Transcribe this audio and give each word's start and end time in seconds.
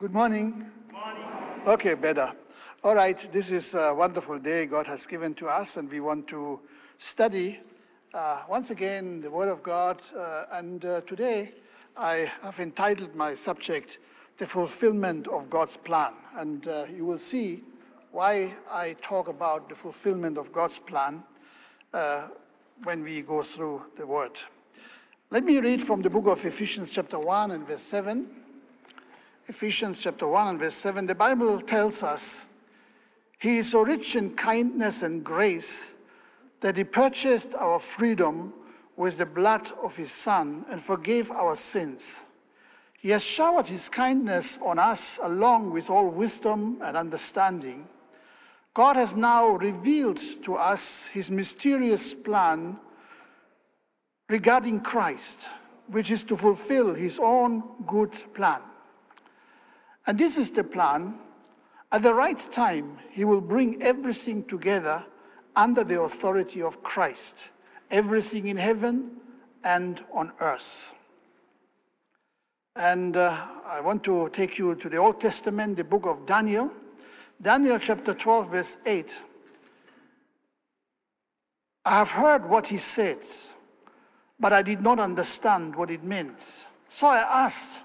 Good 0.00 0.12
morning. 0.12 0.64
Okay, 1.66 1.94
better. 1.94 2.32
All 2.84 2.94
right, 2.94 3.18
this 3.32 3.50
is 3.50 3.74
a 3.74 3.92
wonderful 3.92 4.38
day 4.38 4.64
God 4.66 4.86
has 4.86 5.08
given 5.08 5.34
to 5.34 5.48
us, 5.48 5.76
and 5.76 5.90
we 5.90 5.98
want 5.98 6.28
to 6.28 6.60
study 6.98 7.58
uh, 8.14 8.42
once 8.48 8.70
again 8.70 9.20
the 9.20 9.28
Word 9.28 9.48
of 9.48 9.60
God. 9.60 10.00
Uh, 10.16 10.44
and 10.52 10.84
uh, 10.84 11.00
today 11.00 11.52
I 11.96 12.30
have 12.44 12.60
entitled 12.60 13.16
my 13.16 13.34
subject, 13.34 13.98
The 14.36 14.46
Fulfillment 14.46 15.26
of 15.26 15.50
God's 15.50 15.76
Plan. 15.76 16.12
And 16.36 16.68
uh, 16.68 16.84
you 16.94 17.04
will 17.04 17.18
see 17.18 17.64
why 18.12 18.54
I 18.70 18.94
talk 19.02 19.26
about 19.26 19.68
the 19.68 19.74
fulfillment 19.74 20.38
of 20.38 20.52
God's 20.52 20.78
plan 20.78 21.24
uh, 21.92 22.28
when 22.84 23.02
we 23.02 23.22
go 23.22 23.42
through 23.42 23.82
the 23.96 24.06
Word. 24.06 24.38
Let 25.32 25.42
me 25.42 25.58
read 25.58 25.82
from 25.82 26.02
the 26.02 26.10
book 26.10 26.28
of 26.28 26.44
Ephesians, 26.44 26.92
chapter 26.92 27.18
1 27.18 27.50
and 27.50 27.66
verse 27.66 27.82
7. 27.82 28.28
Ephesians 29.48 29.98
chapter 29.98 30.28
1 30.28 30.48
and 30.48 30.58
verse 30.58 30.74
7, 30.74 31.06
the 31.06 31.14
Bible 31.14 31.58
tells 31.62 32.02
us, 32.02 32.44
He 33.38 33.56
is 33.58 33.70
so 33.70 33.82
rich 33.82 34.14
in 34.14 34.36
kindness 34.36 35.02
and 35.02 35.24
grace 35.24 35.90
that 36.60 36.76
He 36.76 36.84
purchased 36.84 37.54
our 37.54 37.78
freedom 37.78 38.52
with 38.94 39.16
the 39.16 39.24
blood 39.24 39.70
of 39.82 39.96
His 39.96 40.12
Son 40.12 40.66
and 40.70 40.82
forgave 40.82 41.30
our 41.30 41.56
sins. 41.56 42.26
He 43.00 43.08
has 43.08 43.24
showered 43.24 43.68
His 43.68 43.88
kindness 43.88 44.58
on 44.62 44.78
us 44.78 45.18
along 45.22 45.70
with 45.70 45.88
all 45.88 46.08
wisdom 46.08 46.76
and 46.82 46.94
understanding. 46.94 47.88
God 48.74 48.96
has 48.96 49.16
now 49.16 49.48
revealed 49.48 50.20
to 50.42 50.56
us 50.56 51.06
His 51.06 51.30
mysterious 51.30 52.12
plan 52.12 52.76
regarding 54.28 54.80
Christ, 54.80 55.48
which 55.86 56.10
is 56.10 56.22
to 56.24 56.36
fulfill 56.36 56.92
His 56.92 57.18
own 57.18 57.62
good 57.86 58.12
plan. 58.34 58.60
And 60.08 60.16
this 60.16 60.38
is 60.38 60.50
the 60.50 60.64
plan. 60.64 61.16
At 61.92 62.02
the 62.02 62.14
right 62.14 62.38
time, 62.50 62.98
he 63.10 63.26
will 63.26 63.42
bring 63.42 63.82
everything 63.82 64.42
together 64.44 65.04
under 65.54 65.84
the 65.84 66.00
authority 66.00 66.62
of 66.62 66.82
Christ, 66.82 67.50
everything 67.90 68.46
in 68.46 68.56
heaven 68.56 69.10
and 69.62 70.02
on 70.10 70.32
earth. 70.40 70.94
And 72.74 73.18
uh, 73.18 73.36
I 73.66 73.80
want 73.82 74.02
to 74.04 74.30
take 74.30 74.56
you 74.56 74.74
to 74.76 74.88
the 74.88 74.96
Old 74.96 75.20
Testament, 75.20 75.76
the 75.76 75.84
book 75.84 76.06
of 76.06 76.24
Daniel. 76.24 76.72
Daniel 77.42 77.78
chapter 77.78 78.14
12, 78.14 78.50
verse 78.50 78.76
8. 78.86 79.22
I 81.84 81.90
have 81.90 82.12
heard 82.12 82.48
what 82.48 82.68
he 82.68 82.78
said, 82.78 83.18
but 84.40 84.54
I 84.54 84.62
did 84.62 84.80
not 84.80 85.00
understand 85.00 85.76
what 85.76 85.90
it 85.90 86.02
meant. 86.02 86.66
So 86.88 87.08
I 87.08 87.44
asked, 87.44 87.80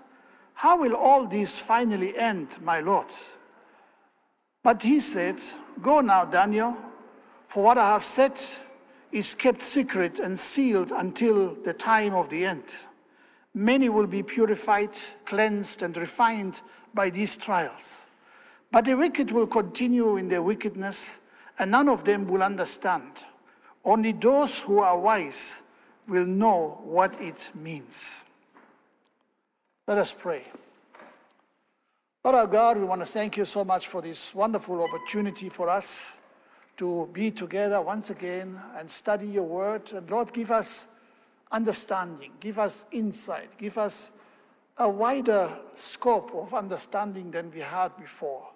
how 0.53 0.77
will 0.77 0.95
all 0.95 1.25
this 1.25 1.59
finally 1.59 2.17
end, 2.17 2.47
my 2.61 2.79
Lord? 2.79 3.07
But 4.63 4.81
he 4.83 4.99
said, 4.99 5.41
Go 5.81 6.01
now, 6.01 6.25
Daniel, 6.25 6.77
for 7.43 7.63
what 7.63 7.77
I 7.77 7.89
have 7.89 8.03
said 8.03 8.39
is 9.11 9.35
kept 9.35 9.61
secret 9.61 10.19
and 10.19 10.39
sealed 10.39 10.91
until 10.91 11.55
the 11.55 11.73
time 11.73 12.13
of 12.13 12.29
the 12.29 12.45
end. 12.45 12.63
Many 13.53 13.89
will 13.89 14.07
be 14.07 14.23
purified, 14.23 14.97
cleansed, 15.25 15.83
and 15.83 15.95
refined 15.95 16.61
by 16.93 17.09
these 17.09 17.38
trials. 17.38 18.07
But 18.71 18.85
the 18.85 18.95
wicked 18.95 19.31
will 19.31 19.45
continue 19.45 20.17
in 20.17 20.29
their 20.29 20.41
wickedness, 20.41 21.19
and 21.59 21.69
none 21.69 21.89
of 21.89 22.03
them 22.03 22.27
will 22.27 22.41
understand. 22.41 23.11
Only 23.85 24.13
those 24.13 24.59
who 24.59 24.79
are 24.79 24.97
wise 24.97 25.61
will 26.07 26.25
know 26.25 26.81
what 26.83 27.21
it 27.21 27.51
means. 27.53 28.25
Let 29.85 29.97
us 29.97 30.15
pray. 30.17 30.43
Lord 32.23 32.35
our 32.37 32.47
God, 32.47 32.77
we 32.77 32.85
want 32.85 33.01
to 33.01 33.05
thank 33.05 33.35
you 33.35 33.43
so 33.43 33.65
much 33.65 33.87
for 33.87 34.01
this 34.01 34.33
wonderful 34.33 34.81
opportunity 34.81 35.49
for 35.49 35.67
us 35.67 36.19
to 36.77 37.09
be 37.11 37.31
together 37.31 37.81
once 37.81 38.09
again 38.09 38.57
and 38.77 38.89
study 38.89 39.27
your 39.27 39.43
word. 39.43 39.91
And 39.91 40.09
Lord, 40.09 40.31
give 40.31 40.51
us 40.51 40.88
understanding, 41.51 42.31
give 42.39 42.59
us 42.59 42.85
insight, 42.93 43.57
give 43.57 43.77
us 43.77 44.13
a 44.77 44.88
wider 44.88 45.51
scope 45.73 46.33
of 46.33 46.53
understanding 46.53 47.29
than 47.29 47.51
we 47.51 47.59
had 47.59 47.89
before. 47.97 48.47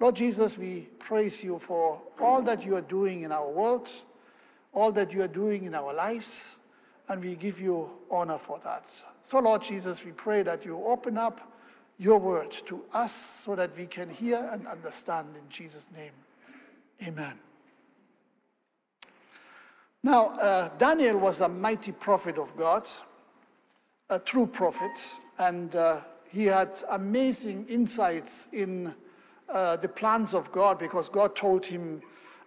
Lord 0.00 0.16
Jesus, 0.16 0.58
we 0.58 0.88
praise 0.98 1.44
you 1.44 1.60
for 1.60 2.02
all 2.20 2.42
that 2.42 2.66
you 2.66 2.74
are 2.74 2.80
doing 2.80 3.22
in 3.22 3.30
our 3.30 3.48
world, 3.48 3.88
all 4.74 4.90
that 4.90 5.12
you 5.12 5.22
are 5.22 5.28
doing 5.28 5.62
in 5.62 5.76
our 5.76 5.94
lives 5.94 6.56
and 7.12 7.22
we 7.22 7.34
give 7.34 7.60
you 7.60 7.90
honor 8.10 8.38
for 8.38 8.58
that. 8.64 8.88
So, 9.20 9.38
Lord 9.38 9.60
Jesus, 9.60 10.02
we 10.02 10.12
pray 10.12 10.42
that 10.44 10.64
you 10.64 10.82
open 10.82 11.18
up 11.18 11.52
your 11.98 12.18
word 12.18 12.50
to 12.64 12.82
us 12.94 13.12
so 13.12 13.54
that 13.54 13.76
we 13.76 13.84
can 13.84 14.08
hear 14.08 14.48
and 14.50 14.66
understand 14.66 15.28
in 15.36 15.46
Jesus' 15.50 15.88
name. 15.94 16.12
Amen. 17.06 17.34
Now, 20.02 20.28
uh, 20.38 20.70
Daniel 20.78 21.18
was 21.18 21.42
a 21.42 21.48
mighty 21.50 21.92
prophet 21.92 22.38
of 22.38 22.56
God, 22.56 22.88
a 24.08 24.18
true 24.18 24.46
prophet, 24.46 24.98
and 25.38 25.76
uh, 25.76 26.00
he 26.30 26.46
had 26.46 26.74
amazing 26.92 27.66
insights 27.68 28.48
in 28.52 28.94
uh, 29.50 29.76
the 29.76 29.88
plans 29.88 30.32
of 30.32 30.50
God 30.50 30.78
because 30.78 31.10
God 31.10 31.36
told 31.36 31.66
him 31.66 32.00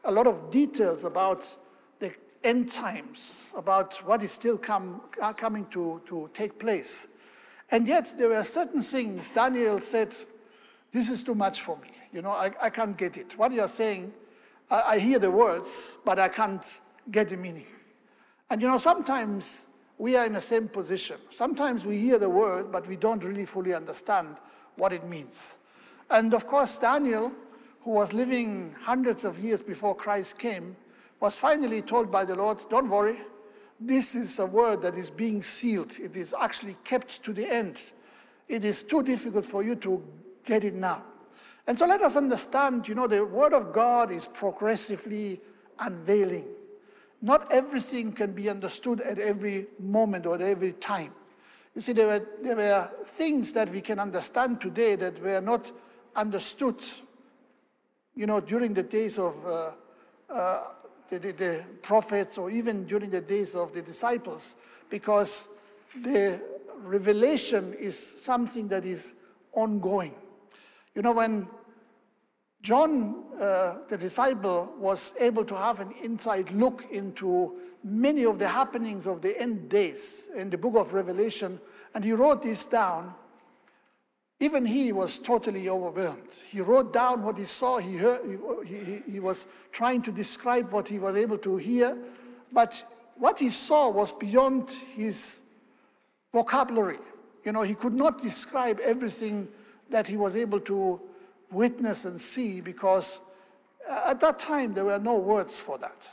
a 0.06 0.12
lot 0.12 0.26
of 0.26 0.50
details 0.50 1.04
about 1.04 1.56
end 2.46 2.72
times, 2.72 3.52
about 3.58 3.96
what 4.06 4.22
is 4.22 4.32
still 4.32 4.58
come, 4.58 5.02
uh, 5.22 5.34
coming 5.34 5.66
to, 5.72 6.02
to 6.06 6.30
take 6.34 6.60
place. 6.60 7.08
And 7.72 7.88
yet, 7.88 8.14
there 8.18 8.30
were 8.30 8.44
certain 8.44 8.82
things 8.82 9.32
Daniel 9.32 9.82
said, 9.82 10.16
This 10.92 11.10
is 11.10 11.24
too 11.24 11.36
much 11.36 11.62
for 11.62 11.78
me. 11.78 11.90
You 12.14 12.22
know, 12.22 12.32
I, 12.32 12.52
I 12.62 12.70
can't 12.70 12.96
get 12.96 13.18
it. 13.18 13.38
What 13.38 13.52
you're 13.52 13.68
saying, 13.68 14.14
I, 14.70 14.82
I 14.82 15.00
hear 15.00 15.20
the 15.20 15.32
words, 15.32 15.98
but 16.06 16.20
I 16.20 16.30
can't 16.30 16.64
get 17.12 17.30
the 17.30 17.38
meaning. 17.38 17.68
And 18.50 18.62
you 18.62 18.68
know, 18.68 18.78
sometimes 18.78 19.66
we 19.98 20.16
are 20.16 20.26
in 20.26 20.34
the 20.34 20.42
same 20.42 20.68
position. 20.68 21.18
Sometimes 21.32 21.86
we 21.86 21.98
hear 21.98 22.20
the 22.20 22.30
word, 22.30 22.72
but 22.72 22.88
we 22.88 22.96
don't 22.96 23.24
really 23.24 23.46
fully 23.46 23.74
understand 23.74 24.38
what 24.78 24.94
it 24.94 25.08
means. 25.08 25.58
And 26.10 26.34
of 26.34 26.46
course, 26.46 26.78
Daniel, 26.78 27.32
who 27.82 27.92
was 27.92 28.14
living 28.14 28.76
hundreds 28.82 29.26
of 29.26 29.40
years 29.40 29.62
before 29.62 29.96
Christ 29.96 30.38
came, 30.38 30.76
was 31.20 31.36
finally 31.36 31.82
told 31.82 32.12
by 32.12 32.26
the 32.26 32.36
Lord, 32.36 32.64
Don't 32.70 32.90
worry, 32.90 33.20
this 33.80 34.16
is 34.16 34.40
a 34.40 34.46
word 34.46 34.82
that 34.84 34.96
is 34.96 35.10
being 35.10 35.42
sealed. 35.42 35.98
It 36.00 36.16
is 36.16 36.34
actually 36.40 36.78
kept 36.84 37.24
to 37.24 37.34
the 37.34 37.48
end. 37.48 37.82
It 38.48 38.64
is 38.64 38.84
too 38.84 39.04
difficult 39.04 39.46
for 39.46 39.64
you 39.64 39.76
to 39.78 40.04
get 40.46 40.64
it 40.64 40.76
now. 40.76 41.04
And 41.68 41.78
so 41.78 41.86
let 41.86 42.02
us 42.02 42.16
understand, 42.16 42.88
you 42.88 42.96
know, 42.96 43.08
the 43.08 43.26
word 43.26 43.54
of 43.54 43.74
God 43.74 44.12
is 44.12 44.28
progressively 44.28 45.42
unveiling. 45.80 46.48
Not 47.22 47.52
everything 47.52 48.14
can 48.14 48.34
be 48.34 48.50
understood 48.50 49.02
at 49.02 49.18
every 49.18 49.68
moment 49.80 50.26
or 50.26 50.36
at 50.36 50.42
every 50.42 50.74
time. 50.74 51.12
You 51.74 51.82
see, 51.82 51.92
there 51.92 52.08
were, 52.08 52.26
there 52.42 52.56
were 52.56 52.90
things 53.04 53.52
that 53.54 53.70
we 53.72 53.82
can 53.82 54.00
understand 54.00 54.62
today 54.62 54.96
that 54.96 55.22
were 55.22 55.42
not 55.42 55.72
understood, 56.16 56.82
you 58.16 58.28
know, 58.28 58.40
during 58.40 58.74
the 58.74 58.84
days 58.84 59.18
of 59.18 59.46
uh, 59.46 59.72
uh, 60.32 60.64
the, 61.10 61.20
the, 61.20 61.32
the 61.32 61.64
prophets 61.82 62.38
or 62.38 62.50
even 62.50 62.86
during 62.86 63.10
the 63.10 63.22
days 63.22 63.56
of 63.56 63.74
the 63.74 63.82
disciples 63.82 64.56
because 64.90 65.48
the 66.02 66.40
revelation 66.78 67.74
is 67.80 67.98
something 67.98 68.68
that 68.68 68.86
is 68.86 69.14
ongoing. 69.54 70.16
You 70.94 71.02
know, 71.02 71.14
when 71.14 71.48
John, 72.62 73.24
uh, 73.40 73.76
the 73.88 73.98
disciple, 73.98 74.74
was 74.78 75.14
able 75.20 75.46
to 75.46 75.56
have 75.56 75.80
an 75.80 75.94
inside 76.04 76.52
look 76.52 76.86
into 76.92 77.60
many 77.84 78.26
of 78.26 78.40
the 78.40 78.48
happenings 78.48 79.06
of 79.06 79.22
the 79.22 79.40
end 79.40 79.70
days 79.70 80.30
in 80.36 80.50
the 80.50 80.58
book 80.58 80.76
of 80.76 80.94
Revelation, 80.94 81.60
and 81.94 82.04
he 82.04 82.14
wrote 82.14 82.42
this 82.42 82.66
down. 82.66 83.14
Even 84.40 84.66
he 84.66 84.92
was 84.92 85.18
totally 85.18 85.70
overwhelmed. 85.70 86.30
He 86.50 86.60
wrote 86.60 86.92
down 86.92 87.24
what 87.24 87.38
he 87.38 87.46
saw. 87.46 87.78
He, 87.78 87.96
heard, 87.96 88.22
he, 88.66 88.76
he, 88.78 89.02
he, 89.14 89.20
was 89.20 89.48
trying 89.72 90.02
to 90.02 90.12
describe 90.12 90.72
what 90.72 90.88
he 90.88 91.00
was 91.00 91.16
able 91.16 91.38
to 91.40 91.56
hear, 91.56 91.98
but 92.52 92.84
what 93.18 93.40
he 93.40 93.50
saw 93.50 93.90
was 93.90 94.12
beyond 94.12 94.72
his 94.94 95.42
vocabulary. 96.34 97.00
You 97.46 97.54
know, 97.54 97.62
he 97.62 97.76
could 97.76 97.94
not 97.94 98.22
describe 98.22 98.80
everything 98.82 99.48
that 99.90 100.08
he 100.08 100.18
was 100.18 100.36
able 100.36 100.60
to 100.62 101.00
witness 101.52 102.04
and 102.04 102.20
see 102.20 102.60
because 102.60 103.22
uh, 103.90 104.02
at 104.08 104.20
that 104.20 104.38
time 104.40 104.74
there 104.74 104.84
were 104.84 105.00
no 105.00 105.18
words 105.18 105.60
for 105.60 105.78
that. 105.78 106.10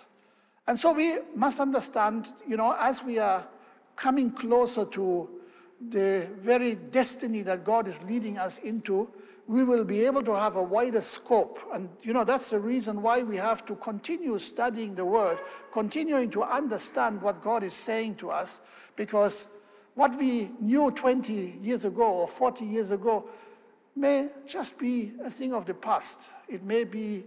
And 0.68 0.78
so 0.78 0.92
we 0.92 1.18
must 1.34 1.58
understand, 1.58 2.28
you 2.46 2.56
know, 2.56 2.76
as 2.78 3.02
we 3.02 3.18
are 3.18 3.44
coming 3.96 4.30
closer 4.30 4.84
to 4.84 5.28
the 5.90 6.28
very 6.40 6.74
destiny 6.74 7.42
that 7.42 7.64
God 7.64 7.88
is 7.88 8.02
leading 8.04 8.38
us 8.38 8.58
into, 8.58 9.08
we 9.46 9.64
will 9.64 9.84
be 9.84 10.04
able 10.06 10.22
to 10.22 10.34
have 10.34 10.56
a 10.56 10.62
wider 10.62 11.00
scope. 11.00 11.58
And, 11.74 11.88
you 12.02 12.12
know, 12.12 12.24
that's 12.24 12.50
the 12.50 12.60
reason 12.60 13.02
why 13.02 13.22
we 13.22 13.36
have 13.36 13.66
to 13.66 13.74
continue 13.76 14.38
studying 14.38 14.94
the 14.94 15.04
Word, 15.04 15.38
continuing 15.72 16.30
to 16.30 16.42
understand 16.44 17.20
what 17.20 17.42
God 17.42 17.62
is 17.62 17.74
saying 17.74 18.16
to 18.16 18.30
us, 18.30 18.60
because 18.96 19.48
what 19.94 20.16
we 20.18 20.50
knew 20.60 20.90
20 20.90 21.58
years 21.60 21.84
ago 21.84 22.10
or 22.12 22.28
40 22.28 22.64
years 22.64 22.90
ago 22.92 23.28
may 23.94 24.28
just 24.46 24.78
be 24.78 25.12
a 25.22 25.30
thing 25.30 25.52
of 25.52 25.66
the 25.66 25.74
past. 25.74 26.30
It 26.48 26.62
may 26.62 26.84
be 26.84 27.24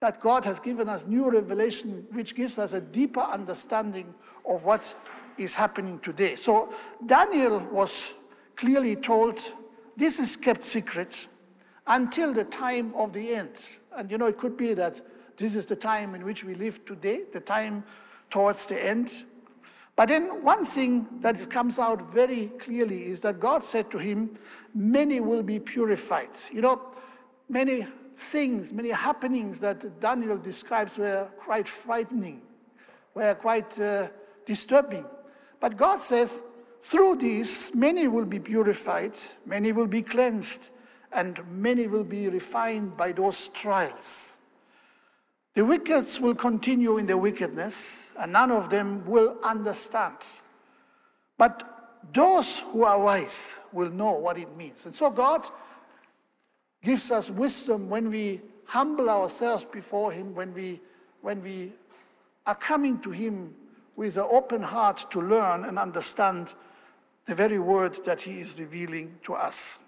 that 0.00 0.20
God 0.20 0.46
has 0.46 0.58
given 0.58 0.88
us 0.88 1.04
new 1.06 1.30
revelation, 1.30 2.06
which 2.12 2.34
gives 2.34 2.58
us 2.58 2.72
a 2.72 2.80
deeper 2.80 3.20
understanding 3.20 4.14
of 4.48 4.64
what 4.64 4.94
is 5.40 5.54
happening 5.54 5.98
today. 6.00 6.36
So 6.36 6.72
Daniel 7.04 7.58
was 7.58 8.14
clearly 8.56 8.94
told 8.96 9.40
this 9.96 10.18
is 10.18 10.36
kept 10.36 10.64
secret 10.64 11.28
until 11.86 12.32
the 12.32 12.44
time 12.44 12.92
of 12.94 13.12
the 13.12 13.34
end. 13.34 13.50
And 13.96 14.10
you 14.10 14.18
know, 14.18 14.26
it 14.26 14.38
could 14.38 14.56
be 14.56 14.74
that 14.74 15.00
this 15.36 15.56
is 15.56 15.66
the 15.66 15.76
time 15.76 16.14
in 16.14 16.24
which 16.24 16.44
we 16.44 16.54
live 16.54 16.84
today, 16.84 17.22
the 17.32 17.40
time 17.40 17.84
towards 18.28 18.66
the 18.66 18.82
end. 18.82 19.24
But 19.96 20.08
then 20.08 20.44
one 20.44 20.64
thing 20.64 21.06
that 21.20 21.50
comes 21.50 21.78
out 21.78 22.12
very 22.12 22.46
clearly 22.58 23.04
is 23.04 23.20
that 23.20 23.40
God 23.40 23.64
said 23.64 23.90
to 23.90 23.98
him, 23.98 24.38
Many 24.74 25.20
will 25.20 25.42
be 25.42 25.58
purified. 25.58 26.30
You 26.52 26.60
know, 26.60 26.80
many 27.48 27.86
things, 28.14 28.72
many 28.72 28.90
happenings 28.90 29.58
that 29.60 30.00
Daniel 30.00 30.38
describes 30.38 30.96
were 30.96 31.28
quite 31.38 31.66
frightening, 31.66 32.42
were 33.14 33.34
quite 33.34 33.78
uh, 33.80 34.08
disturbing. 34.46 35.04
But 35.60 35.76
God 35.76 36.00
says, 36.00 36.40
through 36.80 37.16
these, 37.16 37.70
many 37.74 38.08
will 38.08 38.24
be 38.24 38.40
purified, 38.40 39.12
many 39.44 39.72
will 39.72 39.86
be 39.86 40.02
cleansed, 40.02 40.70
and 41.12 41.40
many 41.52 41.86
will 41.86 42.04
be 42.04 42.28
refined 42.28 42.96
by 42.96 43.12
those 43.12 43.48
trials. 43.48 44.38
The 45.54 45.64
wicked 45.64 46.06
will 46.22 46.34
continue 46.34 46.96
in 46.96 47.06
their 47.06 47.18
wickedness, 47.18 48.12
and 48.18 48.32
none 48.32 48.50
of 48.50 48.70
them 48.70 49.04
will 49.06 49.36
understand. 49.42 50.16
But 51.36 51.98
those 52.14 52.60
who 52.60 52.84
are 52.84 52.98
wise 52.98 53.60
will 53.72 53.90
know 53.90 54.12
what 54.12 54.38
it 54.38 54.56
means. 54.56 54.86
And 54.86 54.96
so 54.96 55.10
God 55.10 55.46
gives 56.82 57.10
us 57.10 57.30
wisdom 57.30 57.90
when 57.90 58.08
we 58.08 58.40
humble 58.64 59.10
ourselves 59.10 59.64
before 59.64 60.12
Him, 60.12 60.34
when 60.34 60.54
we, 60.54 60.80
when 61.20 61.42
we 61.42 61.72
are 62.46 62.54
coming 62.54 62.98
to 63.00 63.10
Him 63.10 63.54
with 63.96 64.16
an 64.16 64.26
open 64.30 64.62
heart 64.62 65.06
to 65.10 65.20
learn 65.20 65.64
and 65.64 65.78
understand 65.78 66.54
the 67.26 67.34
very 67.34 67.58
word 67.58 68.04
that 68.04 68.22
He 68.22 68.40
is 68.40 68.58
revealing 68.58 69.18
to 69.24 69.34
us. 69.34 69.78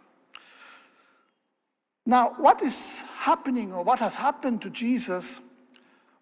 Now, 2.05 2.35
what 2.37 2.63
is 2.63 3.03
happening 3.19 3.73
or 3.73 3.85
what 3.85 4.01
has 4.01 4.17
happened 4.17 4.61
to 4.63 4.71
Jesus 4.71 5.41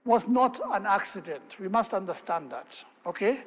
was 0.05 0.29
not 0.29 0.61
an 0.73 0.87
accident. 0.87 1.57
We 1.59 1.69
must 1.69 1.95
understand 1.95 2.51
that, 2.51 2.85
okay? 3.07 3.45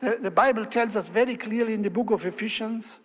The, 0.00 0.18
the 0.20 0.30
Bible 0.30 0.64
tells 0.64 0.96
us 0.96 1.08
very 1.08 1.36
clearly 1.36 1.74
in 1.74 1.82
the 1.82 1.90
book 1.90 2.10
of 2.10 2.24
Ephesians 2.24 2.98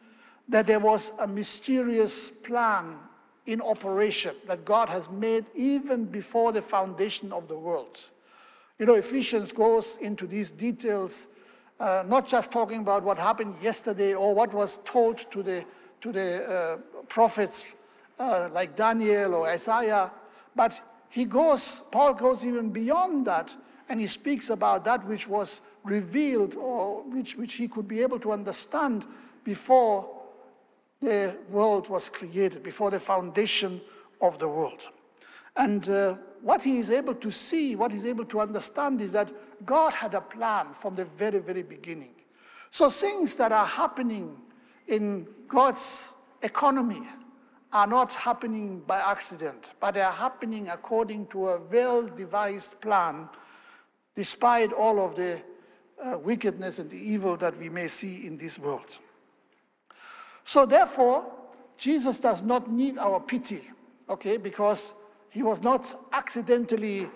that 0.50 0.68
there 0.68 0.80
was 0.80 1.14
a 1.20 1.28
mysterious 1.28 2.30
plan 2.30 2.98
in 3.46 3.62
operation 3.62 4.36
that 4.48 4.66
God 4.66 4.90
has 4.90 5.10
made 5.10 5.46
even 5.56 6.06
before 6.06 6.52
the 6.52 6.62
foundation 6.62 7.32
of 7.32 7.48
the 7.48 7.58
world. 7.58 7.98
You 8.82 8.88
know, 8.88 8.96
Ephesians 8.96 9.52
goes 9.52 10.00
into 10.02 10.26
these 10.26 10.50
details, 10.50 11.28
uh, 11.80 12.04
not 12.08 12.28
just 12.28 12.52
talking 12.52 12.80
about 12.80 13.04
what 13.04 13.20
happened 13.20 13.54
yesterday 13.62 14.16
or 14.16 14.34
what 14.34 14.56
was 14.56 14.80
told 14.86 15.30
to 15.30 15.44
the, 15.44 15.64
to 16.02 16.12
the 16.12 16.44
uh, 16.44 16.78
prophets 17.04 17.76
uh, 18.18 18.50
like 18.52 18.76
Daniel 18.76 19.36
or 19.36 19.48
Isaiah, 19.48 20.10
but 20.56 20.82
he 21.10 21.26
goes, 21.26 21.84
Paul 21.92 22.16
goes 22.16 22.44
even 22.44 22.72
beyond 22.72 23.28
that, 23.28 23.56
and 23.88 24.02
he 24.02 24.08
speaks 24.08 24.50
about 24.50 24.84
that 24.86 25.06
which 25.06 25.28
was 25.28 25.62
revealed 25.84 26.56
or 26.56 27.04
which, 27.04 27.38
which 27.38 27.54
he 27.54 27.68
could 27.68 27.88
be 27.88 28.02
able 28.02 28.20
to 28.20 28.32
understand 28.32 29.06
before 29.44 30.10
the 31.02 31.36
world 31.52 31.88
was 31.88 32.10
created, 32.10 32.64
before 32.64 32.90
the 32.90 33.00
foundation 33.00 33.80
of 34.22 34.40
the 34.40 34.48
world. 34.48 34.88
And 35.56 35.88
uh, 35.88 36.16
what 36.42 36.64
he 36.64 36.78
is 36.78 36.92
able 36.92 37.16
to 37.16 37.32
see, 37.32 37.76
what 37.76 37.92
he's 37.92 38.06
able 38.06 38.26
to 38.26 38.40
understand 38.40 39.02
is 39.02 39.12
that 39.12 39.32
God 39.66 39.94
had 39.94 40.14
a 40.14 40.22
plan 40.22 40.74
from 40.74 40.96
the 40.96 41.06
very, 41.06 41.40
very 41.40 41.64
beginning. 41.64 42.14
So 42.70 42.90
things 42.90 43.36
that 43.36 43.52
are 43.52 43.66
happening 43.66 44.38
in 44.88 45.28
God's 45.48 46.16
economy 46.42 47.02
are 47.74 47.88
not 47.88 48.14
happening 48.14 48.82
by 48.82 49.00
accident, 49.00 49.72
but 49.80 49.94
they 49.94 50.02
are 50.02 50.12
happening 50.12 50.70
according 50.70 51.28
to 51.28 51.50
a 51.50 51.62
well 51.62 52.08
devised 52.08 52.80
plan, 52.82 53.30
despite 54.16 54.74
all 54.74 55.00
of 55.00 55.16
the 55.16 55.42
uh, 56.04 56.18
wickedness 56.18 56.80
and 56.80 56.90
the 56.90 56.98
evil 56.98 57.38
that 57.38 57.58
we 57.58 57.70
may 57.70 57.88
see 57.88 58.26
in 58.26 58.38
this 58.38 58.58
world. 58.58 59.00
So 60.44 60.66
therefore, 60.66 61.32
Jesus 61.78 62.20
does 62.20 62.42
not 62.42 62.70
need 62.70 62.98
our 62.98 63.20
pity, 63.20 63.62
okay, 64.10 64.38
because 64.38 64.94
he 65.32 65.44
was 65.44 65.64
not 65.64 66.08
accidentally 66.12 67.10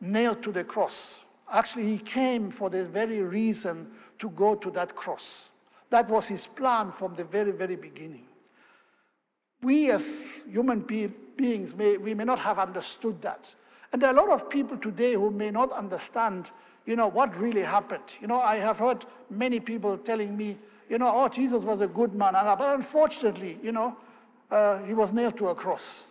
nailed 0.00 0.42
to 0.42 0.52
the 0.52 0.64
cross. 0.64 1.22
Actually, 1.50 1.86
he 1.86 1.98
came 1.98 2.50
for 2.50 2.68
the 2.68 2.84
very 2.84 3.22
reason 3.22 3.88
to 4.18 4.28
go 4.30 4.56
to 4.56 4.70
that 4.72 4.94
cross. 4.94 5.52
That 5.88 6.08
was 6.08 6.26
his 6.26 6.46
plan 6.46 6.90
from 6.90 7.14
the 7.14 7.24
very, 7.24 7.52
very 7.52 7.76
beginning. 7.76 8.26
We 9.62 9.90
as 9.92 10.40
human 10.50 10.80
be 10.80 11.06
beings, 11.06 11.74
may, 11.74 11.96
we 11.96 12.12
may 12.12 12.24
not 12.24 12.40
have 12.40 12.58
understood 12.58 13.22
that. 13.22 13.54
And 13.92 14.02
there 14.02 14.10
are 14.10 14.14
a 14.14 14.16
lot 14.16 14.30
of 14.30 14.50
people 14.50 14.76
today 14.76 15.14
who 15.14 15.30
may 15.30 15.50
not 15.50 15.72
understand, 15.72 16.50
you 16.86 16.96
know, 16.96 17.08
what 17.08 17.36
really 17.36 17.62
happened. 17.62 18.16
You 18.20 18.26
know, 18.26 18.40
I 18.40 18.56
have 18.56 18.78
heard 18.78 19.06
many 19.30 19.60
people 19.60 19.96
telling 19.96 20.36
me, 20.36 20.58
you 20.88 20.98
know, 20.98 21.10
oh, 21.14 21.28
Jesus 21.28 21.64
was 21.64 21.80
a 21.80 21.88
good 21.88 22.14
man. 22.14 22.32
But 22.32 22.74
unfortunately, 22.74 23.58
you 23.62 23.70
know, 23.70 23.96
uh, 24.50 24.82
he 24.82 24.94
was 24.94 25.12
nailed 25.12 25.36
to 25.36 25.48
a 25.48 25.54
cross. 25.54 26.06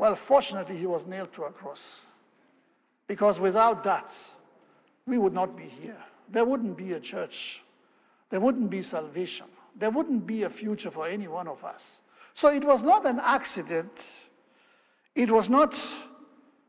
Well, 0.00 0.14
fortunately, 0.14 0.78
he 0.78 0.86
was 0.86 1.06
nailed 1.06 1.30
to 1.34 1.42
a 1.42 1.50
cross. 1.50 2.06
Because 3.06 3.38
without 3.38 3.84
that, 3.84 4.10
we 5.04 5.18
would 5.18 5.34
not 5.34 5.54
be 5.54 5.64
here. 5.64 6.02
There 6.26 6.46
wouldn't 6.46 6.78
be 6.78 6.92
a 6.92 7.00
church. 7.00 7.62
There 8.30 8.40
wouldn't 8.40 8.70
be 8.70 8.80
salvation. 8.80 9.44
There 9.76 9.90
wouldn't 9.90 10.26
be 10.26 10.44
a 10.44 10.48
future 10.48 10.90
for 10.90 11.06
any 11.06 11.28
one 11.28 11.46
of 11.46 11.62
us. 11.66 12.00
So 12.32 12.48
it 12.48 12.64
was 12.64 12.82
not 12.82 13.04
an 13.04 13.20
accident. 13.22 14.24
It 15.14 15.30
was 15.30 15.50
not 15.50 15.78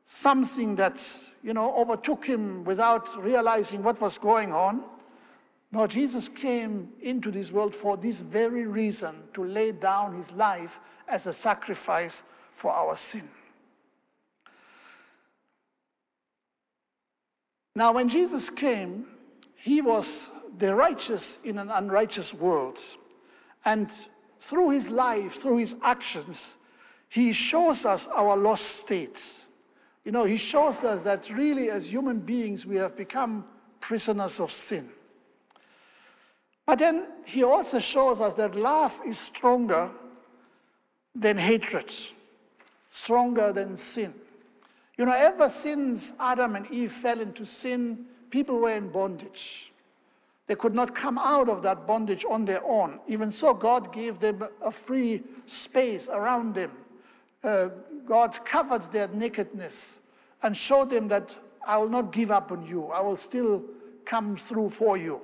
something 0.04 0.75
that, 0.75 1.01
you 1.42 1.54
know, 1.54 1.74
overtook 1.78 2.25
him 2.25 2.66
without 2.66 3.16
realizing 3.24 3.81
what 3.81 4.01
was 4.01 4.18
going 4.18 4.51
on. 4.51 4.83
No, 5.72 5.88
Jesus 5.88 6.28
came 6.28 6.89
into 7.01 7.31
this 7.31 7.50
world 7.50 7.74
for 7.74 7.95
this 7.95 8.19
very 8.19 8.66
reason 8.66 9.16
to 9.36 9.42
lay 9.42 9.72
down 9.72 10.16
his 10.16 10.33
life 10.33 10.81
as 11.07 11.28
a 11.28 11.33
sacrifice 11.33 12.23
for 12.52 12.72
our 12.72 12.96
sin. 12.96 13.28
Now, 17.76 17.94
when 17.94 18.10
Jesus 18.10 18.50
came, 18.50 19.08
he 19.56 19.81
was 19.81 20.31
the 20.58 20.76
righteous 20.76 21.40
in 21.44 21.58
an 21.58 21.70
unrighteous 21.70 22.34
world. 22.34 22.80
And 23.64 23.92
through 24.40 24.72
his 24.72 24.90
life, 24.90 25.34
through 25.36 25.58
his 25.58 25.76
actions, 25.81 26.58
he 27.10 27.34
shows 27.34 27.86
us 27.86 28.08
our 28.08 28.36
lost 28.36 28.66
state. 28.66 29.24
You 30.04 30.12
know, 30.12 30.24
he 30.24 30.38
shows 30.38 30.84
us 30.84 31.04
that 31.04 31.30
really, 31.30 31.70
as 31.70 31.92
human 31.92 32.20
beings, 32.20 32.66
we 32.66 32.76
have 32.78 32.98
become 32.98 33.46
prisoners 33.80 34.40
of 34.40 34.52
sin. 34.52 34.90
But 36.66 36.80
then 36.80 37.08
he 37.26 37.44
also 37.44 37.80
shows 37.80 38.22
us 38.22 38.34
that 38.36 38.56
love 38.56 39.00
is 39.06 39.20
stronger 39.20 39.92
than 41.14 41.38
hatred, 41.38 41.94
stronger 42.92 43.52
than 43.52 43.76
sin. 43.76 44.14
You 44.98 45.06
know, 45.06 45.14
ever 45.14 45.50
since 45.50 46.14
Adam 46.19 46.56
and 46.56 46.69
Eve 46.69 46.92
fell 46.92 47.19
into 47.19 47.44
sin, 47.45 48.06
people 48.30 48.60
were 48.60 48.76
in 48.76 48.90
bondage. 48.90 49.71
They 50.45 50.56
could 50.56 50.76
not 50.76 50.94
come 50.94 51.18
out 51.18 51.50
of 51.50 51.64
that 51.64 51.88
bondage 51.88 52.26
on 52.30 52.45
their 52.45 52.64
own. 52.64 53.00
Even 53.07 53.31
so, 53.31 53.54
God 53.54 53.94
gave 53.94 54.19
them 54.19 54.44
a 54.62 54.69
free 54.69 55.24
space 55.45 56.10
around 56.10 56.54
them. 56.54 56.71
Uh, 57.44 57.69
God 58.06 58.38
covered 58.45 58.92
their 58.92 59.07
nakedness 59.07 60.02
and 60.44 60.56
showed 60.56 60.90
them 60.90 61.07
that 61.07 61.36
I 61.66 61.78
will 61.78 61.90
not 61.90 62.12
give 62.12 62.30
up 62.30 62.52
on 62.52 62.66
you. 62.66 62.88
I 62.88 63.00
will 63.02 63.16
still 63.16 63.64
come 64.04 64.36
through 64.36 64.69
for 64.69 64.98
you. 64.98 65.21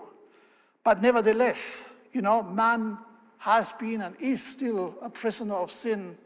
But 0.83 1.01
nevertheless, 1.01 1.93
you 2.13 2.21
know, 2.21 2.41
man 2.41 2.97
has 3.39 3.73
been 3.73 4.01
and 4.01 4.15
is 4.19 4.41
still 4.41 4.95
a 5.01 5.09
prisoner 5.09 5.55
of 5.55 5.71
sin. 5.71 6.17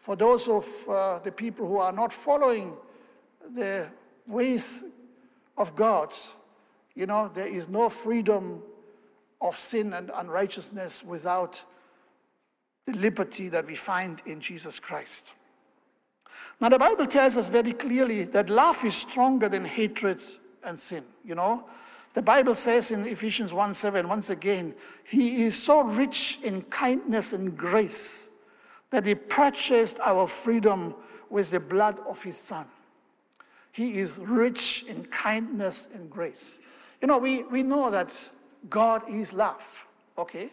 For 0.00 0.16
those 0.16 0.48
of 0.48 0.66
uh, 0.88 1.18
the 1.18 1.30
people 1.30 1.68
who 1.68 1.76
are 1.76 1.92
not 1.92 2.10
following 2.10 2.74
the 3.54 3.86
ways 4.26 4.82
of 5.58 5.76
God, 5.76 6.14
you 6.94 7.04
know, 7.04 7.30
there 7.32 7.46
is 7.46 7.68
no 7.68 7.90
freedom 7.90 8.62
of 9.42 9.58
sin 9.58 9.92
and 9.92 10.10
unrighteousness 10.14 11.04
without 11.04 11.62
the 12.86 12.94
liberty 12.94 13.50
that 13.50 13.66
we 13.66 13.74
find 13.74 14.22
in 14.24 14.40
Jesus 14.40 14.80
Christ. 14.80 15.34
Now, 16.62 16.70
the 16.70 16.78
Bible 16.78 17.04
tells 17.04 17.36
us 17.36 17.50
very 17.50 17.74
clearly 17.74 18.24
that 18.24 18.48
love 18.48 18.82
is 18.82 18.94
stronger 18.94 19.50
than 19.50 19.66
hatred 19.66 20.22
and 20.64 20.78
sin. 20.78 21.04
You 21.26 21.34
know, 21.34 21.66
The 22.14 22.22
Bible 22.22 22.54
says 22.54 22.90
in 22.90 23.04
Ephesians 23.06 23.52
1 23.52 23.74
7, 23.74 24.08
once 24.08 24.30
again, 24.30 24.74
He 25.04 25.42
is 25.44 25.62
so 25.62 25.84
rich 25.84 26.38
in 26.42 26.62
kindness 26.62 27.34
and 27.34 27.54
grace 27.54 28.29
that 28.90 29.06
He 29.06 29.14
purchased 29.14 29.98
our 30.00 30.26
freedom 30.26 30.94
with 31.28 31.50
the 31.50 31.60
blood 31.60 31.98
of 32.08 32.22
His 32.22 32.36
Son. 32.36 32.66
He 33.72 33.98
is 33.98 34.18
rich 34.18 34.84
in 34.88 35.04
kindness 35.06 35.88
and 35.94 36.10
grace. 36.10 36.60
You 37.00 37.08
know, 37.08 37.18
we, 37.18 37.44
we 37.44 37.62
know 37.62 37.90
that 37.90 38.12
God 38.68 39.02
is 39.08 39.32
love, 39.32 39.86
okay? 40.18 40.50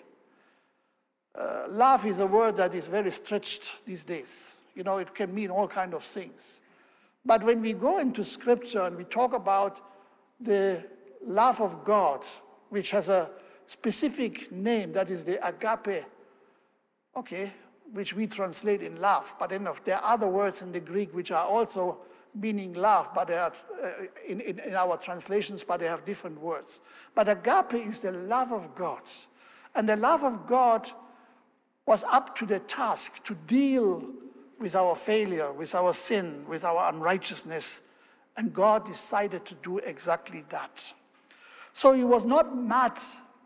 Uh, 1.38 1.65
love 1.67 2.06
is 2.06 2.20
a 2.20 2.25
word 2.25 2.58
that 2.58 2.74
is 2.74 2.88
very 2.88 3.12
stretched 3.12 3.72
these 3.86 4.03
days. 4.03 4.62
You 4.75 4.84
know, 4.84 4.98
it 4.98 5.13
can 5.13 5.34
mean 5.34 5.50
all 5.50 5.67
kinds 5.67 5.94
of 5.94 6.03
things. 6.03 6.62
But 7.25 7.44
when 7.44 7.62
we 7.62 7.74
go 7.74 7.98
into 7.98 8.24
scripture 8.24 8.84
and 8.84 8.96
we 8.96 9.03
talk 9.03 9.34
about 9.34 9.82
the 10.39 10.84
love 11.24 11.60
of 11.60 11.84
God, 11.84 12.25
which 12.70 12.91
has 12.91 13.10
a 13.10 13.29
specific 13.65 14.51
name, 14.51 14.94
that 14.94 15.10
is 15.10 15.24
the 15.24 15.46
agape, 15.46 16.06
okay, 17.15 17.51
which 17.94 18.13
we 18.13 18.27
translate 18.27 18.82
in 18.82 19.00
love. 19.00 19.36
But 19.39 19.50
then 19.50 19.67
there 19.86 19.98
are 19.98 20.13
other 20.13 20.27
words 20.27 20.62
in 20.62 20.72
the 20.72 20.79
Greek 20.79 21.13
which 21.13 21.32
are 21.32 21.46
also 21.46 22.00
meaning 22.36 22.74
love, 22.74 23.10
but 23.15 23.27
they 23.27 23.38
are 23.38 23.53
uh, 23.84 23.89
in, 24.27 24.41
in, 24.41 24.60
in 24.60 24.75
our 24.75 24.98
translations, 24.98 25.63
but 25.63 25.79
they 25.79 25.88
have 25.88 26.06
different 26.06 26.39
words. 26.39 26.82
But 27.15 27.29
agape 27.29 27.74
is 27.74 28.00
the 28.00 28.12
love 28.12 28.51
of 28.51 28.75
God. 28.75 29.01
And 29.74 29.88
the 29.88 29.96
love 29.96 30.24
of 30.24 30.48
God 30.48 30.89
was 31.86 32.03
up 32.06 32.36
to 32.38 32.46
the 32.46 32.60
task 32.60 33.24
to 33.24 33.36
deal 33.48 34.03
with 34.60 34.75
our 34.75 34.96
failure, 34.96 35.51
with 35.51 35.74
our 35.75 35.94
sin, 35.94 36.46
with 36.48 36.63
our 36.63 36.89
unrighteousness. 36.89 37.82
And 38.36 38.53
God 38.53 38.86
decided 38.86 39.46
to 39.46 39.56
do 39.56 39.77
exactly 39.79 40.44
that. 40.50 40.94
So 41.74 41.94
he 41.94 42.03
was 42.03 42.25
not 42.25 42.56
mad 42.56 43.00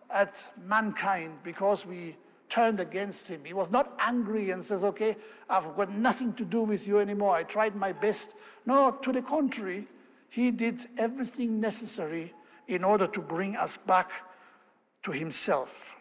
at 0.09 0.47
mankind 0.65 1.39
because 1.43 1.85
we 1.85 2.17
turned 2.51 2.81
against 2.81 3.27
him. 3.27 3.41
He 3.45 3.53
was 3.53 3.71
not 3.71 3.95
angry 3.97 4.51
and 4.51 4.63
says, 4.63 4.83
Okay, 4.83 5.15
I've 5.49 5.73
got 5.75 5.91
nothing 5.91 6.33
to 6.33 6.45
do 6.45 6.63
with 6.63 6.85
you 6.85 6.99
anymore. 6.99 7.33
I 7.33 7.43
tried 7.43 7.75
my 7.75 7.93
best. 7.93 8.35
No, 8.65 8.91
to 9.01 9.11
the 9.11 9.21
contrary, 9.21 9.87
he 10.29 10.51
did 10.51 10.85
everything 10.97 11.59
necessary 11.59 12.33
in 12.67 12.83
order 12.83 13.07
to 13.07 13.21
bring 13.21 13.55
us 13.55 13.77
back 13.77 14.11
to 15.03 15.11
himself. 15.11 15.95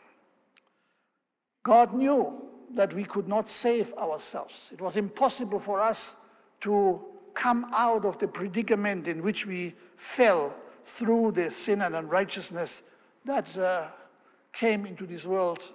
God 1.63 1.95
knew 1.95 2.43
that 2.75 2.93
we 2.95 3.05
could 3.05 3.29
not 3.29 3.49
save 3.49 3.93
ourselves. 3.95 4.71
It 4.73 4.81
was 4.81 4.97
impossible 4.97 5.59
for 5.59 5.81
us 5.81 6.17
to 6.63 7.01
come 7.35 7.71
out 7.73 8.05
of 8.05 8.19
the 8.19 8.29
predicament 8.29 9.07
in 9.07 9.23
which 9.23 9.47
we 9.47 9.75
fell 9.97 10.55
through 10.85 11.33
the 11.33 11.51
sin 11.51 11.83
and 11.83 11.95
unrighteousness 11.95 12.83
that 13.25 13.57
uh, 13.57 13.87
came 14.53 14.85
into 14.85 15.07
this 15.07 15.27
world 15.27 15.69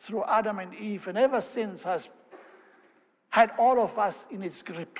through 0.00 0.24
Adam 0.24 0.58
and 0.58 0.74
Eve, 0.74 1.08
and 1.08 1.18
ever 1.18 1.42
since 1.42 1.84
has 1.84 2.08
had 3.28 3.52
all 3.58 3.78
of 3.78 3.98
us 3.98 4.26
in 4.30 4.42
its 4.42 4.62
grip. 4.62 4.98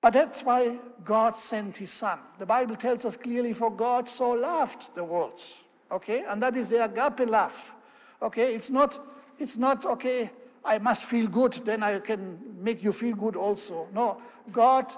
But 0.00 0.12
that's 0.12 0.42
why 0.42 0.78
God 1.04 1.36
sent 1.36 1.76
his 1.78 1.90
son. 1.90 2.20
The 2.38 2.46
Bible 2.46 2.76
tells 2.76 3.04
us 3.04 3.16
clearly, 3.16 3.52
for 3.52 3.70
God 3.70 4.08
so 4.08 4.30
loved 4.30 4.94
the 4.94 5.02
world. 5.02 5.42
Okay? 5.90 6.24
And 6.28 6.40
that 6.42 6.56
is 6.56 6.68
the 6.68 6.84
agape 6.84 7.28
love. 7.28 7.72
Okay? 8.22 8.54
It's 8.54 8.70
not, 8.70 9.04
it's 9.38 9.56
not, 9.56 9.84
okay, 9.84 10.30
I 10.64 10.78
must 10.78 11.04
feel 11.04 11.26
good, 11.26 11.54
then 11.64 11.82
I 11.82 11.98
can 11.98 12.38
make 12.62 12.84
you 12.84 12.92
feel 12.92 13.16
good 13.16 13.34
also. 13.34 13.88
No, 13.92 14.22
God 14.52 14.92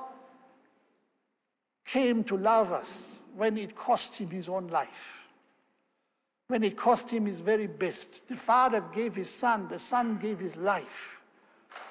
came 1.87 2.23
to 2.25 2.37
love 2.37 2.71
us 2.71 3.23
when 3.35 3.57
it 3.57 3.75
cost 3.75 4.17
him 4.17 4.29
his 4.29 4.49
own 4.49 4.69
life, 4.69 5.26
when 6.49 6.63
it 6.63 6.77
cost 6.77 7.11
him 7.11 7.27
his 7.27 7.41
very 7.41 7.67
best. 7.67 8.29
The 8.29 8.37
Father 8.37 8.81
gave 8.95 9.15
his 9.15 9.31
Son, 9.31 9.69
the 9.69 9.79
Son 9.79 10.19
gave 10.19 10.39
his 10.39 10.57
life, 10.57 11.21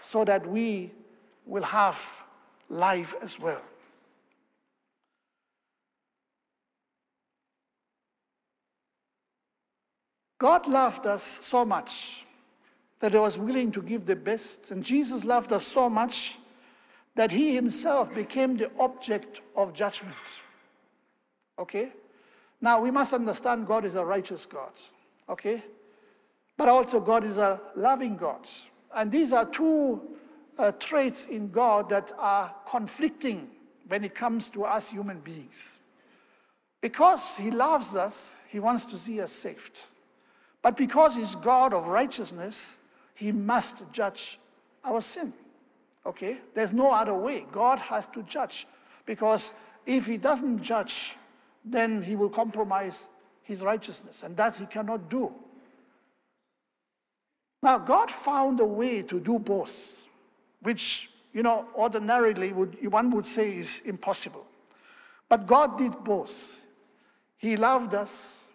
so 0.02 0.24
that 0.26 0.48
we 0.48 0.92
will 1.46 1.64
have 1.64 2.24
life 2.70 3.16
as 3.22 3.40
well. 3.40 3.62
God 10.38 10.68
loved 10.68 11.06
us 11.06 11.24
so 11.24 11.64
much 11.64 12.26
that 13.00 13.14
he 13.14 13.20
was 13.20 13.38
willing 13.38 13.72
to 13.72 13.82
give 13.82 14.06
the 14.06 14.16
best, 14.16 14.72
and 14.72 14.84
Jesus 14.84 15.24
loved 15.24 15.52
us 15.52 15.66
so 15.66 15.90
much 15.90 16.38
that 17.16 17.32
he 17.32 17.56
himself 17.56 18.14
became 18.14 18.58
the 18.58 18.70
object 18.78 19.42
of 19.56 19.74
judgment. 19.74 20.16
Okay? 21.58 21.92
Now 22.62 22.80
we 22.82 22.92
must 22.92 23.14
understand 23.14 23.68
God 23.68 23.86
is 23.86 23.96
a 23.96 24.06
righteous 24.06 24.46
God. 24.46 24.72
Okay? 25.30 25.64
But 26.58 26.70
also 26.70 27.00
God 27.00 27.24
is 27.24 27.38
a 27.38 27.62
loving 27.76 28.16
God. 28.18 28.48
And 28.94 29.12
these 29.12 29.32
are 29.32 29.46
two 29.46 30.02
uh, 30.58 30.72
traits 30.74 31.26
in 31.26 31.50
God 31.50 31.90
that 31.90 32.12
are 32.18 32.54
conflicting 32.68 33.50
when 33.88 34.04
it 34.04 34.16
comes 34.16 34.50
to 34.50 34.64
us 34.64 34.90
human 34.90 35.20
beings. 35.20 35.80
Because 36.82 37.36
he 37.36 37.52
loves 37.52 37.96
us, 37.96 38.36
he 38.50 38.60
wants 38.60 38.86
to 38.86 38.98
see 38.98 39.20
us 39.20 39.32
saved. 39.32 39.84
But 40.62 40.78
because 40.78 41.16
he's 41.16 41.36
God 41.36 41.74
of 41.74 41.88
righteousness, 41.88 42.78
he 43.14 43.32
must 43.32 43.84
judge 43.92 44.40
our 44.84 45.02
sin. 45.02 45.34
Okay? 46.06 46.38
There's 46.54 46.74
no 46.74 46.92
other 46.92 47.14
way. 47.14 47.46
God 47.52 47.80
has 47.80 48.08
to 48.10 48.24
judge. 48.24 48.68
Because 49.06 49.52
if 49.86 50.06
he 50.06 50.18
doesn't 50.18 50.62
judge, 50.62 51.16
then 51.66 52.02
he 52.04 52.16
will 52.16 52.30
compromise 52.30 53.08
his 53.42 53.64
righteousness, 53.64 54.24
and 54.24 54.38
that 54.38 54.56
he 54.56 54.66
cannot 54.66 55.10
do. 55.10 55.32
Now, 57.62 57.80
God 57.80 58.12
found 58.12 58.60
a 58.60 58.66
way 58.66 59.02
to 59.02 59.20
do 59.20 59.40
both, 59.40 60.08
which, 60.62 61.10
you 61.34 61.42
know, 61.42 61.68
ordinarily 61.76 62.54
would, 62.54 62.92
one 62.92 63.10
would 63.12 63.26
say 63.26 63.56
is 63.56 63.82
impossible. 63.86 64.46
But 65.28 65.48
God 65.48 65.78
did 65.78 66.04
both. 66.04 66.60
He 67.38 67.58
loved 67.58 67.96
us, 67.96 68.52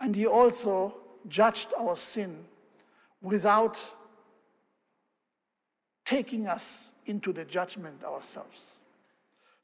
and 0.00 0.16
he 0.16 0.26
also 0.26 0.94
judged 1.28 1.72
our 1.78 1.96
sin 1.96 2.44
without 3.22 3.78
taking 6.04 6.46
us 6.46 6.92
into 7.06 7.32
the 7.32 7.44
judgment 7.44 8.04
ourselves. 8.04 8.80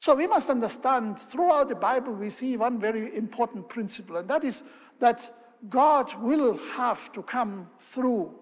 So 0.01 0.15
we 0.15 0.25
must 0.25 0.49
understand 0.49 1.19
throughout 1.19 1.69
the 1.69 1.75
Bible, 1.75 2.15
we 2.15 2.31
see 2.31 2.57
one 2.57 2.79
very 2.79 3.15
important 3.15 3.69
principle, 3.69 4.17
and 4.17 4.27
that 4.31 4.43
is 4.43 4.63
that 4.99 5.31
God 5.69 6.11
will 6.15 6.57
have 6.73 7.11
to 7.11 7.21
come 7.21 7.69
through 7.79 8.33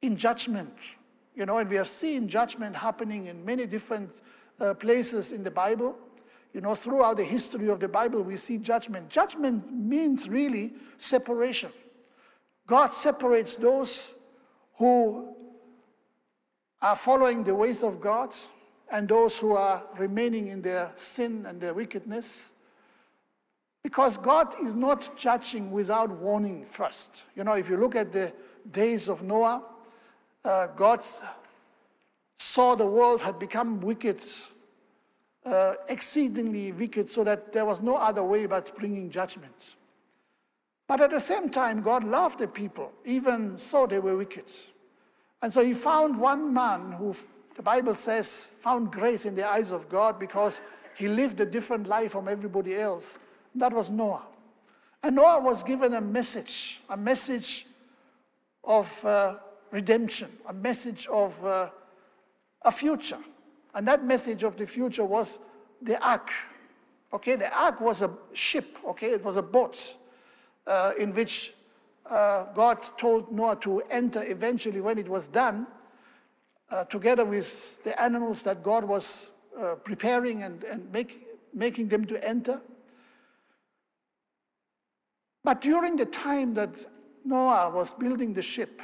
in 0.00 0.16
judgment. 0.16 0.72
You 1.34 1.44
know, 1.44 1.58
and 1.58 1.68
we 1.68 1.74
have 1.74 1.88
seen 1.88 2.28
judgment 2.28 2.76
happening 2.76 3.26
in 3.26 3.44
many 3.44 3.66
different 3.66 4.20
uh, 4.60 4.74
places 4.74 5.32
in 5.32 5.42
the 5.42 5.50
Bible. 5.50 5.96
You 6.52 6.60
know, 6.60 6.76
throughout 6.76 7.16
the 7.16 7.24
history 7.24 7.68
of 7.68 7.80
the 7.80 7.88
Bible, 7.88 8.22
we 8.22 8.36
see 8.36 8.58
judgment. 8.58 9.08
Judgment 9.08 9.72
means 9.72 10.28
really 10.28 10.74
separation. 10.98 11.72
God 12.68 12.92
separates 12.92 13.56
those 13.56 14.12
who 14.74 15.34
are 16.80 16.94
following 16.94 17.42
the 17.42 17.56
ways 17.56 17.82
of 17.82 18.00
God 18.00 18.32
and 18.90 19.08
those 19.08 19.38
who 19.38 19.52
are 19.52 19.82
remaining 19.96 20.48
in 20.48 20.62
their 20.62 20.90
sin 20.94 21.46
and 21.46 21.60
their 21.60 21.74
wickedness. 21.74 22.52
Because 23.82 24.16
God 24.16 24.54
is 24.62 24.74
not 24.74 25.16
judging 25.16 25.70
without 25.70 26.10
warning 26.10 26.64
first. 26.64 27.24
You 27.36 27.44
know, 27.44 27.54
if 27.54 27.68
you 27.68 27.76
look 27.76 27.94
at 27.94 28.12
the 28.12 28.32
days 28.70 29.08
of 29.08 29.22
Noah, 29.22 29.62
uh, 30.44 30.66
God 30.68 31.02
saw 32.36 32.74
the 32.74 32.86
world 32.86 33.20
had 33.20 33.38
become 33.38 33.80
wicked, 33.80 34.22
uh, 35.44 35.74
exceedingly 35.88 36.72
wicked, 36.72 37.10
so 37.10 37.24
that 37.24 37.52
there 37.52 37.64
was 37.64 37.82
no 37.82 37.96
other 37.96 38.22
way 38.22 38.46
but 38.46 38.74
bringing 38.76 39.10
judgment. 39.10 39.76
But 40.86 41.00
at 41.00 41.10
the 41.10 41.20
same 41.20 41.48
time, 41.48 41.82
God 41.82 42.04
loved 42.04 42.38
the 42.38 42.48
people, 42.48 42.92
even 43.04 43.56
so 43.58 43.86
they 43.86 43.98
were 43.98 44.16
wicked. 44.16 44.50
And 45.40 45.52
so 45.52 45.64
he 45.64 45.74
found 45.74 46.18
one 46.18 46.52
man 46.52 46.92
who, 46.92 47.14
the 47.56 47.62
Bible 47.62 47.94
says, 47.94 48.50
found 48.60 48.90
grace 48.90 49.24
in 49.24 49.34
the 49.34 49.46
eyes 49.46 49.70
of 49.70 49.88
God 49.88 50.18
because 50.18 50.60
he 50.96 51.08
lived 51.08 51.40
a 51.40 51.46
different 51.46 51.86
life 51.86 52.12
from 52.12 52.28
everybody 52.28 52.74
else. 52.74 53.18
That 53.54 53.72
was 53.72 53.90
Noah. 53.90 54.22
And 55.02 55.16
Noah 55.16 55.40
was 55.40 55.62
given 55.62 55.94
a 55.94 56.00
message, 56.00 56.80
a 56.88 56.96
message 56.96 57.66
of 58.64 59.04
uh, 59.04 59.36
redemption, 59.70 60.30
a 60.48 60.52
message 60.52 61.06
of 61.08 61.44
uh, 61.44 61.68
a 62.62 62.72
future. 62.72 63.18
And 63.74 63.86
that 63.86 64.04
message 64.04 64.42
of 64.42 64.56
the 64.56 64.66
future 64.66 65.04
was 65.04 65.40
the 65.82 66.02
ark. 66.04 66.30
Okay, 67.12 67.36
the 67.36 67.52
ark 67.56 67.80
was 67.80 68.02
a 68.02 68.10
ship, 68.32 68.78
okay, 68.86 69.10
it 69.10 69.22
was 69.22 69.36
a 69.36 69.42
boat 69.42 69.96
uh, 70.66 70.92
in 70.98 71.12
which 71.12 71.52
uh, 72.10 72.44
God 72.54 72.82
told 72.98 73.30
Noah 73.30 73.56
to 73.56 73.82
enter 73.90 74.22
eventually 74.24 74.80
when 74.80 74.98
it 74.98 75.08
was 75.08 75.28
done, 75.28 75.66
uh, 76.70 76.84
together 76.84 77.24
with 77.24 77.82
the 77.84 78.00
animals 78.00 78.42
that 78.42 78.62
God 78.62 78.84
was 78.84 79.30
uh, 79.60 79.74
preparing 79.76 80.42
and, 80.42 80.64
and 80.64 80.90
make, 80.92 81.26
making 81.52 81.88
them 81.88 82.04
to 82.06 82.26
enter. 82.26 82.60
But 85.42 85.60
during 85.60 85.96
the 85.96 86.06
time 86.06 86.54
that 86.54 86.86
Noah 87.24 87.70
was 87.70 87.92
building 87.92 88.32
the 88.32 88.42
ship, 88.42 88.80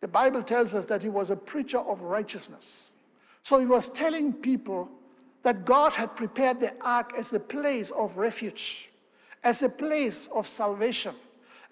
the 0.00 0.08
Bible 0.08 0.42
tells 0.42 0.74
us 0.74 0.86
that 0.86 1.02
he 1.02 1.08
was 1.08 1.30
a 1.30 1.36
preacher 1.36 1.78
of 1.78 2.02
righteousness. 2.02 2.92
So 3.42 3.58
he 3.58 3.66
was 3.66 3.88
telling 3.88 4.32
people 4.32 4.88
that 5.42 5.64
God 5.64 5.94
had 5.94 6.16
prepared 6.16 6.60
the 6.60 6.74
ark 6.80 7.12
as 7.16 7.32
a 7.32 7.40
place 7.40 7.90
of 7.90 8.16
refuge, 8.16 8.90
as 9.44 9.62
a 9.62 9.68
place 9.68 10.28
of 10.34 10.46
salvation. 10.46 11.14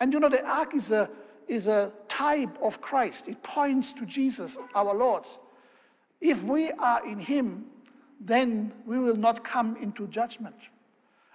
And 0.01 0.13
you 0.13 0.21
know, 0.21 0.29
the 0.29 0.47
ark 0.47 0.75
is 0.75 0.91
a, 0.91 1.09
is 1.49 1.67
a 1.67 1.93
type 2.09 2.57
of 2.63 2.81
Christ, 2.81 3.29
it 3.29 3.43
points 3.43 3.93
to 3.95 4.07
Jesus, 4.07 4.59
our 4.75 4.95
Lord. 4.95 5.25
If 6.21 6.43
we 6.45 6.71
are 6.73 7.07
in 7.07 7.19
him, 7.19 7.67
then 8.21 8.73
we 8.87 8.99
will 8.99 9.17
not 9.17 9.45
come 9.45 9.77
into 9.77 10.07
judgment. 10.09 10.57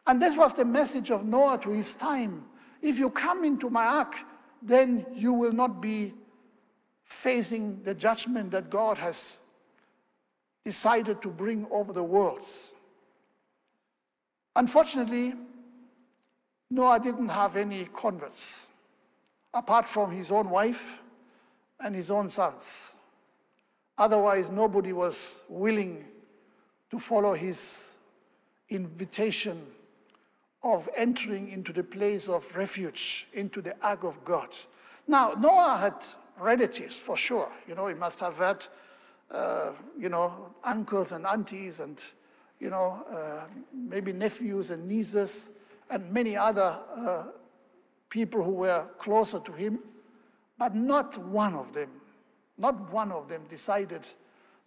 And 0.08 0.22
this 0.22 0.36
was 0.36 0.54
the 0.54 0.66
message 0.66 1.12
of 1.12 1.26
Noah 1.26 1.60
to 1.60 1.70
his 1.70 1.94
time. 1.94 2.46
If 2.82 2.98
you 2.98 3.10
come 3.10 3.44
into 3.46 3.70
my 3.70 3.86
ark, 3.86 4.16
then 4.62 5.06
you 5.14 5.34
will 5.34 5.54
not 5.54 5.82
be 5.82 6.14
facing 7.06 7.82
the 7.84 7.94
judgment 7.94 8.52
that 8.52 8.70
God 8.70 8.98
has 8.98 9.38
decided 10.66 11.22
to 11.22 11.30
bring 11.30 11.68
over 11.72 11.94
the 11.94 12.04
worlds. 12.04 12.72
Unfortunately, 14.56 15.34
Noah 16.70 17.00
didn't 17.00 17.30
have 17.30 17.56
any 17.56 17.86
converts 17.94 18.68
apart 19.54 19.88
from 19.88 20.12
his 20.12 20.32
own 20.32 20.50
wife 20.50 21.00
and 21.80 21.96
his 21.96 22.10
own 22.10 22.30
sons. 22.30 22.96
Otherwise, 23.98 24.50
nobody 24.50 24.94
was 24.94 25.44
willing 25.50 26.06
to 26.90 27.00
follow 27.00 27.34
his 27.34 27.96
invitation 28.70 29.66
of 30.64 30.88
entering 30.96 31.50
into 31.50 31.74
the 31.74 31.84
place 31.84 32.30
of 32.30 32.56
refuge, 32.56 33.28
into 33.34 33.62
the 33.62 33.76
ark 33.82 34.04
of 34.04 34.24
God. 34.24 34.56
Now, 35.08 35.34
Noah 35.38 35.78
had 35.78 36.06
relatives 36.40 36.96
for 36.96 37.18
sure. 37.18 37.52
You 37.68 37.76
know, 37.76 37.88
he 37.88 37.96
must 37.96 38.20
have 38.20 38.38
had, 38.38 38.66
uh, 39.32 39.72
you 40.00 40.10
know, 40.10 40.54
uncles 40.64 41.12
and 41.12 41.26
aunties 41.26 41.80
and, 41.80 42.02
you 42.60 42.70
know, 42.70 43.04
uh, 43.12 43.46
maybe 43.74 44.14
nephews 44.14 44.72
and 44.72 44.88
nieces 44.88 45.50
and 45.90 46.12
many 46.12 46.38
other 46.38 46.78
uh, 46.96 47.24
people 48.12 48.44
who 48.44 48.52
were 48.52 48.86
closer 49.00 49.40
to 49.40 49.52
him. 49.52 49.80
But 50.60 50.76
not 50.76 51.18
one 51.18 51.56
of 51.56 51.74
them, 51.74 51.90
not 52.60 52.94
one 52.94 53.12
of 53.12 53.28
them 53.28 53.46
decided 53.50 54.08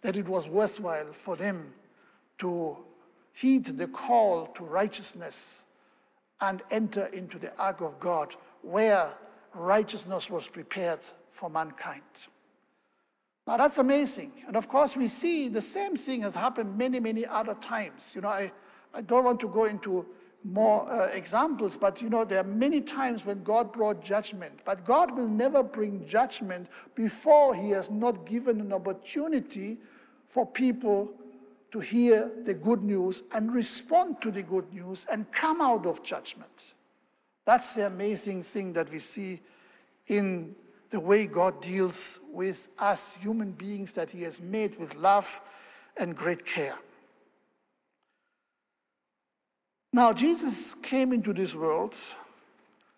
that 0.01 0.17
it 0.17 0.27
was 0.27 0.49
worthwhile 0.49 1.13
for 1.13 1.37
them 1.37 1.73
to 2.39 2.75
heed 3.31 3.65
the 3.65 3.87
call 3.87 4.47
to 4.47 4.65
righteousness 4.65 5.65
and 6.41 6.61
enter 6.69 7.05
into 7.07 7.39
the 7.39 7.55
ark 7.57 7.79
of 7.79 7.97
God 8.01 8.35
where 8.61 9.13
righteousness 9.53 10.29
was 10.29 10.49
prepared 10.49 10.99
for 11.31 11.49
mankind. 11.49 12.01
Now 13.47 13.57
that's 13.57 13.77
amazing. 13.77 14.31
And 14.47 14.57
of 14.57 14.67
course, 14.67 14.97
we 14.97 15.07
see 15.07 15.49
the 15.49 15.61
same 15.61 15.95
thing 15.95 16.21
has 16.21 16.35
happened 16.35 16.77
many, 16.77 16.99
many 16.99 17.25
other 17.25 17.53
times. 17.55 18.13
You 18.15 18.21
know, 18.21 18.29
I, 18.29 18.51
I 18.93 19.01
don't 19.01 19.23
want 19.23 19.39
to 19.41 19.47
go 19.47 19.65
into 19.65 20.05
more 20.45 20.91
uh, 20.91 21.07
examples, 21.07 21.75
but 21.75 22.01
you 22.01 22.09
know, 22.09 22.23
there 22.23 22.39
are 22.41 22.43
many 22.43 22.79
times 22.79 23.25
when 23.25 23.43
God 23.43 23.73
brought 23.73 24.03
judgment. 24.03 24.59
But 24.63 24.85
God 24.85 25.17
will 25.17 25.27
never 25.27 25.63
bring 25.63 26.05
judgment 26.05 26.67
before 26.93 27.55
He 27.55 27.71
has 27.71 27.89
not 27.89 28.25
given 28.25 28.61
an 28.61 28.71
opportunity 28.71 29.79
for 30.27 30.45
people 30.45 31.11
to 31.71 31.79
hear 31.79 32.31
the 32.43 32.53
good 32.53 32.83
news 32.83 33.23
and 33.33 33.53
respond 33.53 34.21
to 34.21 34.31
the 34.31 34.43
good 34.43 34.71
news 34.71 35.07
and 35.11 35.29
come 35.31 35.61
out 35.61 35.85
of 35.85 36.03
judgment. 36.03 36.73
That's 37.45 37.75
the 37.75 37.87
amazing 37.87 38.43
thing 38.43 38.73
that 38.73 38.91
we 38.91 38.99
see 38.99 39.41
in 40.07 40.55
the 40.91 40.99
way 40.99 41.25
God 41.25 41.59
deals 41.59 42.19
with 42.31 42.69
us 42.77 43.15
human 43.15 43.51
beings 43.51 43.93
that 43.93 44.11
He 44.11 44.21
has 44.23 44.39
made 44.39 44.79
with 44.79 44.95
love 44.95 45.41
and 45.97 46.15
great 46.15 46.45
care. 46.45 46.75
Now, 49.95 50.11
Jesus 50.11 50.75
came 50.81 51.13
into 51.13 51.31
this 51.31 51.55
world 51.55 51.95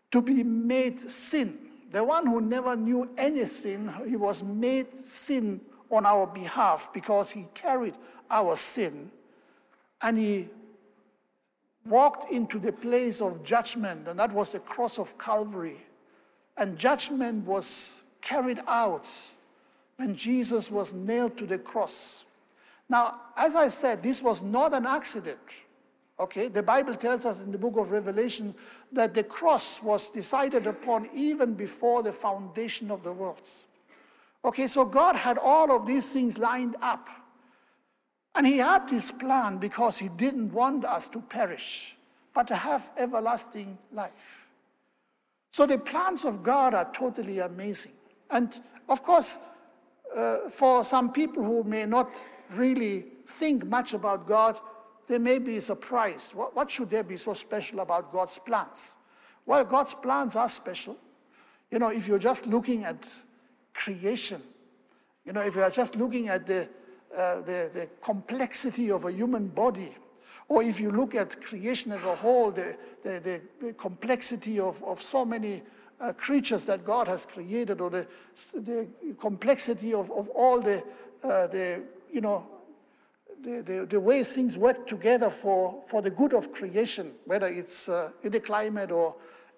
to 0.10 0.20
be 0.20 0.42
made 0.42 1.00
sin. 1.00 1.56
The 1.92 2.04
one 2.04 2.26
who 2.26 2.42
never 2.42 2.76
knew 2.76 3.08
any 3.16 3.46
sin, 3.46 3.94
he 4.08 4.16
was 4.16 4.42
made 4.42 4.92
sin 5.06 5.62
on 5.92 6.08
our 6.08 6.26
behalf 6.26 6.90
because 6.92 7.30
he 7.30 7.46
carried 7.54 7.94
our 8.32 8.56
sin 8.56 9.12
and 10.02 10.18
he 10.18 10.48
walked 11.86 12.32
into 12.32 12.58
the 12.58 12.72
place 12.72 13.22
of 13.22 13.44
judgment, 13.44 14.08
and 14.08 14.18
that 14.18 14.32
was 14.32 14.54
the 14.54 14.60
cross 14.60 14.98
of 14.98 15.20
Calvary. 15.20 15.78
And 16.58 16.80
judgment 16.80 17.46
was 17.46 18.02
carried 18.22 18.62
out 18.68 19.08
when 19.98 20.16
Jesus 20.16 20.72
was 20.72 20.94
nailed 20.94 21.38
to 21.38 21.46
the 21.46 21.60
cross. 21.60 22.26
Now, 22.90 23.22
as 23.38 23.54
I 23.54 23.68
said, 23.68 24.02
this 24.02 24.24
was 24.24 24.42
not 24.42 24.74
an 24.74 24.88
accident. 24.88 25.38
Okay, 26.20 26.48
the 26.48 26.64
Bible 26.64 26.96
tells 26.96 27.26
us 27.26 27.44
in 27.44 27.52
the 27.52 27.60
book 27.60 27.78
of 27.78 27.92
Revelation 27.92 28.56
that 28.92 29.14
the 29.14 29.24
cross 29.24 29.82
was 29.84 30.10
decided 30.10 30.66
upon 30.66 31.10
even 31.14 31.54
before 31.54 32.02
the 32.02 32.12
foundation 32.12 32.90
of 32.90 33.04
the 33.04 33.12
worlds. 33.12 33.66
Okay, 34.44 34.66
so 34.66 34.84
God 34.84 35.16
had 35.16 35.38
all 35.38 35.72
of 35.72 35.86
these 35.86 36.12
things 36.12 36.38
lined 36.38 36.76
up. 36.82 37.08
And 38.34 38.48
He 38.48 38.58
had 38.58 38.88
this 38.88 39.12
plan 39.12 39.58
because 39.58 39.98
He 39.98 40.10
didn't 40.10 40.52
want 40.52 40.86
us 40.86 41.08
to 41.10 41.22
perish, 41.22 41.96
but 42.34 42.48
to 42.48 42.56
have 42.56 42.90
everlasting 42.98 43.78
life. 43.92 44.48
So 45.52 45.66
the 45.66 45.78
plans 45.78 46.26
of 46.26 46.44
God 46.44 46.74
are 46.74 46.92
totally 46.94 47.40
amazing. 47.40 47.94
And 48.30 48.60
of 48.90 49.04
course, 49.04 49.38
uh, 50.16 50.50
for 50.50 50.84
some 50.84 51.12
people 51.12 51.44
who 51.44 51.64
may 51.64 51.86
not 51.86 52.12
really 52.52 53.06
think 53.28 53.66
much 53.66 53.94
about 53.94 54.28
God, 54.28 54.60
they 55.08 55.18
may 55.18 55.40
be 55.40 55.60
surprised. 55.60 56.36
What, 56.36 56.56
what 56.56 56.70
should 56.70 56.90
there 56.90 57.04
be 57.04 57.18
so 57.18 57.34
special 57.34 57.80
about 57.80 58.12
God's 58.12 58.38
plans? 58.38 58.96
Well, 59.46 59.64
God's 59.64 59.94
plans 59.94 60.36
are 60.36 60.50
special. 60.50 60.98
You 61.72 61.80
know, 61.80 61.90
if 61.90 62.08
you're 62.08 62.20
just 62.20 62.46
looking 62.46 62.84
at 62.84 63.08
creation, 63.74 64.42
you 65.26 65.34
know, 65.34 65.42
if 65.42 65.56
you 65.56 65.62
are 65.62 65.70
just 65.70 65.96
looking 65.96 66.28
at 66.30 66.46
the, 66.46 66.68
uh, 67.16 67.42
the, 67.42 67.70
the 67.74 67.90
complexity 68.02 68.92
of 68.92 69.06
a 69.06 69.12
human 69.12 69.48
body, 69.48 69.96
or 70.50 70.64
if 70.64 70.80
you 70.80 70.92
look 70.92 71.16
at 71.16 71.42
creation 71.42 71.92
as 71.92 72.04
a 72.04 72.16
whole, 72.16 72.52
the, 72.52 72.78
the, 73.04 73.20
the, 73.20 73.42
the 73.66 73.74
complexity 73.74 74.60
of, 74.60 74.82
of 74.84 75.02
so 75.02 75.26
many 75.26 75.62
uh, 76.00 76.14
creatures 76.14 76.64
that 76.66 76.86
God 76.86 77.08
has 77.08 77.26
created, 77.26 77.82
or 77.82 77.90
the, 77.90 78.08
the 78.54 78.88
complexity 79.20 79.94
of, 79.94 80.12
of 80.12 80.30
all 80.30 80.62
the, 80.62 80.84
uh, 81.24 81.48
the, 81.48 81.84
you 82.12 82.22
know, 82.22 82.48
the, 83.44 83.62
the, 83.62 83.86
the, 83.86 84.00
way 84.00 84.24
things 84.24 84.58
work 84.58 84.88
together 84.88 85.30
for, 85.30 85.84
for 85.88 86.02
the 86.02 86.10
good 86.10 86.34
of 86.34 86.52
creation, 86.52 87.12
whether 87.26 87.48
it's 87.48 87.88
uh, 87.88 88.10
in 88.24 88.32
the 88.32 88.40
climate 88.40 88.92
or 88.92 89.16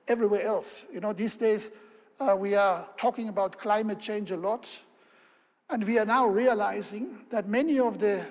everywhere 0.07 0.43
else. 0.43 0.85
You 0.91 0.99
know, 0.99 1.13
these 1.13 1.37
days 1.37 1.71
uh, 2.19 2.35
we 2.37 2.55
are 2.55 2.87
talking 2.97 3.29
about 3.29 3.57
climate 3.57 3.99
change 3.99 4.31
a 4.31 4.37
lot, 4.37 4.79
and 5.69 5.83
we 5.83 5.97
are 5.97 6.05
now 6.05 6.27
realizing 6.27 7.19
that 7.29 7.47
many 7.47 7.79
of 7.79 7.99
the 7.99 8.25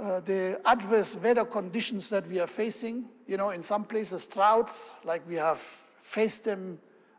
uh, 0.00 0.20
the 0.20 0.58
adverse 0.64 1.14
weather 1.16 1.44
conditions 1.44 2.08
that 2.08 2.26
we 2.26 2.40
are 2.40 2.46
facing, 2.46 3.04
you 3.26 3.36
know, 3.36 3.50
in 3.50 3.62
some 3.62 3.84
places 3.84 4.26
droughts, 4.26 4.94
like 5.04 5.20
we 5.28 5.34
have 5.34 5.58
faced 5.58 6.44
them 6.44 6.78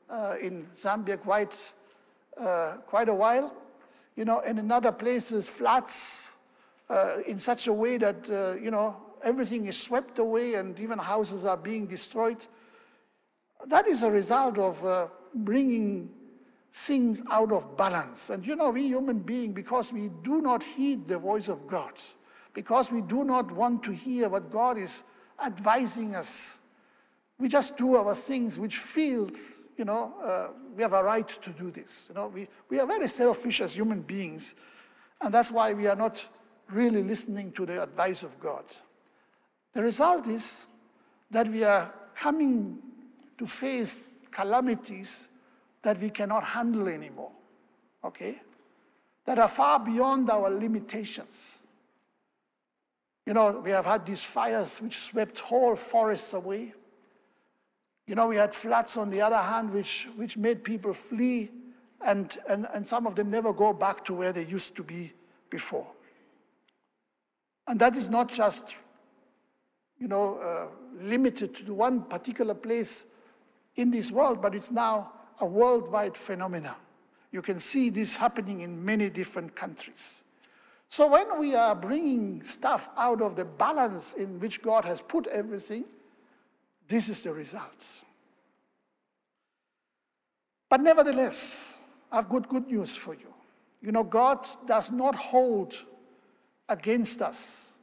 uh, 0.10 0.34
in 0.42 0.66
Zambia 0.76 1.20
quite, 1.20 1.56
uh, 2.40 2.78
quite 2.88 3.08
a 3.08 3.14
while, 3.14 3.54
you 4.16 4.26
know, 4.26 4.40
and 4.40 4.58
in 4.58 4.72
other 4.72 4.92
places 4.92 5.48
floods 5.48 6.31
uh, 6.92 7.22
in 7.26 7.40
such 7.40 7.68
a 7.68 7.74
way 7.74 7.98
that, 7.98 8.30
uh, 8.30 8.60
you 8.62 8.70
know, 8.70 8.98
everything 9.24 9.66
is 9.66 9.78
swept 9.78 10.20
away 10.20 10.56
and 10.56 10.78
even 10.80 11.00
houses 11.00 11.46
are 11.46 11.58
being 11.58 11.88
destroyed. 11.88 12.46
That 13.68 13.88
is 13.88 14.04
a 14.04 14.12
result 14.12 14.58
of 14.58 15.10
bringing 15.34 16.10
things 16.74 17.22
out 17.30 17.52
of 17.52 17.78
balance. 17.78 18.30
And 18.30 18.46
you 18.46 18.56
know, 18.56 18.72
we 18.72 18.84
human 18.84 19.20
beings, 19.20 19.54
because 19.54 19.94
we 19.94 20.10
do 20.24 20.42
not 20.42 20.64
heed 20.64 21.08
the 21.08 21.20
voice 21.20 21.48
of 21.48 21.68
God, 21.68 21.94
because 22.54 22.92
we 22.92 23.02
do 23.02 23.24
not 23.24 23.52
want 23.52 23.84
to 23.84 23.92
hear 23.92 24.30
what 24.30 24.52
God 24.52 24.78
is 24.78 25.04
advising 25.44 26.16
us. 26.16 26.60
We 27.38 27.48
just 27.48 27.78
do 27.78 27.96
our 27.96 28.16
things 28.16 28.60
which 28.60 28.78
feels, 28.78 29.40
you 29.78 29.86
know, 29.86 30.14
uh, 30.24 30.48
we 30.76 30.84
have 30.84 30.94
a 30.94 31.04
right 31.04 31.28
to 31.28 31.50
do 31.52 31.72
this. 31.72 32.08
You 32.10 32.16
know, 32.16 32.28
we, 32.28 32.48
we 32.70 32.80
are 32.80 32.88
very 32.88 33.08
selfish 33.08 33.62
as 33.62 33.76
human 33.76 34.02
beings, 34.02 34.56
and 35.22 35.34
that's 35.34 35.52
why 35.52 35.74
we 35.74 35.88
are 35.88 35.96
not 35.96 36.24
really 36.72 37.04
listening 37.04 37.52
to 37.54 37.66
the 37.66 37.84
advice 37.84 38.24
of 38.24 38.40
God. 38.40 38.64
The 39.74 39.82
result 39.82 40.28
is 40.28 40.68
that 41.30 41.48
we 41.48 41.64
are 41.64 41.94
coming 42.16 42.80
to 43.38 43.46
face 43.46 43.98
calamities 44.32 45.30
that 45.82 46.00
we 46.00 46.10
cannot 46.10 46.44
handle 46.44 46.88
anymore, 46.88 47.32
okay? 48.04 48.42
That 49.26 49.40
are 49.40 49.48
far 49.48 49.80
beyond 49.80 50.30
our 50.30 50.50
limitations. 50.50 51.62
You 53.26 53.34
know, 53.34 53.62
we 53.64 53.72
have 53.72 53.86
had 53.86 54.06
these 54.06 54.24
fires 54.24 54.80
which 54.82 54.98
swept 54.98 55.40
whole 55.40 55.76
forests 55.76 56.34
away. 56.34 56.74
You 58.08 58.16
know, 58.16 58.28
we 58.28 58.36
had 58.36 58.54
floods 58.54 58.98
on 58.98 59.10
the 59.10 59.22
other 59.22 59.38
hand, 59.38 59.72
which, 59.72 60.08
which 60.16 60.38
made 60.38 60.64
people 60.64 60.94
flee, 60.94 61.50
and, 62.04 62.36
and, 62.50 62.68
and 62.74 62.86
some 62.86 63.06
of 63.06 63.16
them 63.16 63.30
never 63.30 63.54
go 63.54 63.74
back 63.74 64.04
to 64.06 64.14
where 64.14 64.34
they 64.34 64.46
used 64.46 64.76
to 64.76 64.84
be 64.84 65.14
before. 65.50 65.88
And 67.72 67.80
that 67.80 67.96
is 67.96 68.10
not 68.10 68.28
just, 68.28 68.76
you 69.98 70.10
know, 70.10 70.36
uh, 70.40 70.68
limited 71.02 71.56
to 71.56 71.74
one 71.74 72.02
particular 72.02 72.54
place 72.54 73.06
in 73.78 73.92
this 73.92 74.12
world, 74.12 74.42
but 74.42 74.54
it's 74.54 74.72
now 74.72 75.14
a 75.40 75.46
worldwide 75.46 76.18
phenomenon. 76.18 76.76
You 77.32 77.42
can 77.42 77.62
see 77.62 77.90
this 77.90 78.18
happening 78.18 78.60
in 78.60 78.84
many 78.84 79.10
different 79.10 79.56
countries. 79.56 80.26
So 80.90 81.08
when 81.08 81.40
we 81.40 81.56
are 81.56 81.74
bringing 81.74 82.44
stuff 82.44 82.90
out 82.98 83.22
of 83.22 83.38
the 83.38 83.46
balance 83.46 84.16
in 84.16 84.38
which 84.42 84.62
God 84.62 84.84
has 84.84 85.02
put 85.02 85.26
everything, 85.28 85.86
this 86.90 87.08
is 87.08 87.22
the 87.22 87.32
results. 87.32 88.02
But 90.70 90.82
nevertheless, 90.82 91.78
I've 92.12 92.28
got 92.28 92.50
good 92.50 92.68
news 92.68 92.98
for 92.98 93.14
you. 93.14 93.34
You 93.82 93.94
know, 93.94 94.04
God 94.04 94.46
does 94.68 94.92
not 94.92 95.16
hold 95.16 95.78
against 96.72 97.22
us 97.22 97.74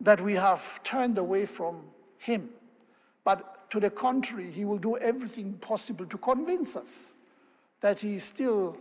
that 0.00 0.20
we 0.20 0.34
have 0.34 0.82
turned 0.82 1.16
away 1.16 1.46
from 1.46 1.82
Him. 2.18 2.50
But 3.24 3.70
to 3.70 3.80
the 3.80 3.90
contrary, 3.90 4.50
He 4.50 4.64
will 4.64 4.78
do 4.78 4.98
everything 4.98 5.54
possible 5.54 6.04
to 6.06 6.18
convince 6.18 6.76
us 6.76 7.12
that 7.80 8.00
He 8.00 8.18
still 8.18 8.76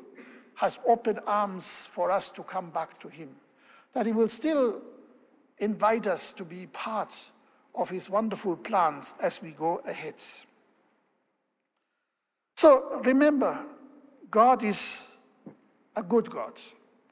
has 0.56 0.80
open 0.88 1.20
arms 1.28 1.86
for 1.86 2.12
us 2.12 2.30
to 2.30 2.44
come 2.44 2.72
back 2.72 3.00
to 3.02 3.08
Him, 3.08 3.30
that 3.94 4.06
He 4.06 4.12
will 4.12 4.28
still 4.28 4.82
invite 5.60 6.08
us 6.08 6.34
to 6.34 6.44
be 6.44 6.66
part 6.68 7.32
of 7.76 7.90
His 7.90 8.10
wonderful 8.10 8.56
plans 8.56 9.14
as 9.22 9.42
we 9.42 9.52
go 9.52 9.82
ahead. 9.86 10.16
So 12.56 13.02
remember, 13.04 13.60
God 14.32 14.64
is 14.64 15.18
a 15.96 16.02
good 16.02 16.30
God, 16.30 16.54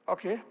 okay? 0.10 0.41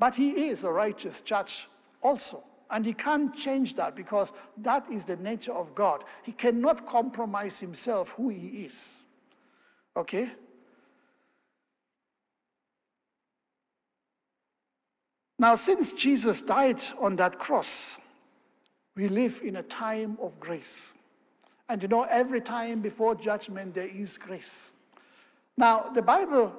But 0.00 0.16
He 0.16 0.48
is 0.48 0.64
a 0.64 0.72
righteous 0.72 1.20
judge 1.20 1.68
also. 2.02 2.42
And 2.70 2.86
he 2.86 2.92
can't 2.92 3.34
change 3.34 3.74
that 3.76 3.96
because 3.96 4.32
that 4.58 4.90
is 4.90 5.04
the 5.04 5.16
nature 5.16 5.52
of 5.52 5.74
God. 5.74 6.04
He 6.22 6.30
cannot 6.30 6.86
compromise 6.86 7.58
himself 7.58 8.12
who 8.12 8.28
he 8.28 8.64
is. 8.64 9.02
Okay? 9.96 10.30
Now, 15.36 15.56
since 15.56 15.92
Jesus 15.94 16.42
died 16.42 16.80
on 17.00 17.16
that 17.16 17.38
cross, 17.38 17.98
we 18.94 19.08
live 19.08 19.40
in 19.42 19.56
a 19.56 19.62
time 19.62 20.16
of 20.22 20.38
grace. 20.38 20.94
And 21.68 21.82
you 21.82 21.88
know, 21.88 22.02
every 22.02 22.40
time 22.40 22.80
before 22.80 23.14
judgment, 23.14 23.74
there 23.74 23.88
is 23.88 24.16
grace. 24.16 24.72
Now, 25.56 25.90
the 25.92 26.02
Bible 26.02 26.52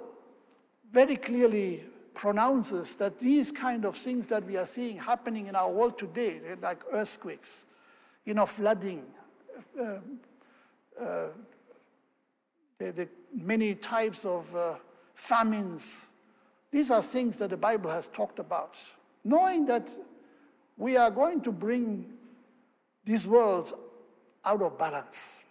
very 0.91 1.15
clearly 1.15 1.85
pronounces 2.13 2.95
that 2.95 3.19
these 3.19 3.51
kind 3.51 3.85
of 3.85 3.95
things 3.95 4.27
that 4.27 4.45
we 4.45 4.57
are 4.57 4.65
seeing 4.65 4.97
happening 4.97 5.47
in 5.47 5.55
our 5.55 5.71
world 5.71 5.97
today, 5.97 6.41
like 6.61 6.81
earthquakes, 6.91 7.65
you 8.25 8.33
know, 8.33 8.45
flooding, 8.45 9.05
uh, 9.79 9.83
uh, 11.01 11.27
the, 12.77 12.91
the, 12.91 13.09
many 13.33 13.75
types 13.75 14.25
of 14.25 14.53
uh, 14.55 14.75
famines, 15.13 16.09
these 16.71 16.91
are 16.91 17.01
things 17.01 17.37
that 17.37 17.49
the 17.49 17.57
Bible 17.57 17.89
has 17.89 18.07
talked 18.07 18.39
about. 18.39 18.77
Knowing 19.23 19.65
that 19.65 19.89
we 20.77 20.97
are 20.97 21.11
going 21.11 21.41
to 21.41 21.51
bring 21.51 22.11
this 23.05 23.27
world 23.27 23.73
out 24.43 24.61
of 24.61 24.77
balance. 24.77 25.43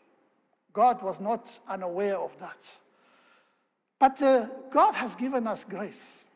God 0.72 1.02
was 1.02 1.20
not 1.20 1.60
unaware 1.68 2.16
of 2.16 2.38
that. 2.38 2.78
But 3.98 4.20
uh, 4.22 4.46
God 4.70 4.94
has 4.94 5.14
given 5.14 5.46
us 5.46 5.64
grace. 5.64 6.26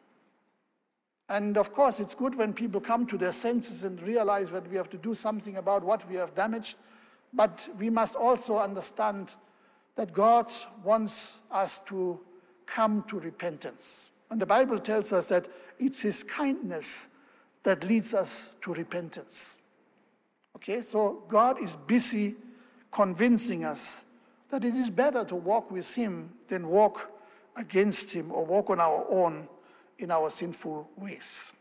And 1.29 1.57
of 1.57 1.73
course, 1.73 2.01
it's 2.01 2.15
good 2.15 2.35
when 2.35 2.53
people 2.53 2.81
come 2.81 3.07
to 3.07 3.17
their 3.17 3.33
senses 3.33 3.85
and 3.85 4.01
realize 4.03 4.51
that 4.51 4.69
we 4.69 4.77
have 4.77 4.91
to 4.91 4.99
do 4.99 5.15
something 5.15 5.57
about 5.57 5.83
what 5.83 6.09
we 6.09 6.17
have 6.17 6.35
damaged. 6.35 6.77
But 7.33 7.69
we 7.79 7.91
must 7.91 8.15
also 8.15 8.59
understand 8.59 9.35
that 9.97 10.13
God 10.13 10.53
wants 10.83 11.41
us 11.51 11.81
to 11.87 12.21
come 12.67 13.05
to 13.09 13.19
repentance. 13.19 14.11
And 14.31 14.41
the 14.41 14.47
Bible 14.47 14.79
tells 14.79 15.13
us 15.13 15.27
that 15.29 15.49
it's 15.79 16.03
His 16.03 16.23
kindness 16.23 17.09
that 17.63 17.85
leads 17.85 18.13
us 18.13 18.51
to 18.63 18.75
repentance. 18.75 19.59
Okay, 20.57 20.83
so 20.83 21.23
God 21.29 21.63
is 21.63 21.77
busy 21.77 22.37
convincing 22.91 23.65
us 23.65 24.05
that 24.51 24.65
it 24.65 24.75
is 24.75 24.91
better 24.91 25.25
to 25.25 25.35
walk 25.35 25.71
with 25.71 25.95
Him 25.95 26.31
than 26.49 26.69
walk 26.69 27.11
against 27.57 28.13
Him 28.13 28.31
or 28.31 28.45
walk 28.45 28.71
on 28.71 28.81
our 28.81 29.07
own 29.11 29.49
in 29.99 30.11
our 30.11 30.31
sinful 30.31 30.89
ways. 30.97 31.53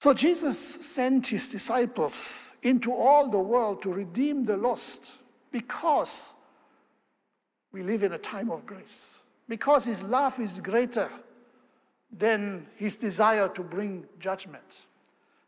So 0.00 0.12
Jesus 0.12 0.58
sent 0.58 1.28
his 1.28 1.48
disciples 1.50 2.50
into 2.62 2.92
all 2.92 3.30
the 3.30 3.38
world 3.38 3.82
to 3.82 3.92
redeem 3.92 4.44
the 4.44 4.56
lost 4.56 5.16
because 5.50 6.34
we 7.72 7.82
live 7.82 8.02
in 8.02 8.12
a 8.12 8.18
time 8.18 8.50
of 8.50 8.66
grace, 8.66 9.22
because 9.48 9.84
his 9.84 10.02
love 10.02 10.38
is 10.40 10.60
greater 10.60 11.08
than 12.16 12.66
his 12.76 12.96
desire 12.96 13.48
to 13.48 13.62
bring 13.62 14.06
judgment. 14.20 14.86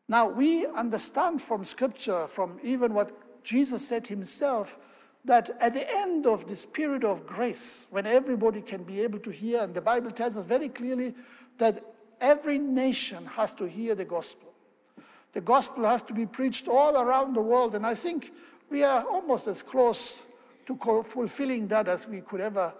Now, 0.08 0.28
we 0.28 0.66
understand 0.66 1.42
from 1.42 1.64
scripture, 1.64 2.26
from 2.26 2.58
even 2.62 2.94
what 2.94 3.44
Jesus 3.44 3.86
said 3.86 4.06
himself, 4.06 4.78
that 5.26 5.50
at 5.60 5.74
the 5.74 5.88
end 5.96 6.26
of 6.26 6.46
this 6.48 6.64
period 6.64 7.04
of 7.04 7.26
grace, 7.26 7.88
when 7.90 8.06
everybody 8.06 8.60
can 8.60 8.84
be 8.84 9.00
able 9.00 9.18
to 9.18 9.30
hear, 9.30 9.62
and 9.62 9.74
the 9.74 9.80
Bible 9.80 10.10
tells 10.12 10.36
us 10.36 10.44
very 10.44 10.68
clearly 10.68 11.14
that 11.58 11.84
every 12.20 12.58
nation 12.58 13.26
has 13.26 13.52
to 13.54 13.64
hear 13.64 13.94
the 13.94 14.04
gospel. 14.04 14.52
The 15.32 15.40
gospel 15.40 15.84
has 15.84 16.02
to 16.04 16.14
be 16.14 16.26
preached 16.26 16.68
all 16.68 16.96
around 16.96 17.34
the 17.34 17.42
world, 17.42 17.74
and 17.74 17.84
I 17.84 17.94
think 17.94 18.32
we 18.70 18.84
are 18.84 19.02
almost 19.04 19.48
as 19.48 19.62
close 19.62 20.24
to 20.66 20.76
fulfilling 21.04 21.68
that 21.68 21.88
as 21.88 22.06
we 22.08 22.20
could 22.20 22.40
ever, 22.40 22.72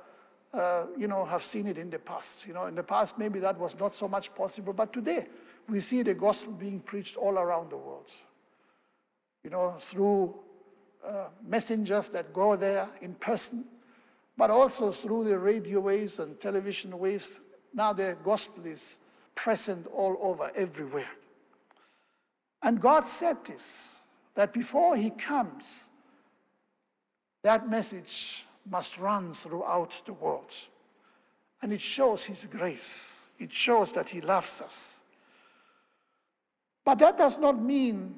uh, 0.55 0.85
you 0.97 1.09
know, 1.09 1.25
have 1.25 1.43
seen 1.43 1.67
it 1.67 1.79
in 1.79 1.91
the 1.91 1.99
past. 1.99 2.47
You 2.47 2.55
know, 2.55 2.67
in 2.67 2.77
the 2.77 2.83
past 2.83 3.19
maybe 3.19 3.41
that 3.41 3.59
was 3.59 3.79
not 3.79 3.95
so 3.95 4.07
much 4.07 4.35
possible, 4.35 4.73
but 4.73 4.93
today 4.93 5.27
we 5.69 5.81
see 5.81 6.03
the 6.03 6.15
gospel 6.15 6.53
being 6.53 6.79
preached 6.81 7.17
all 7.17 7.39
around 7.39 7.71
the 7.71 7.77
world. 7.77 8.11
You 9.43 9.51
know, 9.51 9.75
through 9.79 10.35
uh, 11.07 11.29
messengers 11.47 12.09
that 12.11 12.33
go 12.33 12.57
there 12.57 12.89
in 13.01 13.15
person, 13.15 13.65
but 14.37 14.51
also 14.51 14.91
through 14.91 15.25
the 15.25 15.39
radio 15.39 15.81
waves 15.81 16.19
and 16.19 16.39
television 16.41 16.99
waves. 16.99 17.41
Now 17.73 17.93
the 17.93 18.17
gospel 18.25 18.67
is 18.67 18.99
present 19.35 19.87
all 19.87 20.17
over, 20.21 20.51
everywhere. 20.55 21.11
And 22.63 22.81
God 22.81 23.07
said 23.07 23.45
this 23.45 24.03
that 24.35 24.53
before 24.53 24.97
He 24.97 25.11
comes, 25.11 25.89
that 27.43 27.69
message 27.71 28.45
must 28.69 28.99
run 28.99 29.33
throughout 29.33 30.03
the 30.05 30.13
world. 30.13 30.53
And 31.63 31.73
it 31.73 31.81
shows 31.81 32.25
His 32.25 32.47
grace, 32.47 33.29
it 33.39 33.53
shows 33.53 33.93
that 33.93 34.09
He 34.09 34.21
loves 34.21 34.61
us. 34.61 35.01
But 36.85 36.99
that 36.99 37.19
does 37.19 37.39
not 37.39 37.61
mean 37.61 38.17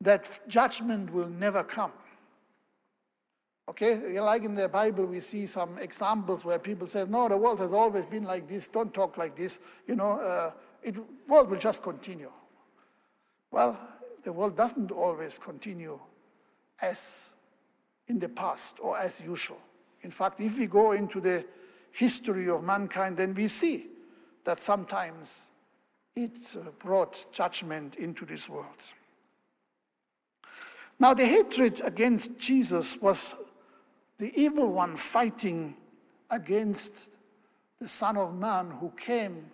that 0.00 0.40
judgment 0.48 1.12
will 1.12 1.28
never 1.28 1.64
come. 1.64 1.92
Okay, 3.68 4.18
like 4.18 4.44
in 4.44 4.54
the 4.54 4.68
Bible, 4.68 5.04
we 5.04 5.20
see 5.20 5.44
some 5.44 5.76
examples 5.76 6.42
where 6.42 6.58
people 6.58 6.86
say, 6.86 7.04
no, 7.06 7.28
the 7.28 7.36
world 7.36 7.60
has 7.60 7.72
always 7.72 8.06
been 8.06 8.24
like 8.24 8.48
this, 8.48 8.66
don't 8.66 8.94
talk 8.94 9.18
like 9.18 9.36
this, 9.36 9.58
you 9.86 9.94
know, 9.94 10.12
uh, 10.20 10.52
it 10.82 10.96
world 11.28 11.50
will 11.50 11.58
just 11.58 11.82
continue. 11.82 12.30
Well, 13.50 13.78
the 14.22 14.32
world 14.32 14.56
doesn't 14.56 14.90
always 14.90 15.38
continue 15.38 15.98
as 16.80 17.34
in 18.06 18.18
the 18.18 18.28
past 18.28 18.78
or 18.80 18.98
as 18.98 19.20
usual. 19.20 19.58
In 20.02 20.10
fact, 20.10 20.40
if 20.40 20.58
we 20.58 20.66
go 20.66 20.92
into 20.92 21.20
the 21.20 21.44
history 21.92 22.48
of 22.48 22.62
mankind, 22.62 23.16
then 23.16 23.34
we 23.34 23.48
see 23.48 23.86
that 24.44 24.60
sometimes 24.60 25.48
it 26.16 26.38
brought 26.78 27.26
judgment 27.32 27.96
into 27.96 28.24
this 28.24 28.48
world. 28.48 28.92
Now, 31.00 31.14
the 31.14 31.26
hatred 31.26 31.80
against 31.84 32.36
Jesus 32.38 33.00
was 33.00 33.34
the 34.18 34.32
evil 34.38 34.72
one 34.72 34.96
fighting 34.96 35.76
against 36.28 37.10
the 37.80 37.86
Son 37.86 38.16
of 38.16 38.34
Man 38.34 38.70
who 38.70 38.90
came 38.90 39.46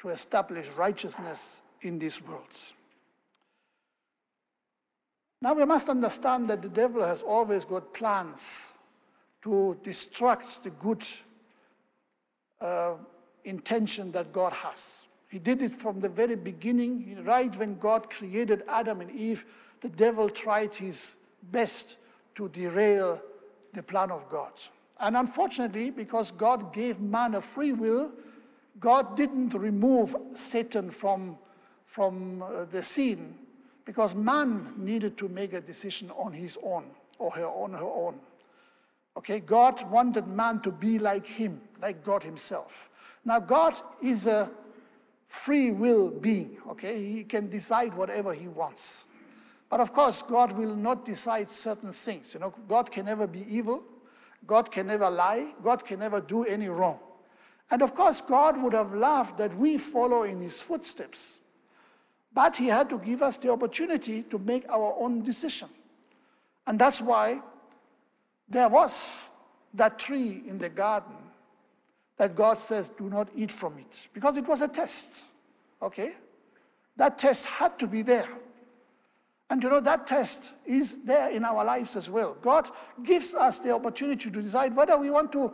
to 0.00 0.10
establish 0.10 0.68
righteousness 0.76 1.62
in 1.80 1.98
this 1.98 2.20
world. 2.20 2.42
Now, 5.40 5.54
we 5.54 5.64
must 5.64 5.88
understand 5.88 6.48
that 6.50 6.62
the 6.62 6.68
devil 6.68 7.02
has 7.02 7.22
always 7.22 7.64
got 7.64 7.94
plans 7.94 8.72
to 9.42 9.76
destruct 9.82 10.62
the 10.62 10.70
good 10.70 11.02
uh, 12.60 12.94
intention 13.44 14.12
that 14.12 14.32
God 14.32 14.52
has. 14.52 15.06
He 15.28 15.38
did 15.38 15.62
it 15.62 15.74
from 15.74 16.00
the 16.00 16.08
very 16.08 16.36
beginning, 16.36 17.24
right 17.24 17.54
when 17.56 17.78
God 17.78 18.10
created 18.10 18.62
Adam 18.68 19.00
and 19.00 19.10
Eve 19.10 19.46
the 19.82 19.88
devil 19.88 20.28
tried 20.28 20.74
his 20.74 21.16
best 21.50 21.96
to 22.36 22.48
derail 22.48 23.20
the 23.74 23.82
plan 23.82 24.10
of 24.10 24.28
God. 24.30 24.52
And 25.00 25.16
unfortunately, 25.16 25.90
because 25.90 26.30
God 26.30 26.72
gave 26.72 27.00
man 27.00 27.34
a 27.34 27.40
free 27.40 27.72
will, 27.72 28.12
God 28.78 29.16
didn't 29.16 29.54
remove 29.54 30.14
Satan 30.34 30.90
from, 30.90 31.36
from 31.84 32.42
uh, 32.42 32.64
the 32.64 32.82
scene 32.82 33.36
because 33.84 34.14
man 34.14 34.72
needed 34.76 35.18
to 35.18 35.28
make 35.28 35.52
a 35.52 35.60
decision 35.60 36.10
on 36.12 36.32
his 36.32 36.56
own 36.62 36.84
or 37.18 37.32
her 37.32 37.46
on 37.46 37.72
her 37.72 37.84
own. 37.84 38.14
Okay, 39.16 39.40
God 39.40 39.90
wanted 39.90 40.26
man 40.26 40.60
to 40.60 40.70
be 40.70 40.98
like 40.98 41.26
him, 41.26 41.60
like 41.80 42.04
God 42.04 42.22
himself. 42.22 42.88
Now, 43.24 43.40
God 43.40 43.74
is 44.02 44.26
a 44.26 44.50
free 45.28 45.70
will 45.70 46.08
being, 46.08 46.58
okay? 46.70 47.06
He 47.06 47.24
can 47.24 47.50
decide 47.50 47.94
whatever 47.94 48.32
he 48.32 48.48
wants. 48.48 49.04
But 49.72 49.80
of 49.80 49.94
course, 49.94 50.20
God 50.20 50.52
will 50.52 50.76
not 50.76 51.06
decide 51.06 51.50
certain 51.50 51.92
things. 51.92 52.34
You 52.34 52.40
know, 52.40 52.54
God 52.68 52.90
can 52.90 53.06
never 53.06 53.26
be 53.26 53.46
evil. 53.48 53.82
God 54.46 54.70
can 54.70 54.86
never 54.86 55.08
lie. 55.08 55.54
God 55.64 55.82
can 55.82 56.00
never 56.00 56.20
do 56.20 56.44
any 56.44 56.68
wrong. 56.68 56.98
And 57.70 57.80
of 57.80 57.94
course, 57.94 58.20
God 58.20 58.62
would 58.62 58.74
have 58.74 58.92
loved 58.92 59.38
that 59.38 59.56
we 59.56 59.78
follow 59.78 60.24
in 60.24 60.42
his 60.42 60.60
footsteps. 60.60 61.40
But 62.34 62.54
he 62.58 62.66
had 62.66 62.90
to 62.90 62.98
give 62.98 63.22
us 63.22 63.38
the 63.38 63.50
opportunity 63.50 64.24
to 64.24 64.38
make 64.38 64.68
our 64.68 64.94
own 65.00 65.22
decision. 65.22 65.70
And 66.66 66.78
that's 66.78 67.00
why 67.00 67.40
there 68.46 68.68
was 68.68 69.10
that 69.72 69.98
tree 69.98 70.42
in 70.46 70.58
the 70.58 70.68
garden 70.68 71.16
that 72.18 72.36
God 72.36 72.58
says, 72.58 72.90
do 72.90 73.08
not 73.08 73.28
eat 73.34 73.50
from 73.50 73.78
it, 73.78 74.08
because 74.12 74.36
it 74.36 74.46
was 74.46 74.60
a 74.60 74.68
test. 74.68 75.24
Okay? 75.80 76.12
That 76.98 77.16
test 77.16 77.46
had 77.46 77.78
to 77.78 77.86
be 77.86 78.02
there. 78.02 78.28
And 79.52 79.62
you 79.62 79.68
know, 79.68 79.80
that 79.80 80.06
test 80.06 80.52
is 80.64 81.00
there 81.04 81.28
in 81.28 81.44
our 81.44 81.62
lives 81.62 81.94
as 81.94 82.08
well. 82.08 82.38
God 82.40 82.70
gives 83.02 83.34
us 83.34 83.58
the 83.58 83.74
opportunity 83.74 84.30
to 84.30 84.42
decide 84.42 84.74
whether 84.74 84.96
we 84.96 85.10
want 85.10 85.30
to, 85.32 85.52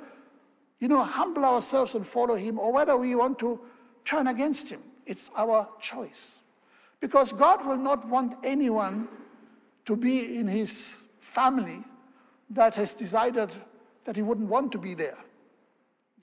you 0.78 0.86
know, 0.86 1.02
humble 1.02 1.44
ourselves 1.44 1.96
and 1.96 2.06
follow 2.06 2.36
Him 2.36 2.60
or 2.60 2.72
whether 2.72 2.96
we 2.96 3.16
want 3.16 3.40
to 3.40 3.58
turn 4.04 4.28
against 4.28 4.68
Him. 4.68 4.82
It's 5.04 5.32
our 5.36 5.68
choice. 5.80 6.42
Because 7.00 7.32
God 7.32 7.66
will 7.66 7.76
not 7.76 8.06
want 8.08 8.36
anyone 8.44 9.08
to 9.86 9.96
be 9.96 10.38
in 10.38 10.46
His 10.46 11.02
family 11.18 11.82
that 12.50 12.76
has 12.76 12.94
decided 12.94 13.52
that 14.04 14.14
He 14.14 14.22
wouldn't 14.22 14.48
want 14.48 14.70
to 14.70 14.78
be 14.78 14.94
there. 14.94 15.18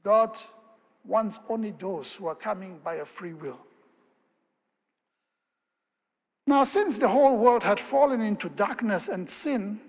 God 0.01 0.37
wants 1.03 1.41
only 1.49 1.71
those 1.71 2.15
who 2.15 2.27
are 2.27 2.35
coming 2.35 2.79
by 2.81 2.95
a 2.95 3.05
free 3.05 3.33
will. 3.33 3.59
Now, 6.47 6.63
since 6.63 6.97
the 6.97 7.07
whole 7.07 7.37
world 7.37 7.63
had 7.63 7.79
fallen 7.79 8.21
into 8.21 8.49
darkness 8.49 9.07
and 9.07 9.29
sin, 9.29 9.79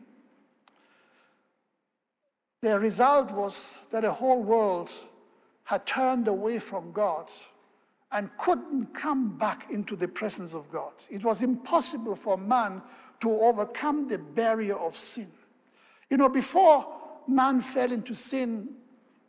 the 2.62 2.78
result 2.78 3.30
was 3.30 3.80
that 3.90 4.02
the 4.02 4.12
whole 4.12 4.42
world 4.42 4.90
had 5.64 5.84
turned 5.86 6.28
away 6.28 6.58
from 6.58 6.92
God 6.92 7.30
and 8.12 8.30
couldn't 8.38 8.94
come 8.94 9.36
back 9.36 9.70
into 9.70 9.96
the 9.96 10.08
presence 10.08 10.54
of 10.54 10.70
God. 10.70 10.92
It 11.10 11.24
was 11.24 11.42
impossible 11.42 12.14
for 12.14 12.38
man 12.38 12.80
to 13.20 13.30
overcome 13.30 14.08
the 14.08 14.18
barrier 14.18 14.76
of 14.76 14.96
sin. 14.96 15.30
You 16.08 16.16
know, 16.16 16.28
before 16.28 16.86
man 17.26 17.60
fell 17.60 17.92
into 17.92 18.14
sin, 18.14 18.68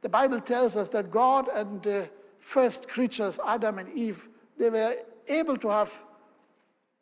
the 0.01 0.09
Bible 0.09 0.39
tells 0.39 0.75
us 0.75 0.89
that 0.89 1.11
God 1.11 1.49
and 1.49 1.81
the 1.81 2.09
first 2.39 2.87
creatures, 2.87 3.39
Adam 3.45 3.79
and 3.79 3.97
Eve, 3.97 4.29
they 4.57 4.69
were 4.69 4.95
able 5.27 5.57
to 5.57 5.69
have 5.69 6.01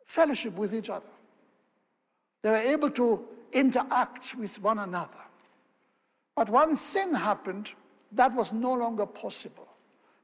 fellowship 0.06 0.54
with 0.54 0.74
each 0.74 0.88
other. 0.88 1.06
They 2.42 2.50
were 2.50 2.56
able 2.56 2.90
to 2.92 3.24
interact 3.52 4.34
with 4.36 4.60
one 4.62 4.78
another. 4.78 5.10
But 6.34 6.48
once 6.48 6.80
sin 6.80 7.14
happened, 7.14 7.70
that 8.12 8.32
was 8.34 8.52
no 8.52 8.72
longer 8.74 9.06
possible. 9.06 9.66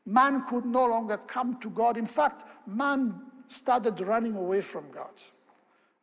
Man 0.06 0.44
could 0.48 0.64
no 0.64 0.86
longer 0.86 1.16
come 1.16 1.58
to 1.60 1.70
God. 1.70 1.96
In 1.96 2.06
fact, 2.06 2.44
man 2.66 3.20
started 3.46 4.00
running 4.00 4.36
away 4.36 4.60
from 4.60 4.90
God. 4.90 5.12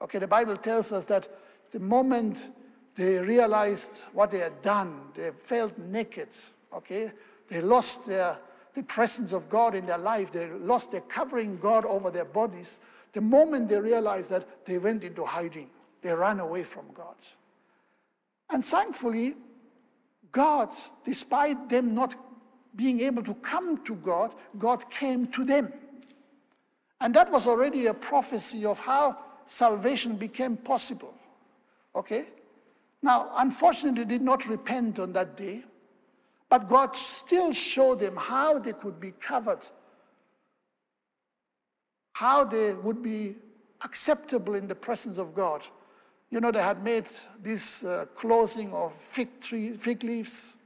Okay, 0.02 0.20
the 0.20 0.28
Bible 0.28 0.56
tells 0.56 0.92
us 0.92 1.06
that 1.06 1.28
the 1.72 1.80
moment 1.80 2.50
they 2.96 3.20
realized 3.20 4.04
what 4.14 4.32
they 4.32 4.40
had 4.40 4.62
done, 4.62 5.00
they 5.14 5.32
felt 5.32 5.78
naked, 5.78 6.30
okay? 6.74 7.12
They 7.48 7.62
lost 7.62 8.06
their, 8.06 8.38
the 8.74 8.84
presence 8.84 9.32
of 9.32 9.50
God 9.50 9.76
in 9.76 9.86
their 9.86 9.98
life, 9.98 10.32
they 10.32 10.48
lost 10.48 10.92
their 10.92 11.02
covering 11.02 11.58
God 11.58 11.86
over 11.86 12.12
their 12.12 12.26
bodies. 12.26 12.80
The 13.14 13.22
moment 13.22 13.70
they 13.70 13.80
realized 13.80 14.30
that, 14.30 14.66
they 14.66 14.78
went 14.78 15.04
into 15.04 15.26
hiding. 15.26 15.70
They 16.02 16.14
ran 16.14 16.40
away 16.40 16.64
from 16.64 16.86
God. 16.94 17.16
And 18.50 18.64
thankfully, 18.64 19.36
God, 20.32 20.70
despite 21.04 21.70
them 21.70 21.94
not 21.94 22.16
being 22.76 23.00
able 23.02 23.24
to 23.24 23.34
come 23.36 23.84
to 23.86 23.96
God, 23.96 24.36
God 24.58 24.90
came 24.90 25.28
to 25.28 25.44
them. 25.44 25.74
And 27.02 27.14
that 27.16 27.32
was 27.32 27.48
already 27.48 27.88
a 27.88 27.94
prophecy 27.94 28.66
of 28.66 28.80
how 28.80 29.18
salvation 29.46 30.16
became 30.16 30.58
possible. 30.58 31.14
Okay? 31.96 32.28
Now, 33.02 33.32
unfortunately, 33.38 34.06
did 34.06 34.22
not 34.22 34.48
repent 34.48 35.00
on 35.00 35.14
that 35.14 35.38
day, 35.38 35.64
but 36.50 36.68
God 36.68 36.96
still 36.96 37.52
showed 37.54 38.00
them 38.00 38.16
how 38.18 38.60
they 38.60 38.74
could 38.74 39.00
be 39.00 39.12
covered, 39.12 39.68
how 42.20 42.44
they 42.44 42.74
would 42.74 43.02
be 43.02 43.34
acceptable 43.82 44.56
in 44.56 44.68
the 44.68 44.76
presence 44.76 45.18
of 45.18 45.34
God. 45.34 45.62
You 46.30 46.42
know, 46.42 46.52
they 46.52 46.62
had 46.62 46.84
made 46.84 47.08
this 47.42 47.82
uh, 47.86 48.08
clothing 48.14 48.74
of 48.74 48.94
fig, 48.94 49.40
tree, 49.40 49.78
fig 49.78 50.04
leaves, 50.04 50.58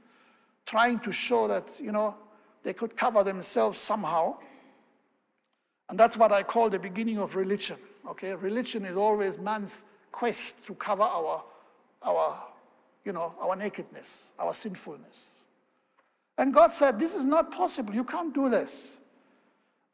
trying 0.66 0.98
to 0.98 1.12
show 1.12 1.46
that, 1.46 1.78
you 1.80 1.92
know, 1.92 2.16
they 2.64 2.72
could 2.72 2.96
cover 2.96 3.22
themselves 3.22 3.78
somehow. 3.78 4.36
And 5.88 5.96
that's 5.96 6.16
what 6.16 6.32
I 6.32 6.42
call 6.42 6.70
the 6.70 6.78
beginning 6.80 7.18
of 7.18 7.36
religion. 7.36 7.76
Okay, 8.10 8.34
religion 8.34 8.84
is 8.84 8.96
always 8.96 9.38
man's 9.38 9.84
quest 10.10 10.66
to 10.66 10.74
cover 10.74 11.04
our, 11.04 11.44
our, 12.02 12.42
you 13.04 13.12
know, 13.12 13.32
our 13.40 13.54
nakedness, 13.54 14.32
our 14.40 14.52
sinfulness. 14.52 15.38
And 16.36 16.52
God 16.52 16.72
said, 16.72 16.98
This 16.98 17.14
is 17.14 17.24
not 17.24 17.52
possible. 17.52 17.94
You 17.94 18.02
can't 18.02 18.34
do 18.34 18.48
this. 18.48 18.98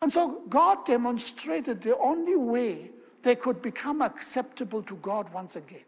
And 0.03 0.11
so 0.11 0.43
God 0.49 0.87
demonstrated 0.87 1.83
the 1.83 1.97
only 1.99 2.37
way 2.37 2.91
they 3.23 3.37
could 3.37 3.61
become 3.61 4.01
acceptable 4.01 4.83
to 4.85 4.97
God 4.97 5.33
once 5.33 5.57
again. 5.57 5.85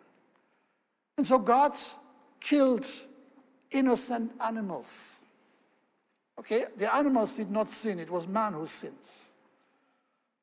And 1.16 1.27
so 1.27 1.38
God 1.38 1.77
killed 2.40 2.87
innocent 3.70 4.33
animals. 4.40 5.22
Okay, 6.38 6.66
the 6.77 6.94
animals 6.94 7.35
did 7.35 7.51
not 7.51 7.70
sin, 7.70 7.98
it 7.98 8.11
was 8.11 8.27
man 8.27 8.53
who 8.55 8.66
sins. 8.66 9.27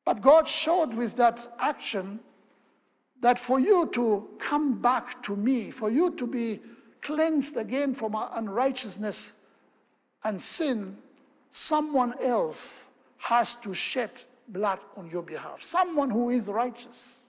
But 0.06 0.22
God 0.22 0.48
showed 0.48 0.94
with 0.94 1.16
that 1.18 1.56
action 1.60 2.20
that 3.22 3.40
for 3.40 3.60
you 3.60 3.88
to 3.94 4.30
come 4.40 4.82
back 4.82 5.22
to 5.24 5.36
me, 5.36 5.72
for 5.72 5.92
you 5.92 6.12
to 6.12 6.26
be 6.26 6.60
cleansed 7.02 7.58
again 7.58 7.94
from 7.94 8.16
unrighteousness 8.16 9.36
and 10.24 10.42
sin, 10.42 10.98
someone 11.52 12.14
else 12.22 12.86
has 13.20 13.56
to 13.58 13.74
shed 13.74 14.10
blood 14.48 14.80
on 14.98 15.10
your 15.10 15.22
behalf. 15.22 15.62
Someone 15.62 16.10
who 16.10 16.30
is 16.32 16.48
righteous. 16.48 17.26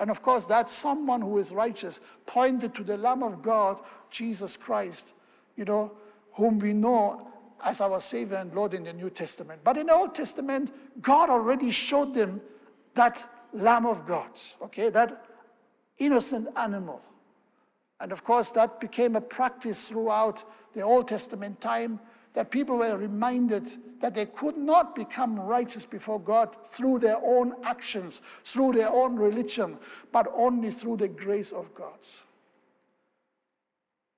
And 0.00 0.10
of 0.10 0.22
course, 0.22 0.46
that 0.46 0.68
someone 0.68 1.20
who 1.20 1.38
is 1.38 1.52
righteous 1.52 2.00
pointed 2.24 2.74
to 2.76 2.84
the 2.84 2.96
Lamb 2.96 3.22
of 3.22 3.42
God, 3.42 3.80
Jesus 4.10 4.56
Christ, 4.56 5.12
you 5.56 5.64
know, 5.64 5.92
whom 6.32 6.58
we 6.60 6.72
know 6.72 7.28
as 7.64 7.80
our 7.80 8.00
Savior 8.00 8.36
and 8.36 8.54
Lord 8.54 8.74
in 8.74 8.84
the 8.84 8.92
New 8.92 9.10
Testament. 9.10 9.60
But 9.64 9.76
in 9.76 9.88
the 9.88 9.94
Old 9.94 10.14
Testament, 10.14 10.72
God 11.02 11.28
already 11.28 11.72
showed 11.72 12.14
them 12.14 12.40
that 12.94 13.28
Lamb 13.52 13.86
of 13.86 14.06
God, 14.06 14.30
okay, 14.62 14.88
that 14.90 15.24
innocent 15.98 16.48
animal. 16.56 17.02
And 18.00 18.12
of 18.12 18.22
course, 18.22 18.50
that 18.52 18.78
became 18.78 19.16
a 19.16 19.20
practice 19.20 19.88
throughout 19.88 20.44
the 20.74 20.82
Old 20.82 21.08
Testament 21.08 21.60
time 21.60 21.98
that 22.34 22.50
people 22.50 22.76
were 22.78 22.96
reminded 22.96 23.68
that 24.00 24.14
they 24.14 24.26
could 24.26 24.56
not 24.56 24.94
become 24.94 25.38
righteous 25.38 25.84
before 25.84 26.20
God 26.20 26.56
through 26.64 27.00
their 27.00 27.18
own 27.18 27.54
actions, 27.64 28.22
through 28.44 28.72
their 28.72 28.90
own 28.90 29.16
religion, 29.16 29.78
but 30.12 30.26
only 30.34 30.70
through 30.70 30.98
the 30.98 31.08
grace 31.08 31.52
of 31.52 31.74
God. 31.74 31.98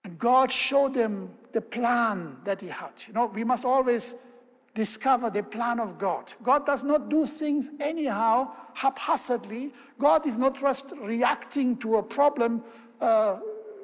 And 0.04 0.18
God 0.18 0.50
showed 0.50 0.94
them 0.94 1.30
the 1.52 1.60
plan 1.60 2.36
that 2.44 2.60
He 2.60 2.68
had. 2.68 2.92
You 3.06 3.12
know, 3.12 3.26
we 3.26 3.44
must 3.44 3.64
always 3.64 4.14
discover 4.74 5.30
the 5.30 5.42
plan 5.42 5.80
of 5.80 5.98
God. 5.98 6.32
God 6.42 6.64
does 6.64 6.82
not 6.82 7.08
do 7.08 7.26
things 7.26 7.70
anyhow, 7.80 8.52
haphazardly. 8.74 9.72
God 9.98 10.26
is 10.26 10.38
not 10.38 10.58
just 10.58 10.92
reacting 11.00 11.76
to 11.78 11.96
a 11.96 12.02
problem, 12.02 12.62
uh, 13.00 13.38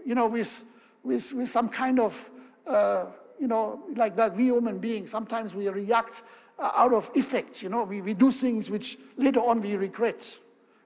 you 0.04 0.14
know, 0.14 0.26
with, 0.26 0.64
with, 1.02 1.32
with 1.32 1.48
some 1.48 1.68
kind 1.68 1.98
of, 1.98 2.30
uh, 2.66 3.06
you 3.38 3.48
know, 3.48 3.82
like 3.94 4.16
that 4.16 4.34
we 4.34 4.44
human 4.44 4.78
beings, 4.78 5.10
sometimes 5.10 5.54
we 5.54 5.68
react 5.68 6.22
uh, 6.58 6.70
out 6.74 6.92
of 6.92 7.10
effect, 7.14 7.62
you 7.62 7.68
know, 7.68 7.84
we, 7.84 8.00
we 8.00 8.14
do 8.14 8.30
things 8.30 8.70
which 8.70 8.98
later 9.16 9.40
on 9.40 9.60
we 9.60 9.76
regret. 9.76 10.38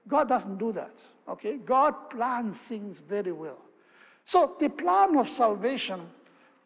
God 0.07 0.27
doesn't 0.27 0.57
do 0.57 0.71
that. 0.73 1.01
Okay? 1.29 1.57
God 1.57 2.09
plans 2.09 2.57
things 2.57 2.99
very 2.99 3.31
well. 3.31 3.59
So 4.23 4.55
the 4.59 4.69
plan 4.69 5.17
of 5.17 5.27
salvation 5.27 6.01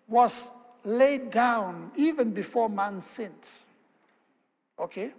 was 0.07 0.51
laid 0.83 1.31
down 1.31 1.91
even 1.95 2.31
before 2.31 2.69
man 2.69 3.01
sinned. 3.01 3.49
Okay? 4.79 5.13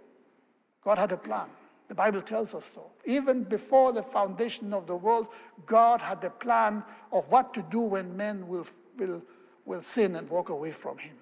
God 0.83 0.97
had 0.97 1.11
a 1.11 1.17
plan. 1.17 1.47
The 1.87 1.95
Bible 1.95 2.21
tells 2.21 2.53
us 2.53 2.65
so. 2.65 2.91
Even 3.05 3.43
before 3.43 3.93
the 3.93 4.03
foundation 4.03 4.73
of 4.73 4.87
the 4.87 4.95
world, 4.95 5.27
God 5.65 6.01
had 6.01 6.23
a 6.23 6.29
plan 6.29 6.83
of 7.11 7.29
what 7.31 7.53
to 7.53 7.61
do 7.61 7.79
when 7.79 8.15
men 8.17 8.47
will, 8.47 8.65
will, 8.97 9.21
will 9.67 9.83
sin 9.83 10.15
and 10.15 10.27
walk 10.29 10.49
away 10.49 10.71
from 10.71 10.97
Him. 10.97 11.15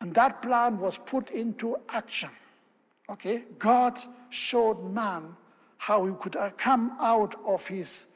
And 0.00 0.14
that 0.14 0.40
plan 0.40 0.78
was 0.78 0.96
put 0.96 1.30
into 1.30 1.76
action. 1.88 2.30
Okay? 3.10 3.44
God 3.58 3.98
showed 4.30 4.82
man 4.92 5.36
how 5.78 6.06
he 6.06 6.12
could 6.20 6.36
uh, 6.36 6.50
come 6.56 6.96
out 7.00 7.34
of 7.46 7.66
his 7.68 8.06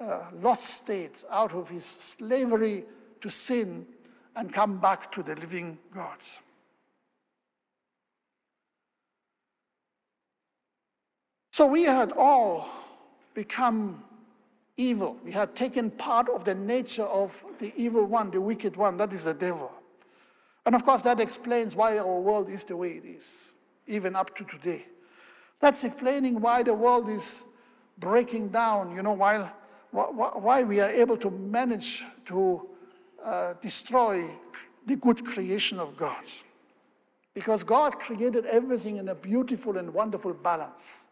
uh, 0.00 0.20
lost 0.40 0.64
state, 0.64 1.24
out 1.30 1.54
of 1.54 1.70
his 1.70 1.84
slavery 1.84 2.84
to 3.20 3.30
sin, 3.30 3.86
and 4.34 4.52
come 4.52 4.78
back 4.78 5.10
to 5.12 5.22
the 5.22 5.34
living 5.36 5.78
God. 5.94 6.18
So 11.52 11.66
we 11.66 11.84
had 11.84 12.12
all 12.12 12.68
become 13.32 14.04
evil. 14.76 15.16
We 15.24 15.32
had 15.32 15.54
taken 15.54 15.90
part 15.90 16.28
of 16.28 16.44
the 16.44 16.54
nature 16.54 17.04
of 17.04 17.42
the 17.58 17.72
evil 17.76 18.04
one, 18.04 18.30
the 18.30 18.40
wicked 18.40 18.76
one, 18.76 18.96
that 18.98 19.12
is 19.12 19.24
the 19.24 19.34
devil. 19.34 19.70
And 20.64 20.74
of 20.74 20.84
course, 20.84 21.02
that 21.02 21.20
explains 21.20 21.74
why 21.74 21.98
our 21.98 22.20
world 22.20 22.48
is 22.48 22.64
the 22.64 22.76
way 22.76 22.90
it 22.92 23.04
is, 23.04 23.52
even 23.86 24.16
up 24.16 24.36
to 24.36 24.44
today. 24.44 24.86
That's 25.60 25.84
explaining 25.84 26.40
why 26.40 26.62
the 26.62 26.74
world 26.74 27.08
is 27.08 27.44
breaking 27.98 28.48
down, 28.48 28.94
you 28.94 29.02
know, 29.02 29.12
while, 29.12 29.50
why 29.90 30.62
we 30.62 30.80
are 30.80 30.90
able 30.90 31.16
to 31.18 31.30
manage 31.30 32.04
to 32.26 32.68
uh, 33.24 33.54
destroy 33.62 34.30
the 34.84 34.96
good 34.96 35.24
creation 35.24 35.78
of 35.78 35.96
God. 35.96 36.24
Because 37.32 37.62
God 37.62 37.98
created 37.98 38.46
everything 38.46 38.96
in 38.96 39.08
a 39.08 39.14
beautiful 39.14 39.78
and 39.78 39.92
wonderful 39.92 40.34
balance, 40.34 41.06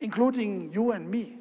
including 0.00 0.72
you 0.72 0.92
and 0.92 1.10
me. 1.10 1.38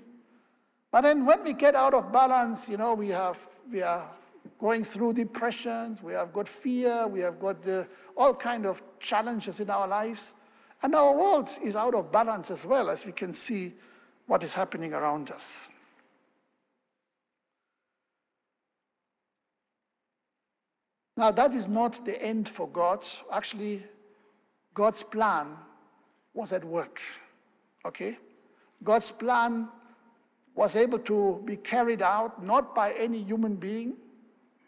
But 0.92 1.02
then 1.02 1.26
when 1.26 1.44
we 1.44 1.54
get 1.54 1.74
out 1.76 1.94
of 1.94 2.12
balance, 2.12 2.68
you 2.68 2.78
know, 2.78 2.94
we, 2.94 3.10
have, 3.10 3.48
we 3.72 3.82
are 3.82 4.10
going 4.60 4.84
through 4.84 5.14
depressions, 5.14 6.04
we 6.04 6.14
have 6.14 6.34
got 6.34 6.48
fear, 6.48 7.08
we 7.08 7.22
have 7.22 7.40
got 7.40 7.66
uh, 7.68 7.86
all 8.18 8.34
kind 8.34 8.66
of 8.66 8.84
challenges 9.00 9.62
in 9.62 9.70
our 9.70 9.88
lives. 9.88 10.34
And 10.84 10.94
our 10.96 11.16
world 11.16 11.50
is 11.64 11.76
out 11.76 11.96
of 11.96 12.12
balance 12.12 12.52
as 12.52 12.66
well, 12.66 12.90
as 12.90 13.06
we 13.06 13.12
can 13.14 13.32
see 13.32 13.74
what 14.28 14.44
is 14.44 14.54
happening 14.54 14.94
around 14.94 15.32
us. 15.32 15.70
Now, 21.16 21.32
that 21.32 21.54
is 21.54 21.68
not 21.68 22.04
the 22.04 22.22
end 22.22 22.50
for 22.50 22.68
God. 22.68 23.06
Actually, 23.32 23.84
God's 24.74 25.04
plan 25.04 25.56
was 26.34 26.52
at 26.52 26.64
work. 26.64 27.00
Okay? 27.86 28.18
God's 28.84 29.12
plan 29.12 29.68
was 30.62 30.76
able 30.76 31.00
to 31.00 31.42
be 31.44 31.56
carried 31.56 32.04
out 32.04 32.44
not 32.44 32.76
by 32.76 32.92
any 32.94 33.24
human 33.24 33.56
being, 33.56 33.94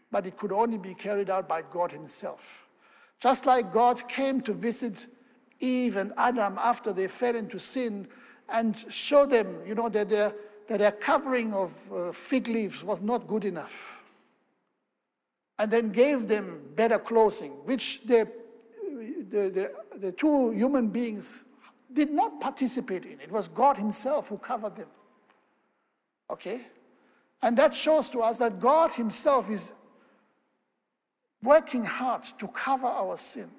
but 0.10 0.26
it 0.26 0.36
could 0.40 0.52
only 0.52 0.80
be 0.80 0.96
carried 0.96 1.30
out 1.30 1.48
by 1.48 1.62
God 1.62 1.92
Himself. 1.92 2.68
Just 3.20 3.46
like 3.46 3.72
God 3.72 4.08
came 4.08 4.42
to 4.42 4.54
visit 4.54 5.06
Eve 5.60 5.98
and 5.98 6.12
Adam 6.18 6.58
after 6.58 6.94
they 6.94 7.08
fell 7.08 7.36
into 7.36 7.60
sin 7.60 8.08
and 8.50 8.84
show 8.90 9.28
them, 9.28 9.48
you 9.68 9.76
know, 9.76 9.88
that 9.88 10.10
their, 10.10 10.34
that 10.68 10.80
their 10.80 10.92
covering 10.92 11.54
of 11.54 11.70
uh, 11.94 12.12
fig 12.12 12.48
leaves 12.48 12.84
was 12.84 13.00
not 13.00 13.28
good 13.28 13.46
enough. 13.46 13.76
And 15.60 15.70
then 15.70 15.92
gave 15.92 16.28
them 16.28 16.72
better 16.74 16.98
clothing, 16.98 17.52
which 17.66 18.02
the, 18.08 18.28
the, 19.30 19.42
the, 19.58 19.72
the 20.00 20.12
two 20.12 20.50
human 20.54 20.88
beings 20.88 21.46
did 21.94 22.10
not 22.10 22.40
participate 22.40 23.06
in. 23.06 23.22
It 23.22 23.32
was 23.32 23.48
God 23.48 23.78
Himself 23.78 24.30
who 24.30 24.40
covered 24.40 24.76
them. 24.76 24.88
Okay? 26.30 26.62
And 27.42 27.58
that 27.58 27.76
shows 27.76 28.10
to 28.12 28.22
us 28.22 28.38
that 28.38 28.60
God 28.60 28.92
Himself 28.92 29.50
is 29.50 29.74
working 31.42 31.84
hard 31.84 32.24
to 32.40 32.48
cover 32.48 32.88
our 32.88 33.18
sin 33.18 33.50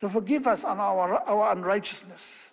to 0.00 0.08
forgive 0.08 0.46
us 0.46 0.64
on 0.64 0.78
our, 0.78 1.14
our 1.28 1.52
unrighteousness. 1.52 2.52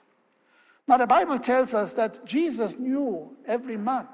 Now, 0.88 0.97
the 0.97 1.07
Bible 1.07 1.39
tells 1.39 1.73
us 1.73 1.93
that 1.93 2.25
Jesus 2.25 2.77
knew 2.77 3.35
every 3.45 3.77
man, 3.77 4.07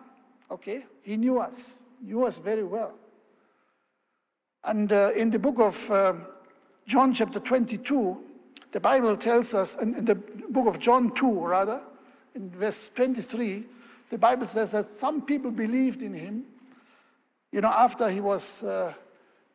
okay? 0.50 0.86
He 1.02 1.18
knew 1.18 1.40
us, 1.40 1.84
knew 2.02 2.26
us 2.26 2.40
very 2.40 2.64
well. 2.64 2.94
And 4.64 4.92
uh, 4.92 5.12
in 5.16 5.32
the 5.32 5.40
book 5.40 5.60
of 5.60 5.92
uh, 5.92 6.14
John, 6.88 7.14
chapter 7.14 7.40
22, 7.40 8.18
the 8.72 8.80
Bible 8.80 9.18
tells 9.18 9.54
us, 9.54 9.76
in, 9.76 9.96
in 9.96 10.06
the 10.06 10.16
book 10.16 10.68
of 10.68 10.80
John 10.80 11.14
2, 11.14 11.46
rather, 11.46 11.82
in 12.36 12.50
verse 12.52 12.90
23, 12.96 13.66
the 14.12 14.18
Bible 14.18 14.46
says 14.46 14.72
that 14.72 14.86
some 14.86 15.22
people 15.22 15.52
believed 15.52 16.02
in 16.02 16.14
him, 16.14 16.44
you 17.54 17.62
know, 17.62 17.70
after 17.70 18.10
he 18.10 18.20
was 18.20 18.62
uh, 18.62 18.94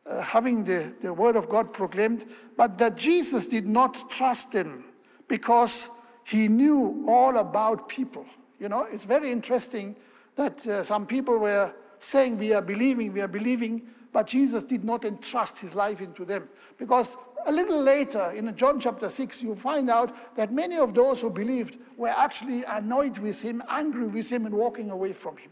uh, 0.07 0.21
having 0.23 0.64
the, 0.64 0.92
the 1.03 1.12
word 1.12 1.37
of 1.37 1.49
God 1.49 1.75
proclaimed, 1.75 2.25
but 2.57 2.79
that 2.79 2.97
Jesus 2.97 3.47
did 3.47 3.66
not 3.66 4.11
trust 4.11 4.53
them 4.53 4.85
because 5.29 5.90
he 6.25 6.49
knew 6.49 7.05
all 7.07 7.37
about 7.37 7.87
people. 7.87 8.25
You 8.59 8.71
know, 8.71 8.87
it's 8.90 9.05
very 9.05 9.31
interesting 9.31 9.95
that 10.37 10.66
uh, 10.66 10.83
some 10.83 11.07
people 11.07 11.37
were 11.37 11.73
saying, 11.99 12.38
We 12.38 12.55
are 12.55 12.62
believing, 12.62 13.12
we 13.12 13.21
are 13.21 13.29
believing, 13.29 13.83
but 14.11 14.27
Jesus 14.27 14.64
did 14.64 14.85
not 14.85 15.05
entrust 15.05 15.59
his 15.59 15.75
life 15.75 16.01
into 16.01 16.25
them. 16.25 16.49
Because 16.79 17.19
a 17.47 17.53
little 17.53 17.81
later 17.81 18.33
in 18.33 18.55
John 18.57 18.81
chapter 18.81 19.09
6, 19.09 19.43
you 19.43 19.55
find 19.55 19.89
out 19.89 20.37
that 20.37 20.53
many 20.53 20.77
of 20.77 20.95
those 20.95 21.21
who 21.21 21.31
believed 21.31 21.79
were 21.97 22.09
actually 22.09 22.65
annoyed 22.65 23.19
with 23.19 23.41
him, 23.41 23.63
angry 23.69 24.07
with 24.07 24.31
him, 24.31 24.47
and 24.47 24.55
walking 24.55 24.91
away 24.91 25.13
from 25.13 25.37
him. 25.37 25.51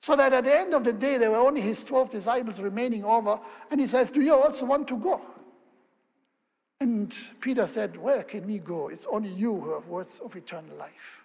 So 0.00 0.14
that 0.16 0.32
at 0.32 0.44
the 0.44 0.54
end 0.54 0.74
of 0.74 0.84
the 0.84 0.92
day, 0.92 1.18
there 1.18 1.30
were 1.30 1.38
only 1.38 1.60
his 1.60 1.82
12 1.82 2.10
disciples 2.10 2.60
remaining 2.60 3.04
over. 3.04 3.40
And 3.70 3.80
he 3.80 3.86
says, 3.86 4.10
Do 4.10 4.20
you 4.20 4.34
also 4.34 4.66
want 4.66 4.86
to 4.88 4.96
go? 4.96 5.20
And 6.80 7.14
Peter 7.40 7.66
said, 7.66 7.96
Where 7.96 8.22
can 8.22 8.46
we 8.46 8.58
go? 8.58 8.88
It's 8.88 9.06
only 9.10 9.30
you 9.30 9.58
who 9.58 9.74
have 9.74 9.88
words 9.88 10.20
of 10.20 10.36
eternal 10.36 10.76
life. 10.76 11.24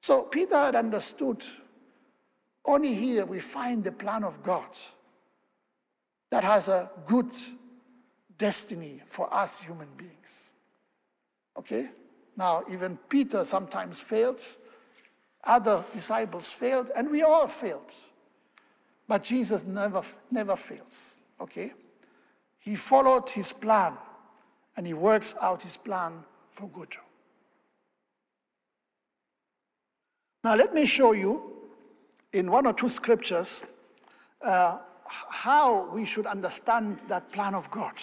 So 0.00 0.22
Peter 0.22 0.56
had 0.56 0.74
understood 0.74 1.44
only 2.64 2.94
here 2.94 3.24
we 3.24 3.38
find 3.38 3.84
the 3.84 3.92
plan 3.92 4.24
of 4.24 4.42
God 4.42 4.66
that 6.30 6.42
has 6.42 6.68
a 6.68 6.90
good 7.06 7.30
destiny 8.38 9.02
for 9.06 9.32
us 9.32 9.60
human 9.60 9.88
beings. 9.96 10.52
Okay? 11.58 11.90
Now, 12.36 12.64
even 12.70 12.98
Peter 13.08 13.44
sometimes 13.44 14.00
failed 14.00 14.42
other 15.46 15.84
disciples 15.92 16.50
failed, 16.50 16.90
and 16.94 17.10
we 17.10 17.22
all 17.22 17.46
failed. 17.46 17.92
But 19.08 19.22
Jesus 19.22 19.64
never, 19.64 20.02
never 20.30 20.56
fails, 20.56 21.18
okay? 21.40 21.72
He 22.58 22.74
followed 22.74 23.30
his 23.30 23.52
plan, 23.52 23.96
and 24.76 24.86
he 24.86 24.94
works 24.94 25.34
out 25.40 25.62
his 25.62 25.76
plan 25.76 26.24
for 26.50 26.68
good. 26.68 26.96
Now, 30.42 30.56
let 30.56 30.74
me 30.74 30.86
show 30.86 31.12
you 31.12 31.52
in 32.32 32.50
one 32.50 32.66
or 32.66 32.72
two 32.72 32.88
scriptures 32.88 33.62
uh, 34.42 34.78
how 35.08 35.88
we 35.90 36.04
should 36.04 36.26
understand 36.26 37.00
that 37.08 37.30
plan 37.30 37.54
of 37.54 37.70
God. 37.70 37.94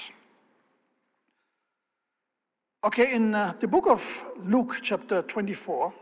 Okay, 2.86 3.14
in 3.16 3.34
uh, 3.34 3.54
the 3.62 3.68
book 3.68 3.88
of 3.88 4.26
Luke, 4.44 4.80
chapter 4.82 5.22
24, 5.22 5.94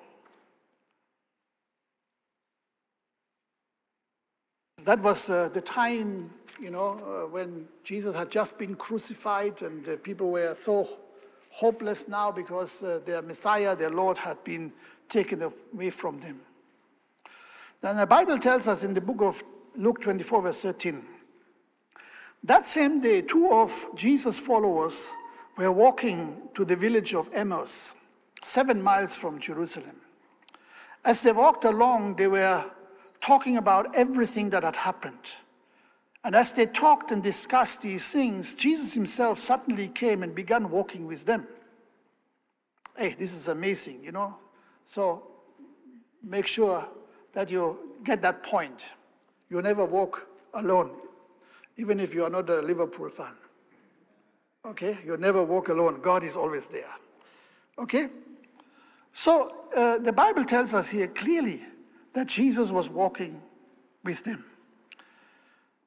That 4.84 4.99
was 4.99 5.30
uh, 5.30 5.49
the 5.49 5.62
time, 5.62 6.32
you 6.60 6.72
know, 6.72 6.97
uh, 6.97 7.30
when 7.30 7.68
Jesus 7.84 8.16
had 8.16 8.32
just 8.32 8.58
been 8.58 8.74
crucified 8.74 9.62
and 9.62 9.88
uh, 9.88 9.97
people 9.97 10.32
were 10.32 10.56
so 10.56 10.89
hopeless 11.51 12.08
now 12.08 12.32
because 12.32 12.82
uh, 12.82 12.99
their 13.06 13.22
Messiah, 13.22 13.76
their 13.76 13.91
Lord, 13.91 14.18
had 14.18 14.43
been 14.43 14.74
taken 15.08 15.43
away 15.43 15.91
from 15.91 16.20
them. 16.20 16.41
Then 17.82 17.97
the 17.97 18.08
Bible 18.08 18.39
tells 18.39 18.68
us 18.68 18.84
in 18.84 18.95
the 18.95 19.01
book 19.01 19.22
of 19.22 19.43
Luke 19.76 20.01
24, 20.01 20.41
verse 20.41 20.62
13, 20.64 21.06
that 22.43 22.66
same 22.66 22.99
day, 22.99 23.22
two 23.22 23.51
of 23.51 23.86
Jesus' 23.93 24.39
followers 24.39 25.12
were 25.58 25.72
walking 25.72 26.41
to 26.56 26.66
the 26.66 26.76
village 26.76 27.14
of 27.14 27.30
Emmaus, 27.34 27.95
seven 28.43 28.82
miles 28.82 29.16
from 29.16 29.39
Jerusalem. 29.39 29.97
As 31.04 31.22
they 31.22 31.32
walked 31.32 31.66
along, 31.66 32.16
they 32.16 32.28
were 32.28 32.64
talking 33.22 33.58
about 33.58 33.95
everything 33.95 34.49
that 34.52 34.64
had 34.64 34.76
happened. 34.76 35.18
And 36.24 36.36
as 36.36 36.52
they 36.52 36.68
talked 36.68 37.12
and 37.12 37.24
discussed 37.24 37.82
these 37.82 38.12
things, 38.12 38.54
Jesus 38.54 38.93
himself 38.93 39.39
suddenly 39.39 39.88
came 39.88 40.22
and 40.22 40.36
began 40.36 40.70
walking 40.70 41.08
with 41.08 41.26
them. 41.26 41.47
Hey, 42.95 43.16
this 43.18 43.34
is 43.34 43.47
amazing, 43.47 44.04
you 44.04 44.12
know. 44.12 44.36
So 44.86 45.24
make 46.24 46.45
sure 46.45 46.88
that 47.34 47.49
you 47.49 47.97
get 48.04 48.22
that 48.22 48.43
point. 48.43 48.84
You 49.49 49.62
never 49.62 49.86
walk 49.86 50.28
alone, 50.54 50.91
even 51.78 51.99
if 51.99 52.14
you 52.14 52.26
are 52.26 52.30
not 52.30 52.49
a 52.49 52.62
Liverpool 52.62 53.10
fan. 53.10 53.34
Okay? 54.66 54.97
You 55.05 55.18
never 55.18 55.43
walk 55.43 55.70
alone. 55.70 56.01
God 56.01 56.24
is 56.24 56.36
always 56.36 56.68
there. 56.68 56.89
Okay? 57.78 58.09
So 59.14 59.53
uh, 59.76 59.97
the 59.97 60.14
Bible 60.14 60.45
tells 60.45 60.74
us 60.74 60.89
here 60.89 61.07
clearly 61.07 61.62
that 62.14 62.28
Jesus 62.28 62.72
was 62.72 62.89
walking 62.89 63.41
with 64.03 64.24
them. 64.24 64.45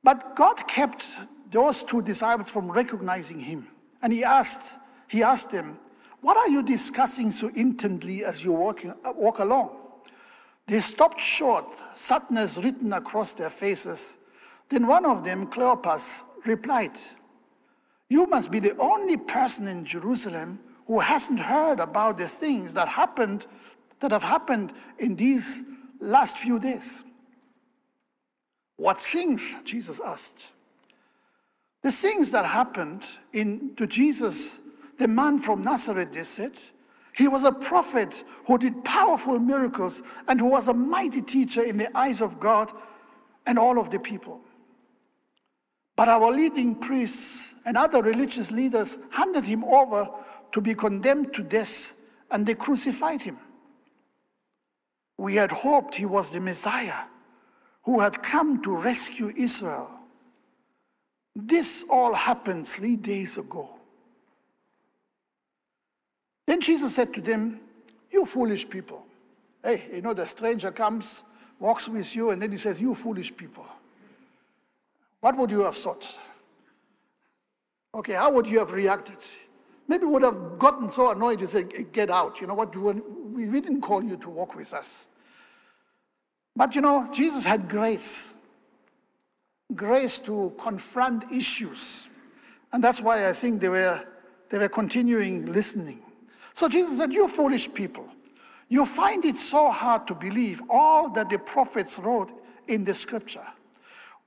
But 0.02 0.36
God 0.36 0.66
kept 0.66 1.06
those 1.50 1.82
two 1.82 2.02
disciples 2.02 2.50
from 2.50 2.70
recognizing 2.70 3.38
him. 3.38 3.68
And 4.02 4.12
he 4.12 4.24
asked, 4.24 4.78
he 5.08 5.22
asked 5.22 5.50
them, 5.50 5.78
What 6.20 6.36
are 6.36 6.48
you 6.48 6.62
discussing 6.62 7.30
so 7.30 7.50
intently 7.54 8.24
as 8.24 8.44
you 8.44 8.52
walk, 8.52 8.84
walk 9.16 9.38
along? 9.38 9.70
They 10.66 10.80
stopped 10.80 11.20
short, 11.20 11.66
sadness 11.94 12.58
written 12.58 12.92
across 12.92 13.32
their 13.34 13.50
faces. 13.50 14.16
Then 14.68 14.86
one 14.86 15.06
of 15.06 15.24
them, 15.24 15.46
Cleopas, 15.46 16.22
replied, 16.44 16.98
You 18.08 18.26
must 18.26 18.50
be 18.50 18.58
the 18.58 18.76
only 18.78 19.16
person 19.16 19.66
in 19.66 19.84
Jerusalem 19.84 20.58
who 20.86 21.00
hasn't 21.00 21.40
heard 21.40 21.80
about 21.80 22.18
the 22.18 22.28
things 22.28 22.74
that 22.74 22.88
happened 22.88 23.46
that 24.00 24.10
have 24.10 24.22
happened 24.22 24.72
in 24.98 25.16
these 25.16 25.62
last 25.98 26.36
few 26.36 26.58
days. 26.58 27.04
What 28.76 29.00
things? 29.00 29.56
Jesus 29.64 30.00
asked. 30.04 30.50
The 31.82 31.92
things 31.92 32.30
that 32.32 32.44
happened 32.44 33.04
in, 33.32 33.74
to 33.76 33.86
Jesus, 33.86 34.60
the 34.98 35.08
man 35.08 35.38
from 35.38 35.62
Nazareth, 35.62 36.12
they 36.12 36.24
said, 36.24 36.58
he 37.14 37.28
was 37.28 37.44
a 37.44 37.52
prophet 37.52 38.24
who 38.46 38.58
did 38.58 38.84
powerful 38.84 39.38
miracles 39.38 40.02
and 40.26 40.40
who 40.40 40.46
was 40.46 40.66
a 40.66 40.74
mighty 40.74 41.22
teacher 41.22 41.62
in 41.62 41.76
the 41.76 41.96
eyes 41.96 42.20
of 42.20 42.40
God 42.40 42.72
and 43.46 43.58
all 43.58 43.78
of 43.78 43.90
the 43.90 44.00
people. 44.00 44.40
But 45.94 46.08
our 46.08 46.32
leading 46.32 46.74
priests 46.74 47.43
and 47.64 47.76
other 47.76 48.02
religious 48.02 48.50
leaders 48.50 48.96
handed 49.10 49.44
him 49.44 49.64
over 49.64 50.08
to 50.52 50.60
be 50.60 50.74
condemned 50.74 51.32
to 51.34 51.42
death 51.42 51.94
and 52.30 52.46
they 52.46 52.54
crucified 52.54 53.22
him. 53.22 53.38
We 55.16 55.36
had 55.36 55.52
hoped 55.52 55.94
he 55.94 56.06
was 56.06 56.30
the 56.30 56.40
Messiah 56.40 57.04
who 57.84 58.00
had 58.00 58.22
come 58.22 58.62
to 58.62 58.76
rescue 58.76 59.32
Israel. 59.36 59.90
This 61.36 61.84
all 61.90 62.14
happened 62.14 62.66
three 62.66 62.96
days 62.96 63.38
ago. 63.38 63.68
Then 66.46 66.60
Jesus 66.60 66.94
said 66.94 67.12
to 67.14 67.20
them, 67.20 67.60
You 68.10 68.24
foolish 68.24 68.68
people. 68.68 69.04
Hey, 69.62 69.84
you 69.94 70.02
know, 70.02 70.14
the 70.14 70.26
stranger 70.26 70.70
comes, 70.70 71.24
walks 71.58 71.88
with 71.88 72.14
you, 72.14 72.30
and 72.30 72.40
then 72.40 72.52
he 72.52 72.58
says, 72.58 72.80
You 72.80 72.94
foolish 72.94 73.34
people. 73.36 73.66
What 75.20 75.36
would 75.36 75.50
you 75.50 75.64
have 75.64 75.76
thought? 75.76 76.06
Okay, 77.94 78.14
how 78.14 78.32
would 78.32 78.48
you 78.48 78.58
have 78.58 78.72
reacted? 78.72 79.18
Maybe 79.86 80.04
would 80.04 80.22
have 80.22 80.58
gotten 80.58 80.90
so 80.90 81.10
annoyed 81.10 81.38
to 81.40 81.46
say, 81.46 81.62
Get 81.62 82.10
out. 82.10 82.40
You 82.40 82.46
know 82.46 82.54
what? 82.54 82.74
We 82.74 83.46
didn't 83.60 83.80
call 83.80 84.02
you 84.02 84.16
to 84.16 84.30
walk 84.30 84.54
with 84.54 84.74
us. 84.74 85.06
But 86.56 86.74
you 86.74 86.80
know, 86.80 87.08
Jesus 87.12 87.44
had 87.44 87.68
grace 87.68 88.34
grace 89.74 90.18
to 90.20 90.52
confront 90.58 91.24
issues. 91.32 92.08
And 92.72 92.82
that's 92.82 93.00
why 93.00 93.28
I 93.28 93.32
think 93.32 93.60
they 93.60 93.68
were, 93.68 94.00
they 94.50 94.58
were 94.58 94.68
continuing 94.68 95.52
listening. 95.52 96.00
So 96.54 96.68
Jesus 96.68 96.98
said, 96.98 97.12
You 97.12 97.28
foolish 97.28 97.72
people, 97.72 98.08
you 98.68 98.84
find 98.84 99.24
it 99.24 99.36
so 99.36 99.70
hard 99.70 100.06
to 100.08 100.14
believe 100.14 100.62
all 100.68 101.10
that 101.10 101.28
the 101.28 101.38
prophets 101.38 101.98
wrote 101.98 102.32
in 102.66 102.84
the 102.84 102.94
scripture. 102.94 103.46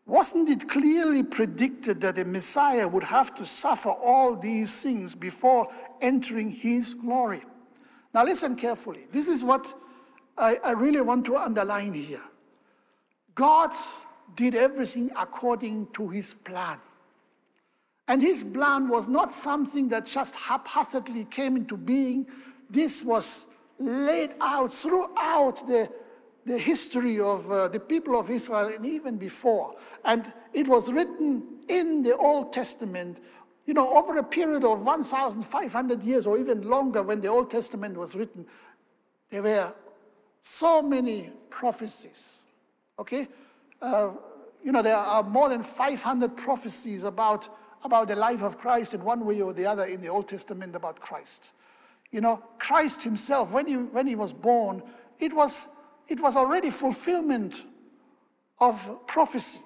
Wasn't 0.07 0.49
it 0.49 0.69
clearly 0.69 1.21
predicted 1.21 1.99
that 2.01 2.15
the 2.15 2.23
Messiah 2.23 2.87
would 2.87 3.03
have 3.03 3.35
to 3.35 3.45
suffer 3.45 3.89
all 3.89 4.37
these 4.37 4.81
things 4.81 5.13
before 5.13 5.67
entering 6.01 6.49
his 6.49 6.93
glory? 6.93 7.43
Now, 8.13 8.23
listen 8.23 8.55
carefully. 8.55 9.05
This 9.11 9.27
is 9.27 9.43
what 9.43 9.73
I, 10.37 10.55
I 10.63 10.71
really 10.71 11.01
want 11.01 11.25
to 11.25 11.35
underline 11.35 11.93
here. 11.93 12.23
God 13.35 13.71
did 14.35 14.55
everything 14.55 15.11
according 15.17 15.87
to 15.93 16.07
his 16.07 16.33
plan. 16.33 16.77
And 18.07 18.21
his 18.21 18.45
plan 18.45 18.87
was 18.87 19.09
not 19.09 19.33
something 19.33 19.89
that 19.89 20.05
just 20.05 20.35
haphazardly 20.35 21.25
came 21.25 21.57
into 21.57 21.75
being. 21.75 22.27
This 22.69 23.03
was 23.03 23.47
laid 23.77 24.31
out 24.39 24.71
throughout 24.71 25.67
the, 25.67 25.89
the 26.47 26.57
history 26.57 27.19
of 27.19 27.49
uh, 27.51 27.67
the 27.67 27.79
people 27.79 28.19
of 28.19 28.29
Israel 28.29 28.71
and 28.73 28.85
even 28.85 29.17
before. 29.17 29.75
And 30.05 30.31
it 30.53 30.67
was 30.67 30.91
written 30.91 31.43
in 31.67 32.01
the 32.01 32.15
Old 32.15 32.53
Testament, 32.53 33.19
you 33.65 33.73
know, 33.73 33.95
over 33.95 34.17
a 34.17 34.23
period 34.23 34.63
of 34.63 34.81
1,500 34.81 36.03
years 36.03 36.25
or 36.25 36.37
even 36.37 36.61
longer 36.61 37.03
when 37.03 37.21
the 37.21 37.27
Old 37.27 37.51
Testament 37.51 37.97
was 37.97 38.15
written. 38.15 38.45
There 39.29 39.43
were 39.43 39.73
so 40.41 40.81
many 40.81 41.31
prophecies, 41.49 42.45
okay? 42.97 43.27
Uh, 43.81 44.11
you 44.63 44.71
know, 44.71 44.81
there 44.81 44.97
are 44.97 45.23
more 45.23 45.49
than 45.49 45.61
500 45.61 46.35
prophecies 46.35 47.03
about 47.03 47.49
about 47.83 48.07
the 48.07 48.15
life 48.15 48.41
of 48.41 48.57
Christ 48.57 48.93
in 48.93 49.03
one 49.03 49.25
way 49.25 49.41
or 49.41 49.53
the 49.53 49.65
other 49.65 49.85
in 49.85 50.01
the 50.01 50.07
Old 50.07 50.27
Testament 50.27 50.75
about 50.75 50.99
Christ. 50.99 51.51
You 52.11 52.21
know, 52.21 52.43
Christ 52.57 53.03
himself, 53.03 53.51
when 53.51 53.67
he, 53.67 53.75
when 53.75 54.07
he 54.07 54.15
was 54.15 54.33
born, 54.33 54.81
it 55.19 55.33
was, 55.33 55.69
it 56.07 56.19
was 56.19 56.35
already 56.35 56.71
fulfillment 56.71 57.65
of 58.59 59.05
prophecy. 59.07 59.61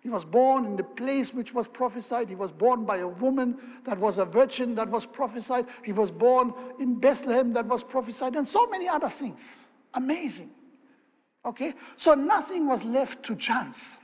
He 0.00 0.10
was 0.10 0.24
born 0.24 0.66
in 0.66 0.76
the 0.76 0.84
place 0.84 1.32
which 1.32 1.54
was 1.54 1.66
prophesied. 1.66 2.28
He 2.28 2.34
was 2.34 2.52
born 2.52 2.84
by 2.84 2.98
a 2.98 3.08
woman 3.08 3.56
that 3.84 3.98
was 3.98 4.18
a 4.18 4.26
virgin 4.26 4.74
that 4.74 4.88
was 4.88 5.06
prophesied. 5.06 5.66
He 5.82 5.92
was 5.92 6.10
born 6.10 6.52
in 6.78 7.00
Bethlehem 7.00 7.54
that 7.54 7.64
was 7.64 7.82
prophesied, 7.82 8.36
and 8.36 8.46
so 8.46 8.66
many 8.66 8.86
other 8.86 9.08
things. 9.08 9.68
Amazing. 9.94 10.50
Okay? 11.46 11.72
So 11.96 12.14
nothing 12.14 12.66
was 12.66 12.84
left 12.84 13.22
to 13.24 13.36
chance. 13.36 14.00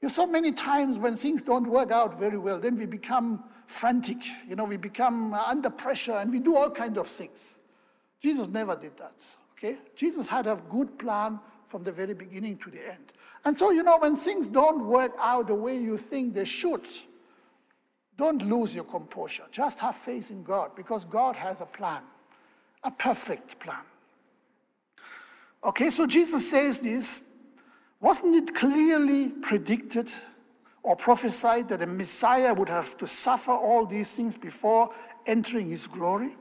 You 0.00 0.08
so 0.08 0.24
many 0.24 0.52
times 0.52 0.98
when 0.98 1.16
things 1.16 1.42
don't 1.42 1.66
work 1.66 1.90
out 1.90 2.16
very 2.16 2.38
well, 2.38 2.60
then 2.60 2.76
we 2.76 2.86
become 2.86 3.42
frantic. 3.66 4.18
You 4.48 4.54
know, 4.54 4.64
we 4.64 4.76
become 4.76 5.34
under 5.34 5.70
pressure 5.70 6.16
and 6.18 6.30
we 6.30 6.38
do 6.38 6.54
all 6.54 6.70
kinds 6.70 6.96
of 6.96 7.08
things. 7.08 7.58
Jesus 8.22 8.46
never 8.46 8.76
did 8.76 8.96
that. 8.98 9.14
Okay? 9.58 9.78
Jesus 9.96 10.28
had 10.28 10.46
a 10.46 10.60
good 10.70 10.98
plan 10.98 11.40
from 11.66 11.82
the 11.82 11.92
very 11.92 12.14
beginning 12.14 12.56
to 12.58 12.70
the 12.70 12.88
end. 12.88 13.12
And 13.44 13.56
so, 13.56 13.70
you 13.70 13.82
know, 13.82 13.98
when 13.98 14.16
things 14.16 14.48
don't 14.48 14.86
work 14.86 15.12
out 15.18 15.48
the 15.48 15.54
way 15.54 15.76
you 15.76 15.98
think 15.98 16.34
they 16.34 16.44
should, 16.44 16.86
don't 18.16 18.42
lose 18.42 18.74
your 18.74 18.84
composure. 18.84 19.44
Just 19.52 19.78
have 19.80 19.94
faith 19.94 20.30
in 20.30 20.42
God 20.42 20.74
because 20.74 21.04
God 21.04 21.36
has 21.36 21.60
a 21.60 21.66
plan, 21.66 22.02
a 22.82 22.90
perfect 22.90 23.58
plan. 23.60 23.82
Okay, 25.62 25.90
so 25.90 26.06
Jesus 26.06 26.48
says 26.50 26.80
this 26.80 27.22
wasn't 28.00 28.34
it 28.36 28.54
clearly 28.54 29.28
predicted 29.28 30.12
or 30.84 30.94
prophesied 30.94 31.68
that 31.68 31.80
the 31.80 31.86
Messiah 31.86 32.54
would 32.54 32.68
have 32.68 32.96
to 32.98 33.08
suffer 33.08 33.50
all 33.50 33.84
these 33.84 34.14
things 34.14 34.36
before 34.36 34.94
entering 35.26 35.68
his 35.68 35.88
glory? 35.88 36.36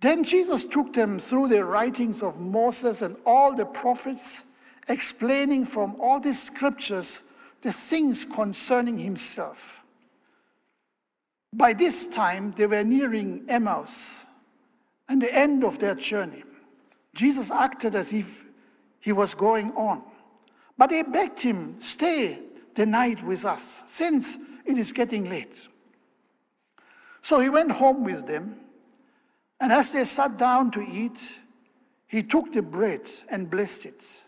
Then 0.00 0.22
Jesus 0.22 0.64
took 0.64 0.92
them 0.92 1.18
through 1.18 1.48
the 1.48 1.64
writings 1.64 2.22
of 2.22 2.38
Moses 2.38 3.02
and 3.02 3.16
all 3.26 3.54
the 3.54 3.66
prophets, 3.66 4.44
explaining 4.88 5.64
from 5.64 5.96
all 6.00 6.20
the 6.20 6.34
scriptures 6.34 7.22
the 7.62 7.72
things 7.72 8.24
concerning 8.24 8.98
himself. 8.98 9.80
By 11.52 11.72
this 11.72 12.06
time, 12.06 12.54
they 12.56 12.66
were 12.66 12.84
nearing 12.84 13.44
Emmaus 13.48 14.26
and 15.08 15.20
the 15.20 15.34
end 15.34 15.64
of 15.64 15.78
their 15.78 15.94
journey. 15.94 16.44
Jesus 17.14 17.50
acted 17.50 17.94
as 17.96 18.12
if 18.12 18.44
he 19.00 19.12
was 19.12 19.34
going 19.34 19.72
on. 19.72 20.02
But 20.76 20.90
they 20.90 21.02
begged 21.02 21.40
him, 21.40 21.80
Stay 21.80 22.38
the 22.74 22.86
night 22.86 23.24
with 23.24 23.44
us, 23.44 23.82
since 23.86 24.38
it 24.64 24.78
is 24.78 24.92
getting 24.92 25.28
late. 25.28 25.66
So 27.20 27.40
he 27.40 27.50
went 27.50 27.72
home 27.72 28.04
with 28.04 28.26
them, 28.26 28.56
and 29.60 29.72
as 29.72 29.92
they 29.92 30.04
sat 30.04 30.36
down 30.36 30.70
to 30.72 30.80
eat, 30.80 31.38
he 32.06 32.22
took 32.22 32.52
the 32.52 32.62
bread 32.62 33.02
and 33.28 33.50
blessed 33.50 33.86
it. 33.86 34.24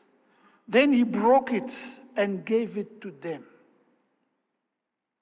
Then 0.69 0.93
he 0.93 1.03
broke 1.03 1.53
it 1.53 1.73
and 2.17 2.45
gave 2.45 2.77
it 2.77 3.01
to 3.01 3.11
them. 3.11 3.45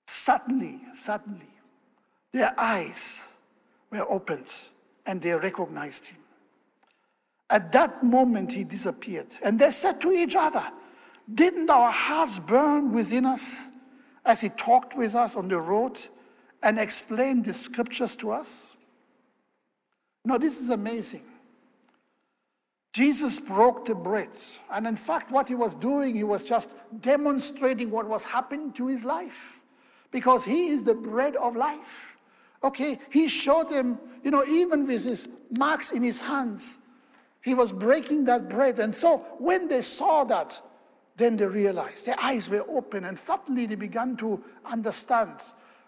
Suddenly, 0.06 0.80
suddenly, 0.94 1.48
their 2.32 2.58
eyes 2.58 3.32
were 3.90 4.10
opened 4.10 4.52
and 5.06 5.20
they 5.20 5.32
recognized 5.34 6.06
him. 6.06 6.18
At 7.50 7.72
that 7.72 8.02
moment, 8.02 8.52
he 8.52 8.64
disappeared. 8.64 9.36
And 9.42 9.58
they 9.58 9.70
said 9.70 10.00
to 10.02 10.12
each 10.12 10.36
other, 10.36 10.66
didn't 11.32 11.70
our 11.70 11.90
hearts 11.90 12.38
burn 12.38 12.92
within 12.92 13.26
us 13.26 13.68
as 14.24 14.40
he 14.40 14.48
talked 14.50 14.96
with 14.96 15.14
us 15.14 15.36
on 15.36 15.48
the 15.48 15.60
road 15.60 15.98
and 16.62 16.78
explained 16.78 17.44
the 17.44 17.52
scriptures 17.52 18.16
to 18.16 18.32
us? 18.32 18.76
No, 20.24 20.38
this 20.38 20.60
is 20.60 20.70
amazing. 20.70 21.22
Jesus 22.92 23.38
broke 23.38 23.84
the 23.84 23.94
bread. 23.94 24.30
And 24.70 24.86
in 24.86 24.96
fact, 24.96 25.30
what 25.30 25.48
he 25.48 25.54
was 25.54 25.76
doing, 25.76 26.14
he 26.14 26.24
was 26.24 26.44
just 26.44 26.74
demonstrating 27.00 27.90
what 27.90 28.08
was 28.08 28.24
happening 28.24 28.72
to 28.72 28.86
his 28.88 29.04
life. 29.04 29.60
Because 30.10 30.44
he 30.44 30.68
is 30.68 30.84
the 30.84 30.94
bread 30.94 31.36
of 31.36 31.54
life. 31.54 32.16
Okay, 32.64 32.98
he 33.10 33.28
showed 33.28 33.70
them, 33.70 33.98
you 34.24 34.30
know, 34.30 34.44
even 34.46 34.86
with 34.86 35.04
his 35.04 35.28
marks 35.56 35.92
in 35.92 36.02
his 36.02 36.18
hands, 36.18 36.78
he 37.40 37.54
was 37.54 37.70
breaking 37.70 38.24
that 38.24 38.48
bread. 38.48 38.78
And 38.80 38.92
so 38.94 39.18
when 39.38 39.68
they 39.68 39.82
saw 39.82 40.24
that, 40.24 40.60
then 41.16 41.36
they 41.36 41.46
realized 41.46 42.06
their 42.06 42.20
eyes 42.20 42.48
were 42.48 42.64
open 42.68 43.04
and 43.04 43.18
suddenly 43.18 43.66
they 43.66 43.74
began 43.74 44.16
to 44.16 44.42
understand. 44.64 45.42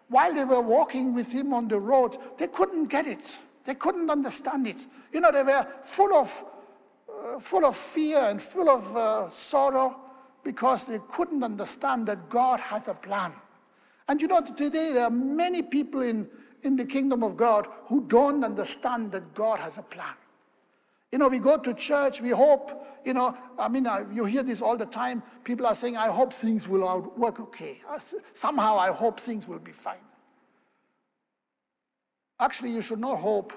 While 0.08 0.34
they 0.34 0.44
were 0.44 0.60
walking 0.60 1.14
with 1.14 1.32
him 1.32 1.52
on 1.54 1.68
the 1.68 1.80
road, 1.80 2.18
they 2.38 2.48
couldn't 2.48 2.86
get 2.86 3.06
it. 3.06 3.38
They 3.64 3.74
couldn't 3.74 4.10
understand 4.10 4.66
it. 4.66 4.86
You 5.12 5.20
know, 5.20 5.32
they 5.32 5.42
were 5.42 5.66
full 5.82 6.14
of, 6.14 6.44
uh, 7.08 7.38
full 7.38 7.64
of 7.64 7.76
fear 7.76 8.18
and 8.18 8.40
full 8.40 8.68
of 8.68 8.96
uh, 8.96 9.28
sorrow 9.28 10.00
because 10.42 10.86
they 10.86 10.98
couldn't 11.10 11.44
understand 11.44 12.06
that 12.06 12.28
God 12.28 12.60
has 12.60 12.88
a 12.88 12.94
plan. 12.94 13.32
And 14.08 14.20
you 14.20 14.28
know, 14.28 14.40
today 14.40 14.92
there 14.92 15.04
are 15.04 15.10
many 15.10 15.62
people 15.62 16.02
in, 16.02 16.28
in 16.62 16.76
the 16.76 16.84
kingdom 16.84 17.22
of 17.22 17.36
God 17.36 17.66
who 17.86 18.02
don't 18.08 18.42
understand 18.44 19.12
that 19.12 19.34
God 19.34 19.60
has 19.60 19.78
a 19.78 19.82
plan. 19.82 20.14
You 21.12 21.18
know, 21.18 21.28
we 21.28 21.38
go 21.38 21.58
to 21.58 21.74
church, 21.74 22.20
we 22.20 22.30
hope, 22.30 22.86
you 23.04 23.14
know, 23.14 23.36
I 23.58 23.68
mean, 23.68 23.86
uh, 23.86 24.04
you 24.12 24.24
hear 24.24 24.42
this 24.42 24.62
all 24.62 24.76
the 24.76 24.86
time. 24.86 25.22
People 25.44 25.66
are 25.66 25.74
saying, 25.74 25.96
I 25.96 26.08
hope 26.08 26.32
things 26.32 26.68
will 26.68 27.12
work 27.16 27.40
okay. 27.40 27.80
Somehow 28.32 28.78
I 28.78 28.90
hope 28.90 29.18
things 29.18 29.48
will 29.48 29.58
be 29.58 29.72
fine. 29.72 29.98
Actually, 32.40 32.70
you 32.70 32.82
should 32.82 32.98
not 32.98 33.18
hope 33.18 33.52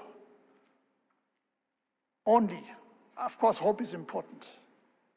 only. 2.26 2.64
Of 3.18 3.40
course, 3.40 3.58
hope 3.58 3.82
is 3.82 3.94
important, 3.94 4.50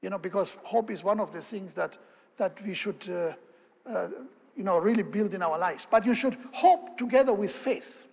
you 0.01 0.09
know, 0.09 0.19
because 0.19 0.59
hope 0.63 0.91
is 0.91 1.05
one 1.05 1.21
of 1.21 1.33
the 1.33 1.41
things 1.41 1.75
that, 1.75 1.99
that 2.39 2.63
we 2.65 2.73
should, 2.73 3.07
uh, 3.11 3.91
uh, 3.91 4.09
you 4.57 4.65
know, 4.65 4.79
really 4.79 5.03
build 5.03 5.35
in 5.35 5.43
our 5.43 5.59
lives. 5.59 5.87
But 5.91 6.07
you 6.07 6.15
should 6.15 6.39
hope 6.53 6.97
together 6.97 7.35
with 7.35 7.51
faith, 7.51 8.07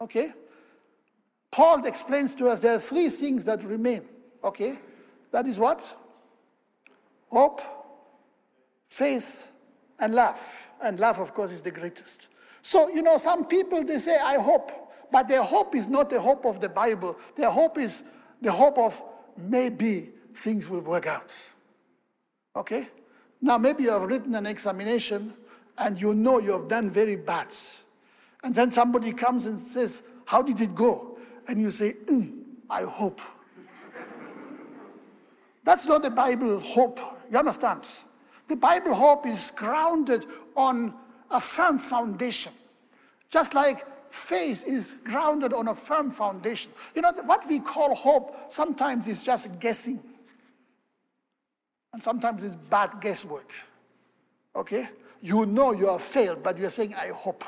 okay? 0.00 0.32
Paul 1.50 1.84
explains 1.86 2.34
to 2.36 2.48
us 2.48 2.60
there 2.60 2.76
are 2.76 2.80
three 2.80 3.08
things 3.08 3.44
that 3.46 3.62
remain. 3.64 4.02
Okay? 4.44 4.78
That 5.30 5.46
is 5.46 5.58
what? 5.58 5.96
Hope, 7.30 7.60
faith, 8.88 9.52
and 9.98 10.14
love. 10.14 10.40
And 10.82 10.98
love, 10.98 11.18
of 11.18 11.34
course, 11.34 11.50
is 11.50 11.60
the 11.60 11.70
greatest. 11.70 12.28
So, 12.62 12.88
you 12.88 13.02
know, 13.02 13.16
some 13.18 13.44
people, 13.44 13.84
they 13.84 13.98
say, 13.98 14.18
I 14.18 14.38
hope. 14.38 14.72
But 15.10 15.28
their 15.28 15.42
hope 15.42 15.74
is 15.74 15.88
not 15.88 16.10
the 16.10 16.20
hope 16.20 16.44
of 16.44 16.60
the 16.60 16.68
Bible. 16.68 17.16
Their 17.34 17.50
hope 17.50 17.78
is 17.78 18.04
the 18.42 18.52
hope 18.52 18.78
of 18.78 19.02
maybe 19.36 20.10
things 20.34 20.68
will 20.68 20.80
work 20.80 21.06
out. 21.06 21.30
Okay? 22.54 22.88
Now, 23.40 23.56
maybe 23.56 23.84
you 23.84 23.90
have 23.90 24.02
written 24.02 24.34
an 24.34 24.46
examination 24.46 25.32
and 25.78 26.00
you 26.00 26.14
know 26.14 26.38
you 26.38 26.52
have 26.52 26.68
done 26.68 26.90
very 26.90 27.16
bad. 27.16 27.54
And 28.42 28.54
then 28.54 28.70
somebody 28.72 29.12
comes 29.12 29.46
and 29.46 29.58
says, 29.58 30.02
How 30.26 30.42
did 30.42 30.60
it 30.60 30.74
go? 30.74 31.18
and 31.48 31.60
you 31.60 31.70
say, 31.70 31.94
mm, 32.04 32.30
I 32.68 32.82
hope. 32.82 33.20
That's 35.64 35.86
not 35.86 36.02
the 36.02 36.10
Bible 36.10 36.60
hope. 36.60 37.00
You 37.30 37.38
understand? 37.38 37.86
The 38.46 38.56
Bible 38.56 38.94
hope 38.94 39.26
is 39.26 39.50
grounded 39.50 40.26
on 40.54 40.94
a 41.30 41.40
firm 41.40 41.78
foundation. 41.78 42.52
Just 43.30 43.54
like 43.54 43.86
faith 44.10 44.66
is 44.66 44.96
grounded 45.04 45.52
on 45.52 45.68
a 45.68 45.74
firm 45.74 46.10
foundation. 46.10 46.72
You 46.94 47.02
know, 47.02 47.12
what 47.24 47.46
we 47.48 47.60
call 47.60 47.94
hope 47.94 48.50
sometimes 48.50 49.06
is 49.06 49.22
just 49.22 49.58
guessing. 49.60 50.02
And 51.92 52.02
sometimes 52.02 52.42
it's 52.42 52.54
bad 52.54 53.00
guesswork. 53.00 53.50
Okay? 54.54 54.88
You 55.20 55.46
know 55.46 55.72
you 55.72 55.88
have 55.88 56.02
failed, 56.02 56.42
but 56.42 56.58
you're 56.58 56.70
saying, 56.70 56.94
I 56.94 57.08
hope. 57.08 57.44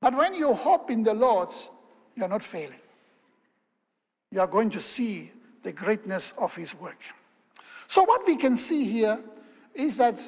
But 0.00 0.16
when 0.16 0.34
you 0.34 0.52
hope 0.52 0.90
in 0.90 1.04
the 1.04 1.14
Lord, 1.14 1.50
you're 2.16 2.28
not 2.28 2.42
failing. 2.42 2.80
You 4.30 4.40
are 4.40 4.46
going 4.46 4.70
to 4.70 4.80
see 4.80 5.30
the 5.62 5.72
greatness 5.72 6.34
of 6.36 6.54
His 6.56 6.74
work. 6.74 7.00
So, 7.86 8.02
what 8.02 8.26
we 8.26 8.36
can 8.36 8.56
see 8.56 8.84
here 8.84 9.20
is 9.74 9.98
that 9.98 10.18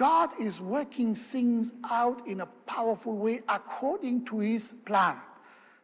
God 0.00 0.30
is 0.40 0.62
working 0.62 1.14
things 1.14 1.74
out 1.84 2.26
in 2.26 2.40
a 2.40 2.46
powerful 2.64 3.18
way 3.18 3.42
according 3.46 4.24
to 4.24 4.38
His 4.38 4.72
plan. 4.86 5.16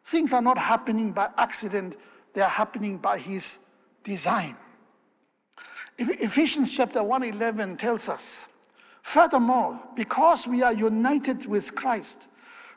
Things 0.05 0.33
are 0.33 0.41
not 0.41 0.57
happening 0.57 1.13
by 1.13 1.29
accident, 1.37 1.97
they 2.33 2.41
are 2.41 2.49
happening 2.49 2.97
by 2.97 3.19
His 3.19 3.59
design. 4.03 4.57
Ephesians 5.99 6.75
chapter 6.75 7.01
1:11 7.01 7.77
tells 7.77 8.09
us, 8.09 8.49
furthermore, 9.03 9.79
because 9.95 10.47
we 10.49 10.63
are 10.63 10.73
united 10.73 11.45
with 11.45 11.75
Christ, 11.75 12.29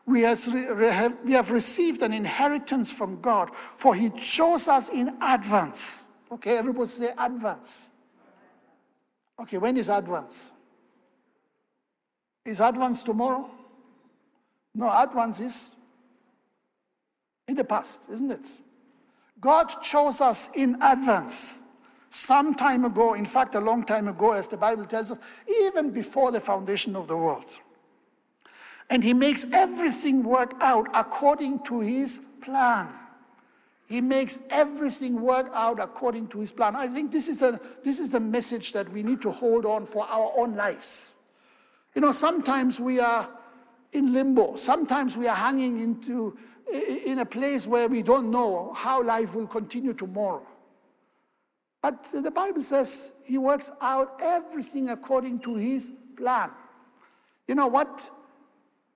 we, 0.05 0.23
have 0.23 1.51
received 1.51 2.01
an 2.01 2.11
inheritance 2.11 2.91
from 2.91 3.21
God, 3.21 3.51
for 3.77 3.95
He 3.95 4.09
chose 4.09 4.67
us 4.67 4.89
in 4.89 5.15
advance. 5.21 6.05
Okay, 6.29 6.57
everybody 6.57 6.89
say 6.89 7.13
advance. 7.17 7.89
Okay, 9.39 9.57
when 9.57 9.77
is 9.77 9.87
advance? 9.87 10.51
Is 12.45 12.59
advance 12.59 13.03
tomorrow? 13.03 13.49
No, 14.73 14.89
advance 15.01 15.39
is 15.39 15.75
in 17.47 17.55
the 17.55 17.63
past, 17.63 18.01
isn't 18.11 18.31
it? 18.31 18.47
God 19.41 19.67
chose 19.81 20.21
us 20.21 20.49
in 20.53 20.81
advance 20.81 21.61
some 22.09 22.55
time 22.55 22.85
ago, 22.85 23.13
in 23.13 23.25
fact, 23.25 23.55
a 23.55 23.59
long 23.59 23.83
time 23.83 24.07
ago, 24.07 24.33
as 24.33 24.47
the 24.47 24.57
Bible 24.57 24.85
tells 24.85 25.11
us, 25.11 25.19
even 25.47 25.91
before 25.91 26.31
the 26.31 26.39
foundation 26.39 26.95
of 26.95 27.07
the 27.07 27.15
world. 27.15 27.57
And 28.89 29.03
he 29.03 29.13
makes 29.13 29.45
everything 29.51 30.23
work 30.23 30.53
out 30.61 30.87
according 30.93 31.63
to 31.65 31.79
his 31.81 32.21
plan. 32.41 32.89
He 33.87 34.01
makes 34.01 34.39
everything 34.49 35.21
work 35.21 35.51
out 35.53 35.79
according 35.79 36.27
to 36.29 36.39
his 36.39 36.51
plan. 36.51 36.75
I 36.75 36.87
think 36.87 37.11
this 37.11 37.27
is 37.27 37.41
a, 37.41 37.59
this 37.83 37.99
is 37.99 38.13
a 38.13 38.19
message 38.19 38.71
that 38.73 38.89
we 38.89 39.03
need 39.03 39.21
to 39.21 39.31
hold 39.31 39.65
on 39.65 39.85
for 39.85 40.07
our 40.07 40.31
own 40.37 40.55
lives. 40.55 41.13
You 41.95 42.01
know, 42.01 42.11
sometimes 42.11 42.79
we 42.79 42.99
are 42.99 43.29
in 43.91 44.13
limbo. 44.13 44.55
Sometimes 44.55 45.17
we 45.17 45.27
are 45.27 45.35
hanging 45.35 45.77
into 45.77 46.37
in 46.71 47.19
a 47.19 47.25
place 47.25 47.65
where 47.65 47.87
we 47.87 48.03
don't 48.03 48.29
know 48.29 48.73
how 48.73 49.01
life 49.01 49.33
will 49.33 49.47
continue 49.47 49.93
tomorrow. 49.93 50.45
But 51.81 52.05
the 52.11 52.29
Bible 52.29 52.61
says 52.61 53.13
he 53.23 53.37
works 53.37 53.71
out 53.81 54.19
everything 54.21 54.89
according 54.89 55.39
to 55.39 55.55
his 55.55 55.93
plan. 56.15 56.51
You 57.47 57.55
know 57.55 57.67
what 57.67 58.11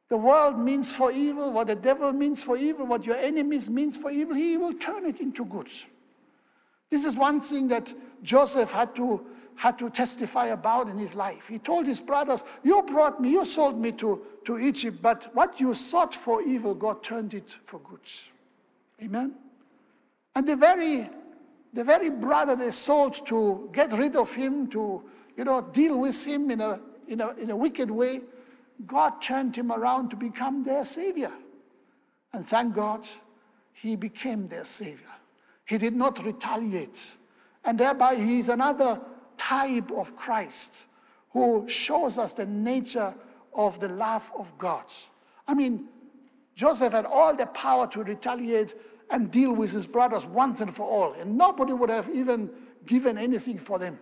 the 0.09 0.17
world 0.17 0.59
means 0.59 0.95
for 0.95 1.11
evil, 1.11 1.51
what 1.51 1.67
the 1.67 1.75
devil 1.75 2.11
means 2.11 2.43
for 2.43 2.55
evil, 2.55 2.85
what 2.85 3.05
your 3.05 3.15
enemies 3.15 3.69
means 3.69 3.97
for 3.97 4.11
evil, 4.11 4.35
he 4.35 4.57
will 4.57 4.73
turn 4.73 5.05
it 5.05 5.19
into 5.19 5.45
good. 5.45 5.69
This 6.91 7.05
is 7.05 7.15
one 7.15 7.39
thing 7.39 7.69
that 7.69 7.91
Joseph 8.21 8.71
had 8.71 8.95
to, 8.97 9.25
had 9.55 9.77
to 9.79 9.89
testify 9.89 10.47
about 10.47 10.89
in 10.89 10.97
his 10.97 11.15
life. 11.15 11.47
He 11.47 11.59
told 11.59 11.85
his 11.85 12.01
brothers, 12.01 12.43
You 12.63 12.81
brought 12.83 13.21
me, 13.21 13.29
you 13.29 13.45
sold 13.45 13.79
me 13.79 13.91
to, 13.93 14.21
to 14.45 14.57
Egypt, 14.57 14.99
but 15.01 15.29
what 15.33 15.59
you 15.59 15.73
sought 15.73 16.13
for 16.13 16.41
evil, 16.41 16.73
God 16.73 17.03
turned 17.03 17.33
it 17.33 17.57
for 17.65 17.79
good. 17.79 17.99
Amen? 19.01 19.33
And 20.35 20.47
the 20.47 20.55
very, 20.55 21.09
the 21.73 21.83
very 21.83 22.09
brother 22.09 22.55
they 22.55 22.71
sold 22.71 23.25
to 23.27 23.69
get 23.71 23.91
rid 23.93 24.15
of 24.15 24.33
him, 24.33 24.67
to 24.69 25.03
you 25.37 25.43
know, 25.43 25.61
deal 25.61 25.99
with 25.99 26.25
him 26.25 26.51
in 26.51 26.61
a, 26.61 26.79
in 27.07 27.21
a, 27.21 27.29
in 27.31 27.49
a 27.51 27.55
wicked 27.55 27.89
way, 27.89 28.21
God 28.85 29.21
turned 29.21 29.55
him 29.55 29.71
around 29.71 30.09
to 30.09 30.15
become 30.15 30.63
their 30.63 30.83
savior. 30.83 31.31
And 32.33 32.45
thank 32.45 32.73
God, 32.73 33.07
he 33.73 33.95
became 33.95 34.47
their 34.47 34.65
savior. 34.65 35.07
He 35.65 35.77
did 35.77 35.95
not 35.95 36.23
retaliate. 36.23 37.15
And 37.63 37.79
thereby, 37.79 38.15
he 38.15 38.39
is 38.39 38.49
another 38.49 38.99
type 39.53 39.91
of 39.91 40.15
Christ 40.15 40.87
who 41.31 41.65
shows 41.67 42.17
us 42.17 42.33
the 42.33 42.45
nature 42.45 43.13
of 43.53 43.79
the 43.79 43.87
love 43.87 44.31
of 44.37 44.57
God. 44.57 44.85
I 45.47 45.53
mean, 45.53 45.85
Joseph 46.55 46.93
had 46.93 47.05
all 47.05 47.35
the 47.35 47.45
power 47.47 47.85
to 47.87 48.03
retaliate 48.03 48.75
and 49.09 49.29
deal 49.29 49.53
with 49.53 49.71
his 49.71 49.85
brothers 49.85 50.25
once 50.25 50.61
and 50.61 50.73
for 50.73 50.87
all, 50.87 51.13
and 51.13 51.37
nobody 51.37 51.73
would 51.73 51.89
have 51.89 52.09
even 52.09 52.49
given 52.85 53.17
anything 53.17 53.59
for 53.59 53.77
them. 53.77 53.99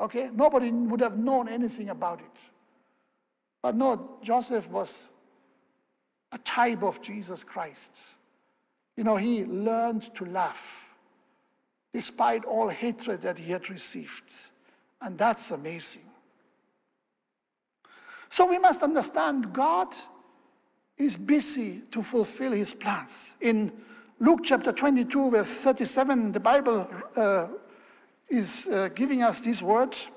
Okay? 0.00 0.30
Nobody 0.32 0.70
would 0.72 1.00
have 1.00 1.18
known 1.18 1.48
anything 1.48 1.90
about 1.90 2.20
it. 2.20 2.36
But 3.62 3.76
no, 3.76 4.16
Joseph 4.22 4.70
was 4.70 5.08
a 6.32 6.38
type 6.38 6.82
of 6.82 7.02
Jesus 7.02 7.44
Christ. 7.44 7.92
You 8.96 9.04
know, 9.04 9.16
he 9.16 9.44
learned 9.44 10.14
to 10.14 10.24
laugh 10.24 10.88
despite 11.92 12.44
all 12.46 12.68
hatred 12.68 13.20
that 13.20 13.38
he 13.38 13.52
had 13.52 13.68
received. 13.68 14.32
And 15.02 15.18
that's 15.18 15.50
amazing. 15.50 16.02
So 18.28 18.48
we 18.48 18.58
must 18.58 18.82
understand 18.82 19.52
God 19.52 19.88
is 20.96 21.16
busy 21.16 21.82
to 21.90 22.02
fulfill 22.02 22.52
his 22.52 22.72
plans. 22.72 23.36
In 23.40 23.72
Luke 24.20 24.40
chapter 24.44 24.72
22, 24.72 25.30
verse 25.30 25.60
37, 25.60 26.32
the 26.32 26.40
Bible 26.40 26.88
uh, 27.16 27.48
is 28.28 28.68
uh, 28.68 28.88
giving 28.94 29.22
us 29.22 29.40
these 29.40 29.62
words. 29.62 30.08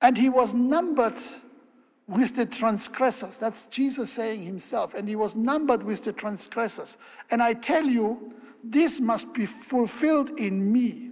And 0.00 0.16
he 0.16 0.28
was 0.28 0.54
numbered 0.54 1.20
with 2.06 2.36
the 2.36 2.46
transgressors. 2.46 3.36
That's 3.36 3.66
Jesus 3.66 4.12
saying 4.12 4.42
himself. 4.42 4.94
And 4.94 5.08
he 5.08 5.16
was 5.16 5.34
numbered 5.34 5.82
with 5.82 6.04
the 6.04 6.12
transgressors. 6.12 6.96
And 7.30 7.42
I 7.42 7.52
tell 7.52 7.84
you, 7.84 8.32
this 8.62 9.00
must 9.00 9.34
be 9.34 9.44
fulfilled 9.44 10.30
in 10.38 10.72
me. 10.72 11.10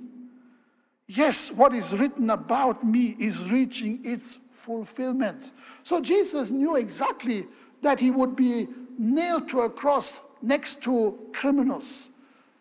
Yes, 1.09 1.53
what 1.53 1.73
is 1.73 1.99
written 1.99 2.31
about 2.31 2.85
me 2.85 3.17
is 3.19 3.49
reaching 3.51 4.05
its 4.05 4.39
fulfillment. 4.51 5.53
So 5.83 6.01
Jesus 6.01 6.51
knew 6.51 6.77
exactly 6.77 7.47
that 7.83 8.01
he 8.01 8.11
would 8.11 8.35
be 8.35 8.67
nailed 8.99 9.49
to 9.51 9.61
a 9.61 9.71
cross 9.71 10.19
next 10.43 10.83
to 10.83 11.19
criminals. 11.33 12.09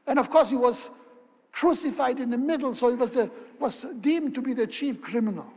And 0.05 0.19
of 0.19 0.29
course, 0.29 0.51
he 0.51 0.55
was 0.55 0.91
crucified 1.51 2.19
in 2.19 2.29
the 2.29 2.37
middle, 2.37 2.73
so 2.73 2.89
he 2.89 2.95
was, 2.95 3.11
the, 3.11 3.31
was 3.59 3.85
deemed 3.99 4.35
to 4.35 4.41
be 4.41 4.53
the 4.53 4.67
chief 4.67 5.01
criminal. 5.01 5.51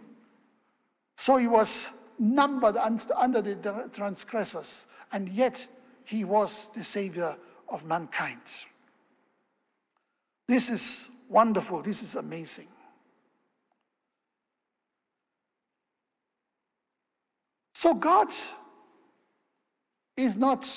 So 1.16 1.36
he 1.36 1.48
was 1.48 1.90
numbered 2.18 2.76
under 2.76 3.42
the 3.42 3.90
transgressors, 3.92 4.86
and 5.12 5.28
yet 5.28 5.66
he 6.04 6.24
was 6.24 6.70
the 6.74 6.84
savior 6.84 7.36
of 7.68 7.84
mankind. 7.84 8.40
This 10.46 10.70
is 10.70 11.08
wonderful. 11.28 11.82
This 11.82 12.02
is 12.02 12.16
amazing. 12.16 12.68
So 17.78 17.94
God 17.94 18.26
is 20.16 20.34
not 20.36 20.68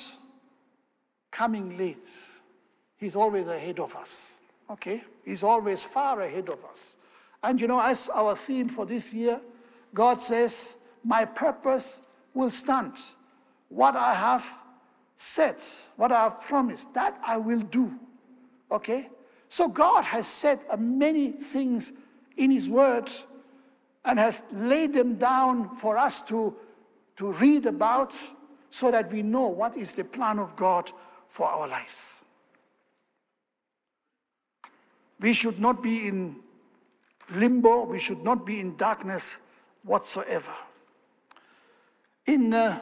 coming 1.32 1.76
late. 1.76 2.08
He's 2.96 3.16
always 3.16 3.48
ahead 3.48 3.80
of 3.80 3.96
us. 3.96 4.40
Okay? 4.70 5.04
He's 5.26 5.42
always 5.42 5.82
far 5.82 6.22
ahead 6.22 6.48
of 6.50 6.64
us. 6.64 6.98
And 7.42 7.60
you 7.60 7.68
know, 7.68 7.82
as 7.82 8.08
our 8.14 8.36
theme 8.36 8.70
for 8.70 8.86
this 8.86 9.16
year, 9.16 9.42
God 9.96 10.20
says, 10.20 10.78
My 11.04 11.26
purpose 11.26 12.04
will 12.36 12.52
stand. 12.52 12.94
What 13.70 13.96
I 13.96 14.14
have 14.14 14.46
said, 15.16 15.56
what 15.96 16.12
I 16.12 16.26
have 16.26 16.40
promised, 16.40 16.94
that 16.94 17.20
I 17.26 17.38
will 17.38 17.62
do. 17.62 17.98
Okay? 18.72 19.10
So 19.50 19.68
God 19.68 20.06
has 20.06 20.28
said 20.28 20.60
uh, 20.70 20.78
many 20.78 21.32
things 21.32 21.94
in 22.38 22.52
His 22.52 22.70
Word 22.70 23.10
and 24.06 24.20
has 24.20 24.44
laid 24.52 24.94
them 24.94 25.16
down 25.16 25.76
for 25.78 25.98
us 25.98 26.22
to, 26.30 26.56
to 27.22 27.32
read 27.34 27.68
about 27.68 28.18
so 28.72 28.90
that 28.90 29.12
we 29.12 29.22
know 29.22 29.48
what 29.48 29.78
is 29.78 29.94
the 29.94 30.04
plan 30.04 30.40
of 30.40 30.56
God 30.56 30.92
for 31.30 31.48
our 31.48 31.68
lives. 31.68 32.24
We 35.20 35.34
should 35.34 35.60
not 35.60 35.84
be 35.84 36.08
in 36.08 36.38
limbo, 37.30 37.84
we 37.84 38.00
should 38.00 38.24
not 38.24 38.44
be 38.44 38.60
in 38.60 38.76
darkness 38.76 39.38
whatsoever. 39.84 40.52
In 42.26 42.56
uh, 42.56 42.80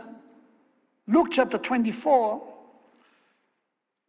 Luke 1.06 1.28
chapter 1.32 1.58
24, 1.58 2.42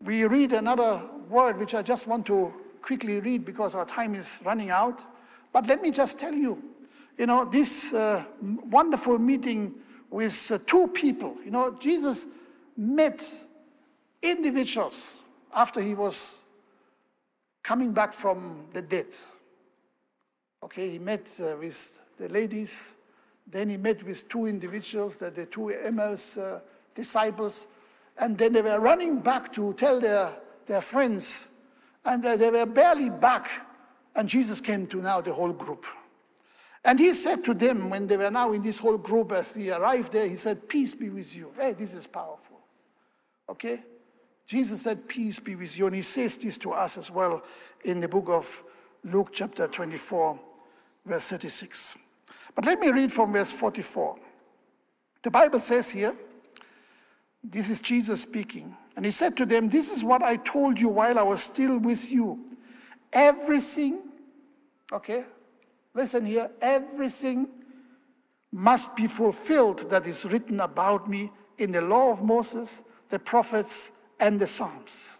we 0.04 0.22
read 0.26 0.52
another 0.52 1.02
word 1.28 1.58
which 1.58 1.74
I 1.74 1.82
just 1.82 2.06
want 2.06 2.24
to 2.26 2.54
quickly 2.82 3.18
read 3.18 3.44
because 3.44 3.74
our 3.74 3.84
time 3.84 4.14
is 4.14 4.38
running 4.44 4.70
out. 4.70 5.02
But 5.52 5.66
let 5.66 5.82
me 5.82 5.90
just 5.90 6.20
tell 6.20 6.34
you, 6.34 6.62
you 7.18 7.26
know, 7.26 7.46
this 7.46 7.92
uh, 7.92 8.24
wonderful 8.40 9.18
meeting 9.18 9.74
with 10.11 10.50
uh, 10.50 10.58
two 10.66 10.88
people, 10.88 11.36
you 11.44 11.50
know, 11.50 11.76
Jesus 11.78 12.26
met 12.76 13.24
individuals 14.22 15.22
after 15.54 15.80
he 15.80 15.94
was 15.94 16.42
coming 17.62 17.92
back 17.92 18.12
from 18.12 18.66
the 18.72 18.82
dead. 18.82 19.06
Okay, 20.62 20.90
he 20.90 20.98
met 20.98 21.30
uh, 21.40 21.56
with 21.58 22.00
the 22.18 22.28
ladies, 22.28 22.96
then 23.46 23.68
he 23.68 23.76
met 23.76 24.02
with 24.02 24.28
two 24.28 24.46
individuals, 24.46 25.16
the, 25.16 25.30
the 25.30 25.46
two 25.46 25.70
Emmaus 25.70 26.36
uh, 26.36 26.61
disciples, 26.94 27.66
and 28.18 28.36
then 28.36 28.52
they 28.52 28.62
were 28.62 28.80
running 28.80 29.20
back 29.20 29.52
to 29.52 29.72
tell 29.74 30.00
their, 30.00 30.32
their 30.66 30.82
friends, 30.82 31.48
and 32.04 32.24
uh, 32.24 32.36
they 32.36 32.50
were 32.50 32.66
barely 32.66 33.11
back, 33.11 33.48
and 34.16 34.28
Jesus 34.28 34.61
came 34.61 34.86
to 34.88 35.00
now 35.00 35.20
the 35.20 35.32
whole 35.32 35.52
group. 35.52 35.86
And 36.84 36.98
he 36.98 37.12
said 37.12 37.44
to 37.44 37.54
them, 37.54 37.90
when 37.90 38.06
they 38.06 38.16
were 38.16 38.30
now 38.30 38.52
in 38.52 38.62
this 38.62 38.78
whole 38.78 38.96
group, 38.96 39.32
as 39.32 39.54
he 39.54 39.70
arrived 39.70 40.12
there, 40.12 40.26
he 40.26 40.36
said, 40.36 40.68
Peace 40.68 40.94
be 40.94 41.10
with 41.10 41.36
you. 41.36 41.52
Hey, 41.56 41.72
this 41.72 41.94
is 41.94 42.06
powerful. 42.06 42.58
Okay? 43.48 43.82
Jesus 44.46 44.82
said, 44.82 45.06
Peace 45.06 45.38
be 45.38 45.54
with 45.54 45.78
you. 45.78 45.86
And 45.86 45.94
he 45.94 46.02
says 46.02 46.38
this 46.38 46.56
to 46.58 46.72
us 46.72 46.96
as 46.96 47.10
well 47.10 47.42
in 47.84 48.00
the 48.00 48.08
book 48.08 48.28
of 48.28 48.62
Luke, 49.04 49.30
chapter 49.32 49.66
24, 49.66 50.38
verse 51.04 51.28
36. 51.28 51.96
But 52.54 52.64
let 52.64 52.80
me 52.80 52.88
read 52.90 53.12
from 53.12 53.32
verse 53.32 53.52
44. 53.52 54.16
The 55.22 55.30
Bible 55.30 55.60
says 55.60 55.90
here, 55.90 56.14
this 57.42 57.70
is 57.70 57.80
Jesus 57.80 58.20
speaking. 58.22 58.76
And 58.96 59.04
he 59.04 59.10
said 59.10 59.36
to 59.38 59.46
them, 59.46 59.68
This 59.68 59.90
is 59.90 60.04
what 60.04 60.22
I 60.22 60.36
told 60.36 60.78
you 60.78 60.88
while 60.88 61.18
I 61.18 61.22
was 61.22 61.42
still 61.42 61.78
with 61.78 62.10
you. 62.10 62.38
Everything, 63.12 64.00
okay, 64.92 65.24
listen 65.95 66.24
here, 66.24 66.51
everything 66.61 67.49
must 68.53 68.95
be 68.97 69.07
fulfilled 69.07 69.91
that 69.91 70.07
is 70.07 70.24
written 70.24 70.61
about 70.61 71.09
me 71.09 71.30
in 71.59 71.70
the 71.70 71.80
law 71.80 72.11
of 72.11 72.22
Moses, 72.22 72.82
the 73.09 73.18
prophets, 73.18 73.93
and 74.18 74.41
the 74.41 74.47
Psalms. 74.47 75.18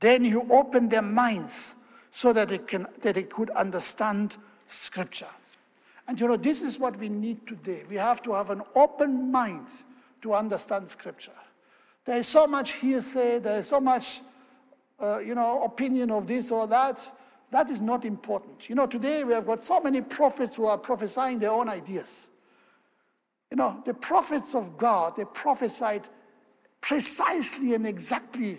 Then 0.00 0.24
you 0.24 0.46
open 0.50 0.88
their 0.88 1.02
minds 1.02 1.76
so 2.10 2.32
that 2.32 2.48
they, 2.48 2.58
can, 2.58 2.86
that 3.00 3.14
they 3.14 3.22
could 3.22 3.50
understand 3.50 4.36
Scripture. 4.66 5.28
And 6.08 6.18
you 6.20 6.26
know, 6.26 6.36
this 6.36 6.62
is 6.62 6.78
what 6.78 6.98
we 6.98 7.08
need 7.08 7.46
today. 7.46 7.84
We 7.88 7.96
have 7.96 8.22
to 8.24 8.32
have 8.32 8.50
an 8.50 8.62
open 8.74 9.30
mind 9.30 9.66
to 10.22 10.34
understand 10.34 10.88
Scripture. 10.88 11.32
There 12.04 12.16
is 12.16 12.26
so 12.26 12.46
much 12.46 12.72
hearsay, 12.72 13.38
there 13.38 13.58
is 13.58 13.68
so 13.68 13.80
much, 13.80 14.20
uh, 15.00 15.18
you 15.18 15.34
know, 15.34 15.62
opinion 15.62 16.10
of 16.10 16.26
this 16.26 16.50
or 16.50 16.66
that. 16.66 17.00
That 17.52 17.68
is 17.68 17.82
not 17.82 18.06
important. 18.06 18.70
You 18.70 18.74
know, 18.74 18.86
today 18.86 19.24
we 19.24 19.34
have 19.34 19.46
got 19.46 19.62
so 19.62 19.78
many 19.78 20.00
prophets 20.00 20.56
who 20.56 20.64
are 20.64 20.78
prophesying 20.78 21.38
their 21.38 21.50
own 21.50 21.68
ideas. 21.68 22.28
You 23.50 23.58
know, 23.58 23.82
the 23.84 23.92
prophets 23.92 24.54
of 24.54 24.78
God, 24.78 25.16
they 25.16 25.26
prophesied 25.26 26.08
precisely 26.80 27.74
and 27.74 27.86
exactly 27.86 28.58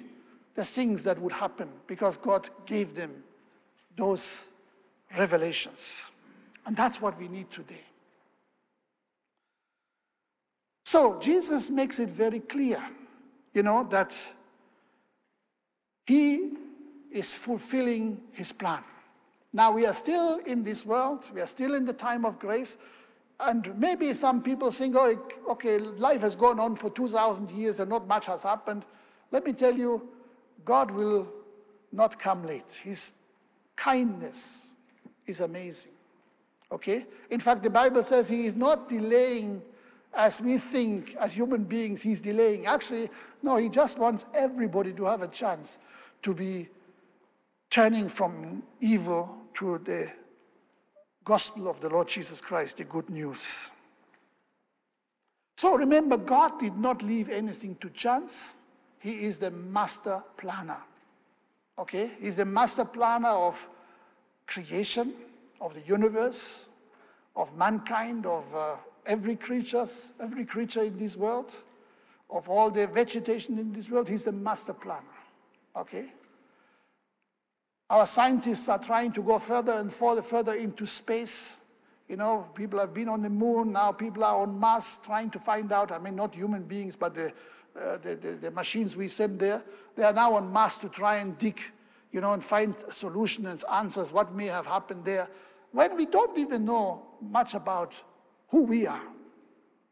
the 0.53 0.63
things 0.63 1.01
that 1.03 1.19
would 1.19 1.31
happen 1.31 1.69
because 1.87 2.17
God 2.17 2.47
gave 2.67 2.93
them 2.93 3.23
those 3.97 4.47
revelations. 5.17 6.11
And 6.67 6.75
that's 6.75 7.01
what 7.01 7.19
we 7.19 7.27
need 7.27 7.49
today. 7.49 7.85
So 10.85 11.19
Jesus 11.19 11.71
makes 11.71 11.97
it 11.97 12.09
very 12.09 12.41
clear, 12.41 12.79
you 13.55 13.63
know, 13.63 13.87
that 13.89 14.15
he 16.05 16.57
is 17.13 17.33
fulfilling 17.33 18.19
his 18.31 18.51
plan. 18.51 18.83
Now 19.53 19.71
we 19.71 19.85
are 19.85 19.93
still 19.93 20.39
in 20.39 20.63
this 20.63 20.85
world, 20.85 21.29
we 21.33 21.39
are 21.39 21.45
still 21.45 21.75
in 21.75 21.85
the 21.85 21.93
time 21.93 22.25
of 22.25 22.39
grace, 22.39 22.75
and 23.39 23.77
maybe 23.77 24.11
some 24.13 24.41
people 24.41 24.71
think, 24.71 24.95
oh, 24.97 25.15
okay, 25.51 25.77
life 25.77 26.21
has 26.21 26.35
gone 26.35 26.59
on 26.59 26.75
for 26.75 26.89
2,000 26.89 27.51
years 27.51 27.79
and 27.79 27.89
not 27.89 28.07
much 28.07 28.25
has 28.25 28.41
happened. 28.43 28.85
Let 29.31 29.45
me 29.45 29.53
tell 29.53 29.77
you, 29.77 30.09
God 30.65 30.91
will 30.91 31.27
not 31.91 32.17
come 32.17 32.43
late. 32.43 32.81
His 32.83 33.11
kindness 33.75 34.71
is 35.27 35.41
amazing. 35.41 35.91
Okay? 36.71 37.05
In 37.29 37.39
fact, 37.39 37.63
the 37.63 37.69
Bible 37.69 38.03
says 38.03 38.29
He 38.29 38.45
is 38.45 38.55
not 38.55 38.89
delaying 38.89 39.61
as 40.13 40.41
we 40.41 40.57
think, 40.57 41.15
as 41.19 41.33
human 41.33 41.63
beings, 41.63 42.01
He's 42.01 42.19
delaying. 42.19 42.65
Actually, 42.65 43.09
no, 43.41 43.57
He 43.57 43.69
just 43.69 43.99
wants 43.99 44.25
everybody 44.33 44.93
to 44.93 45.05
have 45.05 45.21
a 45.21 45.27
chance 45.27 45.79
to 46.23 46.33
be 46.33 46.69
turning 47.73 48.07
from 48.07 48.61
evil 48.81 49.35
to 49.51 49.79
the 49.79 50.07
gospel 51.23 51.67
of 51.67 51.79
the 51.81 51.89
Lord 51.89 52.07
Jesus 52.07 52.39
Christ, 52.39 52.77
the 52.77 52.83
good 52.83 53.09
news. 53.09 53.71
So 55.57 55.75
remember, 55.75 56.17
God 56.17 56.59
did 56.59 56.77
not 56.77 57.01
leave 57.01 57.29
anything 57.29 57.75
to 57.77 57.89
chance. 57.89 58.57
He 58.99 59.23
is 59.23 59.39
the 59.39 59.49
master 59.49 60.21
planner. 60.37 60.77
Okay? 61.79 62.11
He's 62.21 62.35
the 62.35 62.45
master 62.45 62.85
planner 62.85 63.29
of 63.29 63.67
creation, 64.45 65.11
of 65.59 65.73
the 65.73 65.81
universe, 65.81 66.69
of 67.35 67.57
mankind, 67.57 68.27
of 68.27 68.53
uh, 68.53 68.75
every 69.07 69.35
creature, 69.35 69.87
every 70.21 70.45
creature 70.45 70.83
in 70.83 70.99
this 70.99 71.17
world, 71.17 71.55
of 72.29 72.47
all 72.49 72.69
the 72.69 72.85
vegetation 72.85 73.57
in 73.57 73.73
this 73.73 73.89
world. 73.89 74.07
He's 74.07 74.25
the 74.25 74.31
master 74.31 74.73
planner. 74.73 75.17
Okay? 75.75 76.05
Our 77.93 78.07
scientists 78.07 78.67
are 78.69 78.79
trying 78.79 79.11
to 79.11 79.21
go 79.21 79.37
further 79.37 79.73
and 79.73 79.93
further, 79.93 80.23
further 80.23 80.55
into 80.55 80.83
space. 80.87 81.55
You 82.09 82.17
know, 82.17 82.49
people 82.55 82.79
have 82.79 82.91
been 82.91 83.07
on 83.07 83.21
the 83.21 83.29
moon, 83.29 83.73
now 83.73 83.91
people 83.91 84.23
are 84.23 84.41
on 84.41 84.59
Mars 84.59 84.99
trying 85.05 85.29
to 85.29 85.37
find 85.37 85.71
out, 85.71 85.91
I 85.91 85.99
mean, 85.99 86.15
not 86.15 86.33
human 86.33 86.63
beings, 86.63 86.95
but 86.95 87.13
the, 87.13 87.27
uh, 87.79 87.97
the, 87.97 88.15
the, 88.15 88.31
the, 88.31 88.49
machines 88.49 88.95
we 88.95 89.07
send 89.07 89.39
there, 89.39 89.61
they 89.95 90.01
are 90.01 90.11
now 90.11 90.33
on 90.33 90.51
Mars 90.51 90.75
to 90.77 90.89
try 90.89 91.17
and 91.17 91.37
dig, 91.37 91.61
you 92.11 92.19
know, 92.19 92.33
and 92.33 92.43
find 92.43 92.73
solutions 92.89 93.47
and 93.47 93.63
answers, 93.71 94.11
what 94.11 94.33
may 94.33 94.47
have 94.47 94.65
happened 94.65 95.05
there, 95.05 95.29
when 95.71 95.95
we 95.95 96.07
don't 96.07 96.35
even 96.35 96.65
know 96.65 97.05
much 97.21 97.53
about 97.53 97.93
who 98.47 98.63
we 98.63 98.87
are. 98.87 99.03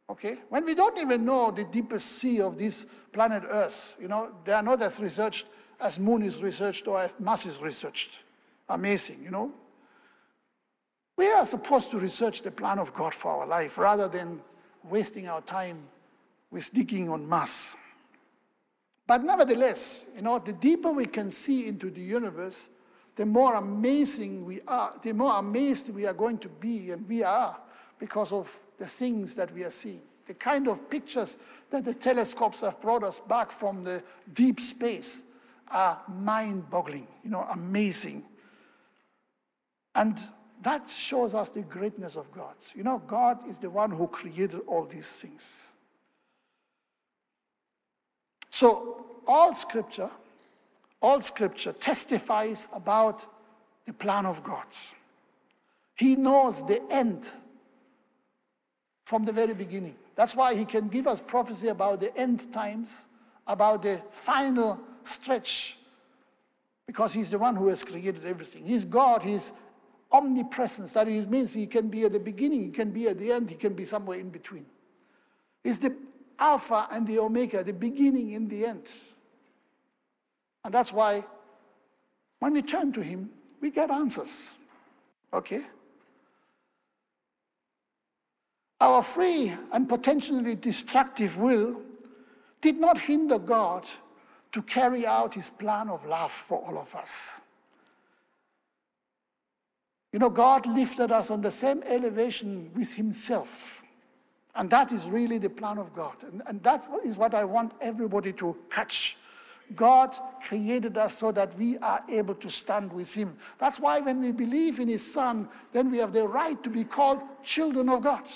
Okay? 0.10 0.40
When 0.50 0.66
we 0.66 0.74
don't 0.74 0.98
even 0.98 1.24
know 1.24 1.52
the 1.52 1.66
deepest 1.66 2.08
sea 2.14 2.42
of 2.42 2.58
this 2.58 2.88
planet 3.12 3.44
Earth, 3.48 3.96
you 4.02 4.08
know, 4.08 4.32
they 4.44 4.54
are 4.54 4.64
not 4.64 4.82
as 4.82 5.00
researched 5.00 5.46
as 5.82 6.00
Moon 6.00 6.22
is 6.22 6.42
researched 6.42 6.88
or 6.88 7.02
as 7.02 7.16
Mars 7.20 7.46
is 7.46 7.62
researched. 7.62 8.20
Amazing, 8.70 9.22
you 9.24 9.32
know? 9.32 9.52
We 11.18 11.28
are 11.28 11.46
supposed 11.46 11.92
to 11.92 12.00
research 12.00 12.42
the 12.42 12.52
plan 12.52 12.80
of 12.80 12.94
God 12.94 13.14
for 13.14 13.32
our 13.32 13.48
life 13.48 13.78
rather 13.78 14.08
than 14.08 14.42
wasting 14.84 15.28
our 15.28 15.42
time 15.42 15.84
with 16.52 16.72
digging 16.74 17.10
on 17.10 17.28
Mars. 17.28 17.76
But 19.08 19.24
nevertheless, 19.24 20.06
you 20.16 20.22
know, 20.22 20.40
the 20.40 20.54
deeper 20.54 20.92
we 20.92 21.06
can 21.06 21.30
see 21.30 21.68
into 21.68 21.90
the 21.90 22.02
universe, 22.02 22.70
the 23.16 23.26
more 23.26 23.56
amazing 23.56 24.46
we 24.46 24.62
are, 24.68 24.94
the 25.02 25.14
more 25.14 25.38
amazed 25.38 25.90
we 25.90 26.06
are 26.06 26.14
going 26.14 26.38
to 26.40 26.50
be, 26.50 26.92
and 26.92 27.08
we 27.10 27.24
are 27.24 27.58
because 28.00 28.32
of 28.32 28.64
the 28.78 28.86
things 28.86 29.36
that 29.36 29.54
we 29.54 29.64
are 29.64 29.70
seeing. 29.70 30.02
The 30.28 30.34
kind 30.34 30.68
of 30.68 30.90
pictures 30.90 31.38
that 31.72 31.84
the 31.84 31.94
telescopes 31.94 32.62
have 32.62 32.80
brought 32.80 33.04
us 33.04 33.20
back 33.20 33.52
from 33.52 33.84
the 33.84 34.02
deep 34.34 34.60
space 34.60 35.24
are 35.72 36.02
mind 36.08 36.70
boggling, 36.70 37.08
you 37.24 37.30
know, 37.30 37.48
amazing. 37.52 38.24
And 39.96 40.20
that 40.62 40.90
shows 40.90 41.34
us 41.34 41.50
the 41.50 41.62
greatness 41.62 42.16
of 42.16 42.32
God. 42.32 42.56
You 42.76 42.84
know, 42.84 43.02
God 43.08 43.40
is 43.50 43.58
the 43.58 43.70
one 43.70 43.92
who 43.92 44.08
created 44.08 44.62
all 44.68 44.86
these 44.86 45.10
things. 45.10 45.74
So, 48.50 49.06
all 49.28 49.54
scripture, 49.54 50.10
all 51.02 51.22
scripture 51.22 51.74
testifies 51.74 52.70
about 52.74 53.26
the 53.86 53.94
plan 53.94 54.26
of 54.26 54.44
God. 54.44 54.66
He 55.96 56.16
knows 56.16 56.66
the 56.66 56.82
end 56.92 57.26
from 59.04 59.26
the 59.26 59.32
very 59.32 59.54
beginning. 59.54 59.96
That's 60.16 60.36
why 60.36 60.56
he 60.56 60.66
can 60.66 60.88
give 60.88 61.08
us 61.08 61.20
prophecy 61.22 61.70
about 61.70 62.00
the 62.02 62.16
end 62.16 62.52
times, 62.52 63.08
about 63.48 63.84
the 63.84 64.02
final 64.12 64.80
stretch, 65.04 65.78
because 66.88 67.14
he's 67.14 67.30
the 67.30 67.38
one 67.38 67.56
who 67.56 67.68
has 67.68 67.84
created 67.84 68.26
everything. 68.26 68.66
He's 68.66 68.86
God, 68.86 69.24
he's 69.24 69.54
omnipresence. 70.12 70.94
That 70.94 71.08
is, 71.08 71.28
means 71.28 71.54
he 71.54 71.66
can 71.66 71.88
be 71.88 72.04
at 72.04 72.14
the 72.14 72.20
beginning, 72.20 72.64
he 72.64 72.70
can 72.70 72.92
be 72.92 73.08
at 73.08 73.18
the 73.18 73.32
end, 73.32 73.50
he 73.50 73.56
can 73.56 73.74
be 73.74 73.86
somewhere 73.86 74.20
in 74.20 74.30
between. 74.30 74.66
He's 75.64 75.80
the 75.80 75.96
Alpha 76.40 76.88
and 76.92 77.06
the 77.06 77.20
Omega, 77.20 77.64
the 77.64 77.74
beginning 77.74 78.36
and 78.36 78.50
the 78.50 78.66
end. 78.66 78.92
And 80.64 80.74
that's 80.74 80.92
why 80.92 81.24
when 82.40 82.54
we 82.54 82.62
turn 82.62 82.92
to 82.94 83.02
him, 83.02 83.30
we 83.62 83.70
get 83.70 83.92
answers. 83.92 84.58
Okay? 85.32 85.64
Our 88.80 89.04
free 89.04 89.54
and 89.72 89.88
potentially 89.88 90.56
destructive 90.56 91.38
will 91.38 91.80
did 92.60 92.78
not 92.78 92.98
hinder 92.98 93.38
God 93.38 93.88
to 94.52 94.62
carry 94.62 95.06
out 95.06 95.34
his 95.34 95.50
plan 95.50 95.90
of 95.90 96.06
love 96.06 96.32
for 96.32 96.60
all 96.60 96.78
of 96.78 96.94
us. 96.96 97.42
You 100.12 100.20
know, 100.20 100.30
God 100.30 100.66
lifted 100.66 101.12
us 101.12 101.32
on 101.32 101.42
the 101.42 101.52
same 101.52 101.84
elevation 101.84 102.70
with 102.76 102.94
himself. 102.94 103.82
And 104.56 104.70
that 104.70 104.92
is 104.92 105.06
really 105.06 105.38
the 105.38 105.50
plan 105.50 105.78
of 105.78 105.94
God. 105.94 106.16
And, 106.24 106.44
and 106.46 106.62
that 106.64 106.86
is 107.06 107.16
what 107.16 107.34
I 107.34 107.46
want 107.46 107.74
everybody 107.80 108.34
to 108.34 108.58
catch. 108.70 109.18
God 109.76 110.18
created 110.44 110.98
us 110.98 111.18
so 111.18 111.32
that 111.32 111.58
we 111.58 111.78
are 111.78 112.04
able 112.10 112.36
to 112.36 112.50
stand 112.50 112.92
with 112.92 113.14
Him. 113.14 113.38
That's 113.58 113.80
why 113.80 114.00
when 114.00 114.20
we 114.20 114.34
believe 114.34 114.80
in 114.80 114.90
His 114.90 115.14
Son, 115.14 115.48
then 115.72 115.90
we 115.90 115.98
have 116.00 116.12
the 116.12 116.28
right 116.28 116.62
to 116.64 116.70
be 116.70 116.84
called 116.84 117.22
children 117.44 117.88
of 117.88 118.04
God. 118.04 118.28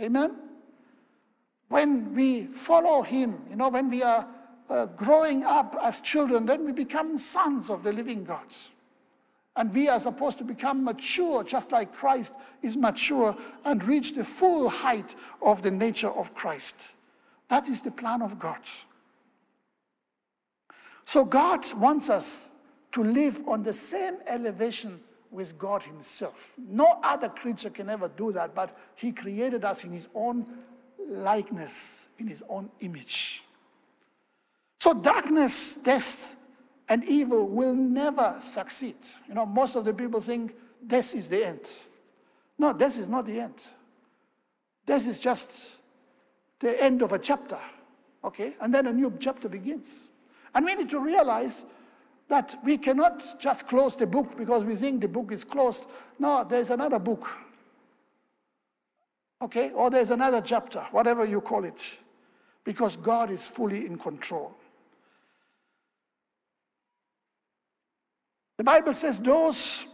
Amen? 0.00 0.36
When 1.68 2.14
we 2.14 2.46
follow 2.46 3.02
Him, 3.02 3.42
you 3.50 3.56
know, 3.56 3.68
when 3.68 3.88
we 3.88 4.04
are 4.04 4.26
uh, 4.72 4.86
growing 4.86 5.44
up 5.44 5.76
as 5.82 6.00
children, 6.00 6.46
then 6.46 6.64
we 6.64 6.72
become 6.72 7.18
sons 7.18 7.68
of 7.68 7.82
the 7.82 7.92
living 7.92 8.24
God. 8.24 8.46
And 9.54 9.72
we 9.74 9.86
are 9.88 10.00
supposed 10.00 10.38
to 10.38 10.44
become 10.44 10.82
mature, 10.82 11.44
just 11.44 11.72
like 11.72 11.92
Christ 11.92 12.32
is 12.62 12.74
mature, 12.74 13.36
and 13.66 13.84
reach 13.84 14.14
the 14.14 14.24
full 14.24 14.70
height 14.70 15.14
of 15.42 15.60
the 15.60 15.70
nature 15.70 16.08
of 16.08 16.32
Christ. 16.32 16.92
That 17.48 17.68
is 17.68 17.82
the 17.82 17.90
plan 17.90 18.22
of 18.22 18.38
God. 18.38 18.60
So 21.04 21.22
God 21.22 21.70
wants 21.74 22.08
us 22.08 22.48
to 22.92 23.04
live 23.04 23.42
on 23.46 23.62
the 23.62 23.74
same 23.74 24.14
elevation 24.26 25.00
with 25.30 25.58
God 25.58 25.82
Himself. 25.82 26.54
No 26.56 26.98
other 27.02 27.28
creature 27.28 27.68
can 27.68 27.90
ever 27.90 28.08
do 28.08 28.32
that, 28.32 28.54
but 28.54 28.74
He 28.94 29.12
created 29.12 29.66
us 29.66 29.84
in 29.84 29.92
His 29.92 30.08
own 30.14 30.46
likeness, 31.06 32.08
in 32.18 32.26
His 32.26 32.42
own 32.48 32.70
image. 32.80 33.41
So 34.82 34.92
darkness, 34.92 35.74
death, 35.74 36.34
and 36.88 37.04
evil 37.04 37.46
will 37.46 37.72
never 37.72 38.34
succeed. 38.40 38.96
You 39.28 39.34
know, 39.34 39.46
most 39.46 39.76
of 39.76 39.84
the 39.84 39.94
people 39.94 40.20
think 40.20 40.56
death 40.84 41.14
is 41.14 41.28
the 41.28 41.46
end. 41.46 41.70
No, 42.58 42.72
death 42.72 42.98
is 42.98 43.08
not 43.08 43.26
the 43.26 43.38
end. 43.38 43.62
Death 44.84 45.06
is 45.06 45.20
just 45.20 45.70
the 46.58 46.82
end 46.82 47.00
of 47.00 47.12
a 47.12 47.18
chapter, 47.20 47.60
okay? 48.24 48.56
And 48.60 48.74
then 48.74 48.88
a 48.88 48.92
new 48.92 49.16
chapter 49.20 49.48
begins. 49.48 50.08
And 50.52 50.64
we 50.64 50.74
need 50.74 50.90
to 50.90 50.98
realize 50.98 51.64
that 52.26 52.56
we 52.64 52.76
cannot 52.76 53.38
just 53.38 53.68
close 53.68 53.94
the 53.94 54.08
book 54.08 54.36
because 54.36 54.64
we 54.64 54.74
think 54.74 55.00
the 55.00 55.06
book 55.06 55.30
is 55.30 55.44
closed. 55.44 55.86
No, 56.18 56.42
there's 56.42 56.70
another 56.70 56.98
book. 56.98 57.28
Okay? 59.42 59.70
Or 59.70 59.90
there's 59.90 60.10
another 60.10 60.40
chapter, 60.40 60.84
whatever 60.90 61.24
you 61.24 61.40
call 61.40 61.64
it. 61.64 61.98
Because 62.64 62.96
God 62.96 63.30
is 63.30 63.46
fully 63.46 63.86
in 63.86 63.96
control. 63.96 64.56
The 68.62 68.66
Bible 68.66 68.94
says 68.94 69.18
those 69.18 69.86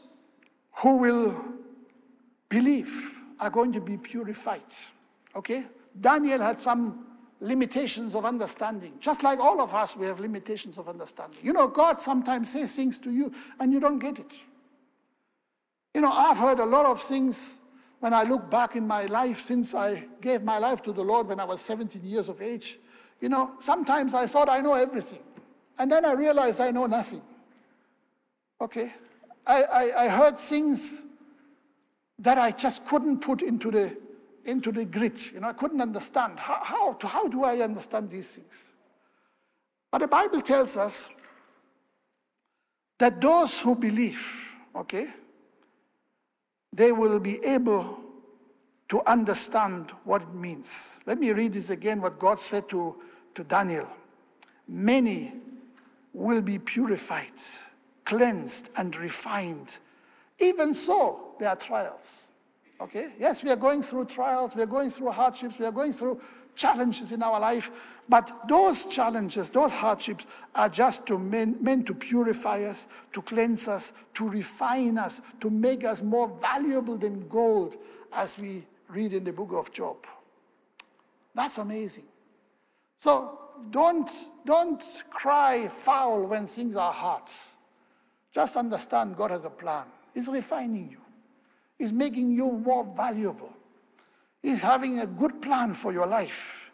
who 0.72 0.98
will 0.98 1.42
believe 2.50 3.18
are 3.40 3.48
going 3.48 3.72
to 3.72 3.80
be 3.80 3.96
purified. 3.96 4.74
Okay? 5.34 5.64
Daniel 5.98 6.38
had 6.38 6.58
some 6.58 7.06
limitations 7.40 8.14
of 8.14 8.26
understanding. 8.26 8.92
Just 9.00 9.22
like 9.22 9.38
all 9.38 9.62
of 9.62 9.72
us, 9.72 9.96
we 9.96 10.04
have 10.04 10.20
limitations 10.20 10.76
of 10.76 10.86
understanding. 10.86 11.40
You 11.42 11.54
know, 11.54 11.66
God 11.66 11.98
sometimes 11.98 12.52
says 12.52 12.76
things 12.76 12.98
to 12.98 13.10
you 13.10 13.32
and 13.58 13.72
you 13.72 13.80
don't 13.80 13.98
get 13.98 14.18
it. 14.18 14.32
You 15.94 16.02
know, 16.02 16.12
I've 16.12 16.36
heard 16.36 16.58
a 16.58 16.66
lot 16.66 16.84
of 16.84 17.00
things 17.00 17.56
when 18.00 18.12
I 18.12 18.24
look 18.24 18.50
back 18.50 18.76
in 18.76 18.86
my 18.86 19.06
life 19.06 19.46
since 19.46 19.74
I 19.74 20.04
gave 20.20 20.42
my 20.42 20.58
life 20.58 20.82
to 20.82 20.92
the 20.92 21.02
Lord 21.02 21.28
when 21.28 21.40
I 21.40 21.44
was 21.46 21.62
17 21.62 22.04
years 22.04 22.28
of 22.28 22.42
age. 22.42 22.78
You 23.18 23.30
know, 23.30 23.52
sometimes 23.60 24.12
I 24.12 24.26
thought 24.26 24.50
I 24.50 24.60
know 24.60 24.74
everything. 24.74 25.20
And 25.78 25.90
then 25.90 26.04
I 26.04 26.12
realized 26.12 26.60
I 26.60 26.70
know 26.70 26.84
nothing. 26.84 27.22
Okay? 28.60 28.92
I, 29.46 29.62
I, 29.62 30.04
I 30.04 30.08
heard 30.08 30.38
things 30.38 31.04
that 32.18 32.38
I 32.38 32.50
just 32.50 32.86
couldn't 32.86 33.20
put 33.20 33.42
into 33.42 33.70
the 33.70 33.96
into 34.48 34.72
the 34.72 34.84
grit. 34.84 35.32
You 35.32 35.40
know, 35.40 35.48
I 35.48 35.52
couldn't 35.52 35.80
understand 35.80 36.38
how, 36.38 36.60
how, 36.62 36.92
to, 36.94 37.06
how 37.06 37.28
do 37.28 37.44
I 37.44 37.58
understand 37.58 38.10
these 38.10 38.36
things? 38.36 38.72
But 39.92 39.98
the 39.98 40.08
Bible 40.08 40.40
tells 40.40 40.76
us 40.78 41.10
that 42.98 43.20
those 43.20 43.60
who 43.60 43.74
believe, 43.74 44.26
okay, 44.74 45.08
they 46.72 46.92
will 46.92 47.20
be 47.20 47.44
able 47.44 47.98
to 48.88 49.02
understand 49.06 49.92
what 50.04 50.22
it 50.22 50.34
means. 50.34 50.98
Let 51.04 51.18
me 51.18 51.32
read 51.32 51.52
this 51.52 51.68
again 51.68 52.00
what 52.00 52.18
God 52.18 52.38
said 52.38 52.68
to, 52.70 52.96
to 53.34 53.44
Daniel. 53.44 53.88
Many 54.66 55.34
will 56.14 56.40
be 56.40 56.58
purified, 56.58 57.32
cleansed, 58.08 58.70
and 58.76 58.96
refined. 58.96 59.78
Even 60.38 60.72
so, 60.72 61.34
there 61.38 61.50
are 61.50 61.56
trials. 61.56 62.30
Okay? 62.80 63.12
Yes, 63.20 63.44
we 63.44 63.50
are 63.50 63.56
going 63.56 63.82
through 63.82 64.06
trials, 64.06 64.56
we 64.56 64.62
are 64.62 64.66
going 64.66 64.88
through 64.88 65.10
hardships, 65.10 65.58
we 65.58 65.66
are 65.66 65.72
going 65.72 65.92
through 65.92 66.18
challenges 66.54 67.12
in 67.12 67.22
our 67.22 67.38
life, 67.38 67.70
but 68.08 68.32
those 68.48 68.86
challenges, 68.86 69.50
those 69.50 69.70
hardships 69.70 70.26
are 70.54 70.70
just 70.70 71.06
to 71.06 71.18
meant, 71.18 71.62
meant 71.62 71.84
to 71.86 71.94
purify 71.94 72.64
us, 72.64 72.88
to 73.12 73.20
cleanse 73.20 73.68
us, 73.68 73.92
to 74.14 74.26
refine 74.26 74.96
us, 74.96 75.20
to 75.42 75.50
make 75.50 75.84
us 75.84 76.00
more 76.00 76.34
valuable 76.40 76.96
than 76.96 77.28
gold, 77.28 77.76
as 78.14 78.38
we 78.38 78.64
read 78.88 79.12
in 79.12 79.22
the 79.22 79.32
book 79.34 79.52
of 79.52 79.70
Job. 79.70 79.98
That's 81.34 81.58
amazing. 81.58 82.06
So 82.96 83.38
don't, 83.70 84.10
don't 84.46 84.82
cry 85.10 85.68
foul 85.68 86.22
when 86.22 86.46
things 86.46 86.74
are 86.74 86.92
hard. 86.92 87.30
Just 88.32 88.56
understand 88.56 89.16
God 89.16 89.30
has 89.30 89.44
a 89.44 89.50
plan. 89.50 89.84
He's 90.14 90.28
refining 90.28 90.90
you 90.90 90.98
He's 91.78 91.92
making 91.92 92.32
you 92.32 92.50
more 92.50 92.84
valuable. 92.84 93.52
He's 94.42 94.60
having 94.60 94.98
a 94.98 95.06
good 95.06 95.40
plan 95.40 95.74
for 95.74 95.92
your 95.92 96.06
life. 96.06 96.64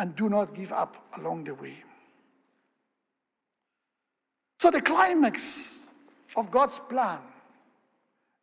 and 0.00 0.14
do 0.14 0.28
not 0.28 0.54
give 0.54 0.70
up 0.70 0.94
along 1.18 1.42
the 1.42 1.54
way. 1.54 1.74
So, 4.60 4.70
the 4.70 4.80
climax 4.80 5.90
of 6.36 6.52
God's 6.52 6.78
plan 6.78 7.18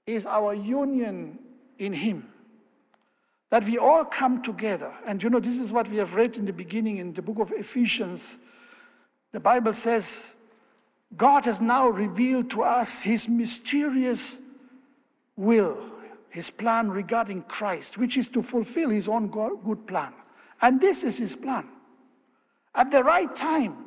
is 0.05 0.25
our 0.25 0.53
union 0.53 1.39
in 1.79 1.93
Him. 1.93 2.27
That 3.51 3.63
we 3.63 3.77
all 3.77 4.03
come 4.03 4.41
together. 4.41 4.93
And 5.05 5.23
you 5.23 5.29
know, 5.29 5.39
this 5.39 5.57
is 5.57 5.71
what 5.71 5.87
we 5.87 5.95
have 5.95 6.13
read 6.13 6.35
in 6.35 6.43
the 6.43 6.51
beginning 6.51 6.97
in 6.97 7.13
the 7.13 7.21
book 7.21 7.39
of 7.39 7.53
Ephesians. 7.53 8.37
The 9.31 9.39
Bible 9.39 9.71
says, 9.71 10.27
God 11.17 11.45
has 11.45 11.61
now 11.61 11.89
revealed 11.89 12.49
to 12.51 12.63
us 12.63 13.01
His 13.01 13.29
mysterious 13.29 14.39
will, 15.35 15.77
His 16.29 16.49
plan 16.49 16.89
regarding 16.89 17.43
Christ, 17.43 17.97
which 17.97 18.17
is 18.17 18.27
to 18.29 18.41
fulfill 18.41 18.89
His 18.89 19.07
own 19.07 19.27
good 19.29 19.87
plan. 19.87 20.13
And 20.61 20.81
this 20.81 21.03
is 21.03 21.17
His 21.17 21.35
plan. 21.35 21.67
At 22.73 22.91
the 22.91 23.03
right 23.03 23.33
time, 23.33 23.77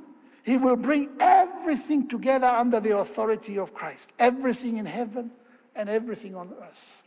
He 0.43 0.57
will 0.57 0.77
bring 0.77 1.11
everything 1.21 2.09
together 2.09 2.47
under 2.47 2.81
the 2.81 2.99
authority 2.99 3.59
of 3.59 3.75
Christ, 3.75 4.13
everything 4.19 4.79
in 4.79 4.87
heaven 4.87 5.31
and 5.75 5.89
everything 5.89 6.35
on 6.35 6.55
earth. 6.63 7.03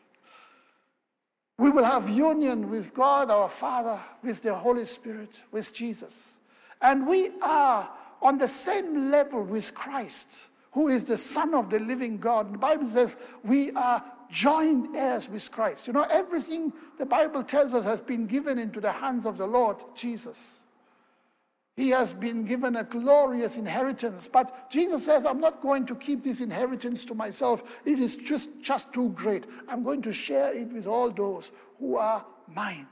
We 1.58 1.70
will 1.70 1.84
have 1.84 2.10
union 2.10 2.70
with 2.70 2.94
God 2.94 3.30
our 3.30 3.50
Father, 3.50 4.00
with 4.24 4.42
the 4.42 4.56
Holy 4.56 4.86
Spirit, 4.86 5.42
with 5.52 5.74
Jesus. 5.74 6.38
And 6.82 7.06
we 7.06 7.30
are 7.42 7.88
on 8.22 8.38
the 8.38 8.48
same 8.48 9.12
level 9.12 9.44
with 9.44 9.74
Christ, 9.74 10.48
who 10.72 10.88
is 10.88 11.06
the 11.06 11.18
Son 11.18 11.54
of 11.54 11.70
the 11.70 11.80
living 11.80 12.18
God. 12.18 12.54
The 12.54 12.58
Bible 12.58 12.86
says 12.86 13.18
we 13.44 13.72
are 13.72 14.04
joint 14.30 14.96
heirs 14.96 15.30
with 15.30 15.52
Christ. 15.52 15.88
You 15.88 15.94
know, 15.94 16.08
everything 16.10 16.72
the 16.98 17.06
Bible 17.06 17.44
tells 17.44 17.74
us 17.74 17.84
has 17.86 18.02
been 18.02 18.28
given 18.28 18.58
into 18.58 18.80
the 18.80 18.92
hands 18.92 19.26
of 19.26 19.38
the 19.38 19.48
Lord 19.48 19.84
Jesus. 19.96 20.64
He 21.76 21.90
has 21.90 22.14
been 22.14 22.44
given 22.44 22.76
a 22.76 22.84
glorious 22.84 23.58
inheritance. 23.58 24.28
But 24.28 24.70
Jesus 24.70 25.06
says, 25.06 25.26
I'm 25.26 25.40
not 25.40 25.62
going 25.62 25.86
to 25.88 25.96
keep 25.96 26.24
this 26.24 26.42
inheritance 26.42 27.06
to 27.06 27.16
myself. 27.16 27.64
It 27.86 28.00
is 28.00 28.18
just, 28.18 28.50
just 28.62 28.92
too 28.94 29.10
great. 29.10 29.46
I'm 29.68 29.82
going 29.82 30.02
to 30.04 30.14
share 30.14 30.54
it 30.54 30.72
with 30.72 30.86
all 30.86 31.10
those 31.12 31.52
who 31.80 31.98
are 31.98 32.26
mine, 32.54 32.88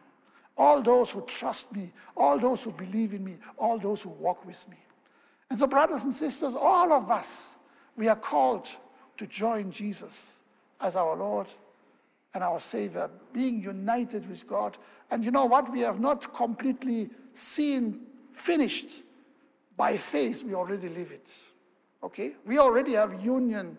all 0.58 0.82
those 0.82 1.12
who 1.12 1.22
trust 1.26 1.76
me, 1.76 1.92
all 2.16 2.40
those 2.40 2.64
who 2.64 2.72
believe 2.72 3.14
in 3.14 3.24
me, 3.24 3.38
all 3.58 3.78
those 3.78 4.02
who 4.02 4.10
walk 4.10 4.46
with 4.46 4.68
me. 4.70 4.78
And 5.50 5.58
so, 5.58 5.68
brothers 5.68 6.04
and 6.04 6.14
sisters, 6.14 6.56
all 6.56 6.94
of 6.94 7.10
us, 7.10 7.56
we 7.96 8.08
are 8.08 8.16
called 8.16 8.70
to 9.18 9.28
join 9.28 9.72
Jesus 9.72 10.42
as 10.80 10.96
our 10.96 11.16
Lord 11.16 11.48
and 12.34 12.44
our 12.44 12.60
Savior, 12.60 13.10
being 13.34 13.62
united 13.62 14.28
with 14.30 14.48
God. 14.48 14.78
And 15.10 15.24
you 15.24 15.32
know 15.32 15.46
what? 15.46 15.72
We 15.72 15.80
have 15.82 16.00
not 16.00 16.34
completely 16.34 17.10
seen 17.34 18.02
finished. 18.34 18.90
By 19.76 19.98
faith, 19.98 20.44
we 20.44 20.54
already 20.54 20.90
live 20.90 21.12
it. 21.12 21.34
Okay? 22.04 22.34
We 22.46 22.60
already 22.60 22.94
have 22.94 23.24
union 23.24 23.78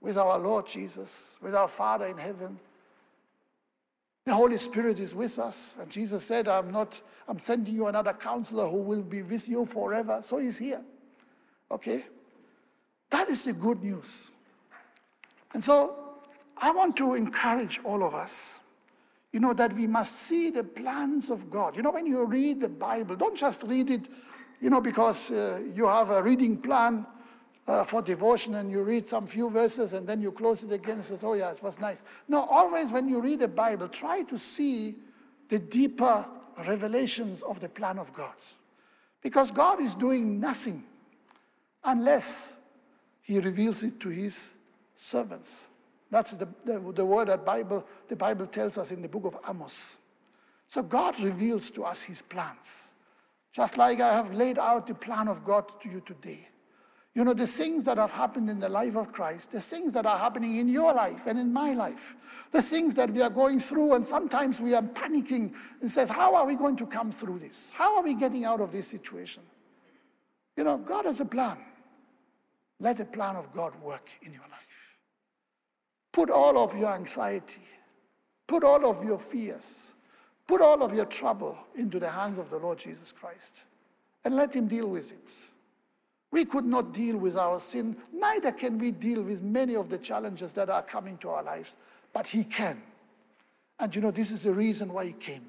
with 0.00 0.16
our 0.16 0.38
Lord 0.38 0.66
Jesus, 0.66 1.36
with 1.42 1.54
our 1.54 1.68
Father 1.68 2.06
in 2.06 2.16
heaven. 2.16 2.58
The 4.24 4.34
Holy 4.34 4.56
Spirit 4.56 5.00
is 5.00 5.14
with 5.14 5.38
us. 5.38 5.76
And 5.80 5.90
Jesus 5.90 6.24
said, 6.24 6.46
I'm 6.46 6.70
not, 6.70 7.00
I'm 7.26 7.38
sending 7.38 7.74
you 7.74 7.86
another 7.88 8.12
counselor 8.12 8.68
who 8.68 8.82
will 8.82 9.02
be 9.02 9.22
with 9.22 9.48
you 9.48 9.64
forever. 9.64 10.20
So 10.22 10.38
he's 10.38 10.58
here. 10.58 10.82
Okay? 11.70 12.04
That 13.10 13.28
is 13.28 13.44
the 13.44 13.52
good 13.52 13.82
news. 13.82 14.32
And 15.52 15.62
so 15.62 15.96
I 16.56 16.70
want 16.72 16.96
to 16.96 17.14
encourage 17.14 17.80
all 17.84 18.04
of 18.04 18.14
us, 18.14 18.60
you 19.32 19.40
know, 19.40 19.52
that 19.54 19.74
we 19.74 19.86
must 19.86 20.14
see 20.14 20.50
the 20.50 20.64
plans 20.64 21.30
of 21.30 21.50
God. 21.50 21.76
You 21.76 21.82
know, 21.82 21.90
when 21.90 22.06
you 22.06 22.24
read 22.24 22.60
the 22.60 22.68
Bible, 22.68 23.16
don't 23.16 23.36
just 23.36 23.62
read 23.64 23.90
it, 23.90 24.08
you 24.60 24.70
know, 24.70 24.80
because 24.80 25.30
uh, 25.30 25.60
you 25.74 25.86
have 25.86 26.10
a 26.10 26.22
reading 26.22 26.56
plan 26.56 27.06
uh, 27.66 27.84
for 27.84 28.02
devotion 28.02 28.56
and 28.56 28.70
you 28.70 28.82
read 28.82 29.06
some 29.06 29.26
few 29.26 29.48
verses 29.48 29.92
and 29.92 30.06
then 30.06 30.20
you 30.20 30.32
close 30.32 30.62
it 30.64 30.72
again 30.72 30.96
and 30.96 31.04
says, 31.04 31.22
oh 31.24 31.34
yeah, 31.34 31.50
it 31.50 31.62
was 31.62 31.78
nice. 31.78 32.02
No, 32.28 32.44
always 32.44 32.92
when 32.92 33.08
you 33.08 33.20
read 33.20 33.40
the 33.40 33.48
Bible, 33.48 33.88
try 33.88 34.22
to 34.24 34.36
see 34.36 34.96
the 35.48 35.58
deeper 35.58 36.24
revelations 36.66 37.42
of 37.42 37.60
the 37.60 37.68
plan 37.68 37.98
of 37.98 38.12
God. 38.12 38.34
Because 39.22 39.50
God 39.50 39.80
is 39.80 39.94
doing 39.94 40.40
nothing 40.40 40.84
unless 41.84 42.56
he 43.22 43.38
reveals 43.40 43.82
it 43.82 44.00
to 44.00 44.08
his 44.08 44.54
servants. 44.94 45.68
That's 46.10 46.32
the, 46.32 46.48
the, 46.64 46.92
the, 46.92 47.04
word 47.04 47.28
that 47.28 47.44
Bible, 47.44 47.86
the 48.08 48.16
Bible 48.16 48.46
tells 48.46 48.76
us 48.76 48.90
in 48.90 49.00
the 49.00 49.08
book 49.08 49.24
of 49.24 49.36
Amos. 49.48 49.98
So 50.66 50.82
God 50.82 51.18
reveals 51.20 51.70
to 51.72 51.84
us 51.84 52.02
his 52.02 52.20
plans. 52.22 52.92
Just 53.52 53.76
like 53.76 54.00
I 54.00 54.12
have 54.12 54.32
laid 54.32 54.58
out 54.58 54.86
the 54.86 54.94
plan 54.94 55.28
of 55.28 55.44
God 55.44 55.80
to 55.80 55.88
you 55.88 56.02
today. 56.04 56.48
You 57.14 57.24
know, 57.24 57.34
the 57.34 57.46
things 57.46 57.84
that 57.86 57.98
have 57.98 58.12
happened 58.12 58.48
in 58.48 58.60
the 58.60 58.68
life 58.68 58.96
of 58.96 59.12
Christ, 59.12 59.50
the 59.50 59.60
things 59.60 59.92
that 59.94 60.06
are 60.06 60.18
happening 60.18 60.58
in 60.58 60.68
your 60.68 60.92
life 60.92 61.26
and 61.26 61.38
in 61.38 61.52
my 61.52 61.72
life, 61.72 62.16
the 62.52 62.62
things 62.62 62.94
that 62.94 63.10
we 63.10 63.20
are 63.20 63.30
going 63.30 63.58
through, 63.58 63.94
and 63.94 64.06
sometimes 64.06 64.60
we 64.60 64.74
are 64.74 64.82
panicking 64.82 65.52
and 65.80 65.90
says, 65.90 66.08
How 66.08 66.36
are 66.36 66.46
we 66.46 66.54
going 66.54 66.76
to 66.76 66.86
come 66.86 67.10
through 67.10 67.40
this? 67.40 67.70
How 67.74 67.96
are 67.96 68.02
we 68.02 68.14
getting 68.14 68.44
out 68.44 68.60
of 68.60 68.70
this 68.70 68.86
situation? 68.86 69.42
You 70.56 70.64
know, 70.64 70.78
God 70.78 71.04
has 71.04 71.20
a 71.20 71.24
plan. 71.24 71.58
Let 72.80 72.96
the 72.96 73.04
plan 73.04 73.36
of 73.36 73.52
God 73.52 73.80
work 73.82 74.08
in 74.22 74.32
your 74.32 74.42
life. 74.42 74.96
Put 76.12 76.30
all 76.30 76.58
of 76.58 76.76
your 76.76 76.92
anxiety, 76.92 77.62
put 78.46 78.64
all 78.64 78.84
of 78.86 79.04
your 79.04 79.18
fears, 79.18 79.94
put 80.46 80.60
all 80.60 80.82
of 80.82 80.92
your 80.92 81.04
trouble 81.04 81.56
into 81.76 82.00
the 82.00 82.10
hands 82.10 82.38
of 82.38 82.50
the 82.50 82.58
Lord 82.58 82.78
Jesus 82.78 83.12
Christ 83.12 83.62
and 84.24 84.34
let 84.34 84.54
Him 84.54 84.66
deal 84.66 84.88
with 84.88 85.12
it. 85.12 85.30
We 86.32 86.44
could 86.44 86.64
not 86.64 86.92
deal 86.92 87.16
with 87.16 87.36
our 87.36 87.58
sin, 87.58 87.96
neither 88.12 88.52
can 88.52 88.78
we 88.78 88.92
deal 88.92 89.22
with 89.22 89.42
many 89.42 89.76
of 89.76 89.88
the 89.88 89.98
challenges 89.98 90.52
that 90.54 90.70
are 90.70 90.82
coming 90.82 91.18
to 91.18 91.30
our 91.30 91.42
lives, 91.42 91.76
but 92.12 92.26
He 92.26 92.44
can. 92.44 92.80
And 93.78 93.94
you 93.94 94.00
know, 94.00 94.10
this 94.10 94.30
is 94.30 94.42
the 94.42 94.52
reason 94.52 94.92
why 94.92 95.06
He 95.06 95.12
came, 95.12 95.46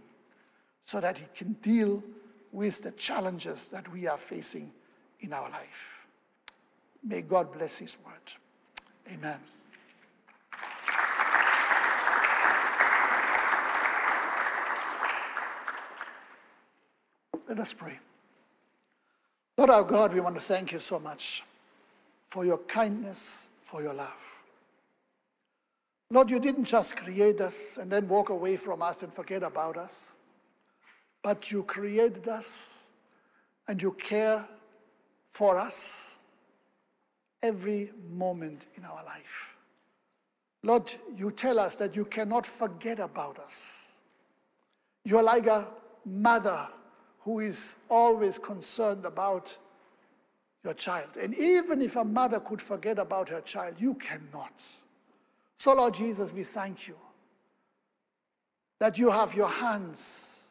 so 0.82 1.00
that 1.00 1.18
He 1.18 1.26
can 1.36 1.54
deal 1.54 2.04
with 2.52 2.84
the 2.84 2.92
challenges 2.92 3.68
that 3.70 3.92
we 3.92 4.08
are 4.08 4.18
facing 4.18 4.72
in 5.20 5.34
our 5.34 5.50
life. 5.50 6.01
May 7.04 7.22
God 7.22 7.52
bless 7.52 7.80
His 7.80 7.98
word. 8.06 8.14
Amen. 9.12 9.40
Let 17.48 17.60
us 17.60 17.74
pray. 17.74 18.00
Lord 19.58 19.70
our 19.70 19.84
God, 19.84 20.14
we 20.14 20.22
want 20.22 20.36
to 20.36 20.42
thank 20.42 20.72
you 20.72 20.80
so 20.80 21.00
much 21.00 21.44
for 22.26 22.46
your 22.46 22.60
kindness, 22.60 23.50
for 23.62 23.82
your 23.82 23.94
love. 23.94 24.14
Lord, 26.10 26.30
you 26.30 26.40
didn't 26.40 26.66
just 26.66 26.96
create 26.96 27.42
us 27.42 27.78
and 27.78 27.92
then 27.92 28.08
walk 28.08 28.30
away 28.30 28.56
from 28.56 28.82
us 28.82 29.04
and 29.04 29.14
forget 29.14 29.44
about 29.44 29.78
us, 29.78 30.14
but 31.22 31.52
you 31.52 31.64
created 31.64 32.28
us 32.28 32.88
and 33.68 33.82
you 33.82 33.92
care 33.94 34.46
for 35.30 35.58
us 35.58 36.11
every 37.44 37.92
moment 38.10 38.68
in 38.76 38.86
our 38.86 39.04
life. 39.04 39.56
Lord, 40.64 40.94
you 41.18 41.32
tell 41.32 41.60
us 41.60 41.76
that 41.76 41.96
you 41.96 42.06
cannot 42.06 42.46
forget 42.46 43.00
about 43.00 43.40
us. 43.40 43.94
You 45.04 45.18
are 45.18 45.24
like 45.24 45.48
a 45.48 45.68
mother 46.06 46.68
who 47.22 47.40
is 47.40 47.78
always 47.90 48.38
concerned 48.38 49.06
about 49.06 49.56
your 50.64 50.74
child. 50.76 51.18
And 51.20 51.36
even 51.36 51.82
if 51.82 51.96
a 51.96 52.04
mother 52.04 52.40
could 52.40 52.62
forget 52.62 53.00
about 53.00 53.30
her 53.30 53.42
child, 53.42 53.76
you 53.80 53.96
cannot. 53.96 54.64
So, 55.58 55.74
Lord 55.74 55.96
Jesus, 55.96 56.32
we 56.32 56.44
thank 56.44 56.88
you 56.88 56.96
that 58.80 58.98
you 58.98 59.12
have 59.12 59.34
your 59.36 59.50
hands 59.50 60.44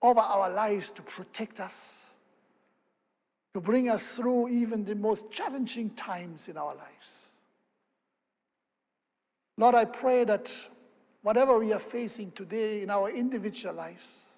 over 0.00 0.20
our 0.20 0.50
lives 0.50 0.90
to 0.92 1.02
protect 1.02 1.60
us 1.60 2.07
to 3.58 3.62
bring 3.62 3.88
us 3.88 4.14
through 4.14 4.48
even 4.50 4.84
the 4.84 4.94
most 4.94 5.32
challenging 5.32 5.90
times 5.90 6.46
in 6.48 6.56
our 6.56 6.76
lives. 6.76 7.32
Lord, 9.56 9.74
I 9.74 9.84
pray 9.84 10.22
that 10.22 10.48
whatever 11.22 11.58
we 11.58 11.72
are 11.72 11.80
facing 11.80 12.30
today 12.30 12.82
in 12.82 12.90
our 12.90 13.10
individual 13.10 13.74
lives, 13.74 14.28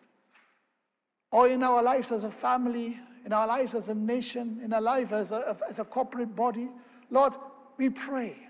or 1.30 1.48
in 1.48 1.62
our 1.62 1.82
lives 1.82 2.10
as 2.12 2.24
a 2.24 2.30
family, 2.30 2.98
in 3.26 3.34
our 3.34 3.46
lives 3.46 3.74
as 3.74 3.90
a 3.90 3.94
nation, 3.94 4.58
in 4.64 4.72
our 4.72 4.80
life 4.80 5.12
as 5.12 5.32
a, 5.32 5.54
as 5.68 5.78
a 5.78 5.84
corporate 5.84 6.34
body, 6.34 6.70
Lord, 7.10 7.34
we 7.76 7.90
pray 7.90 8.48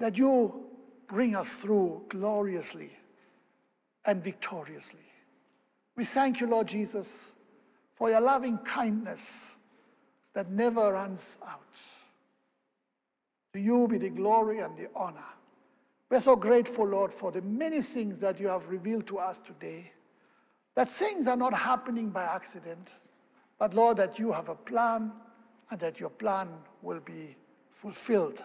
that 0.00 0.18
you 0.18 0.64
bring 1.06 1.36
us 1.36 1.60
through 1.60 2.06
gloriously 2.08 2.90
and 4.04 4.20
victoriously. 4.20 5.12
We 5.94 6.04
thank 6.04 6.40
you, 6.40 6.48
Lord 6.48 6.66
Jesus, 6.66 7.34
for 7.94 8.10
your 8.10 8.20
loving 8.20 8.58
kindness 8.58 9.52
that 10.36 10.50
never 10.50 10.92
runs 10.92 11.38
out. 11.48 11.80
To 13.54 13.58
you 13.58 13.88
be 13.88 13.96
the 13.96 14.10
glory 14.10 14.58
and 14.58 14.76
the 14.76 14.90
honor. 14.94 15.32
We're 16.10 16.20
so 16.20 16.36
grateful, 16.36 16.86
Lord, 16.86 17.10
for 17.10 17.32
the 17.32 17.40
many 17.40 17.80
things 17.80 18.18
that 18.18 18.38
you 18.38 18.48
have 18.48 18.68
revealed 18.68 19.06
to 19.06 19.16
us 19.18 19.38
today. 19.38 19.92
that 20.76 20.90
things 20.90 21.26
are 21.26 21.38
not 21.38 21.54
happening 21.54 22.10
by 22.10 22.22
accident, 22.22 22.90
but 23.58 23.72
Lord, 23.72 23.96
that 23.96 24.18
you 24.18 24.30
have 24.30 24.50
a 24.50 24.54
plan 24.54 25.10
and 25.70 25.80
that 25.80 25.98
your 25.98 26.10
plan 26.10 26.48
will 26.82 27.00
be 27.00 27.34
fulfilled 27.72 28.44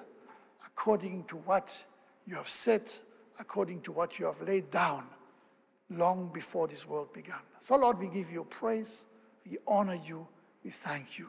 according 0.65 1.25
to 1.25 1.35
what 1.35 1.83
you 2.25 2.35
have 2.35 2.47
said, 2.47 2.89
according 3.37 3.81
to 3.81 3.91
what 3.91 4.17
you 4.17 4.25
have 4.25 4.41
laid 4.41 4.71
down 4.71 5.03
long 5.89 6.31
before 6.33 6.69
this 6.69 6.87
world 6.87 7.11
began. 7.11 7.43
So, 7.59 7.75
Lord, 7.75 7.99
we 7.99 8.07
give 8.07 8.31
you 8.31 8.45
praise, 8.45 9.05
we 9.45 9.57
honor 9.67 9.99
you, 10.05 10.25
we 10.63 10.69
thank 10.69 11.19
you. 11.19 11.27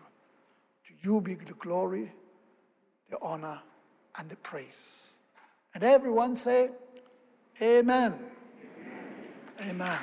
You 1.03 1.21
be 1.21 1.35
the 1.35 1.55
glory, 1.55 2.13
the 3.11 3.19
honor, 3.21 3.61
and 4.17 4.29
the 4.29 4.37
praise. 4.37 5.15
And 5.75 5.83
everyone 5.83 6.37
say, 6.37 6.71
Amen. 7.61 8.15
Amen. 9.61 9.71
Amen. 9.71 9.99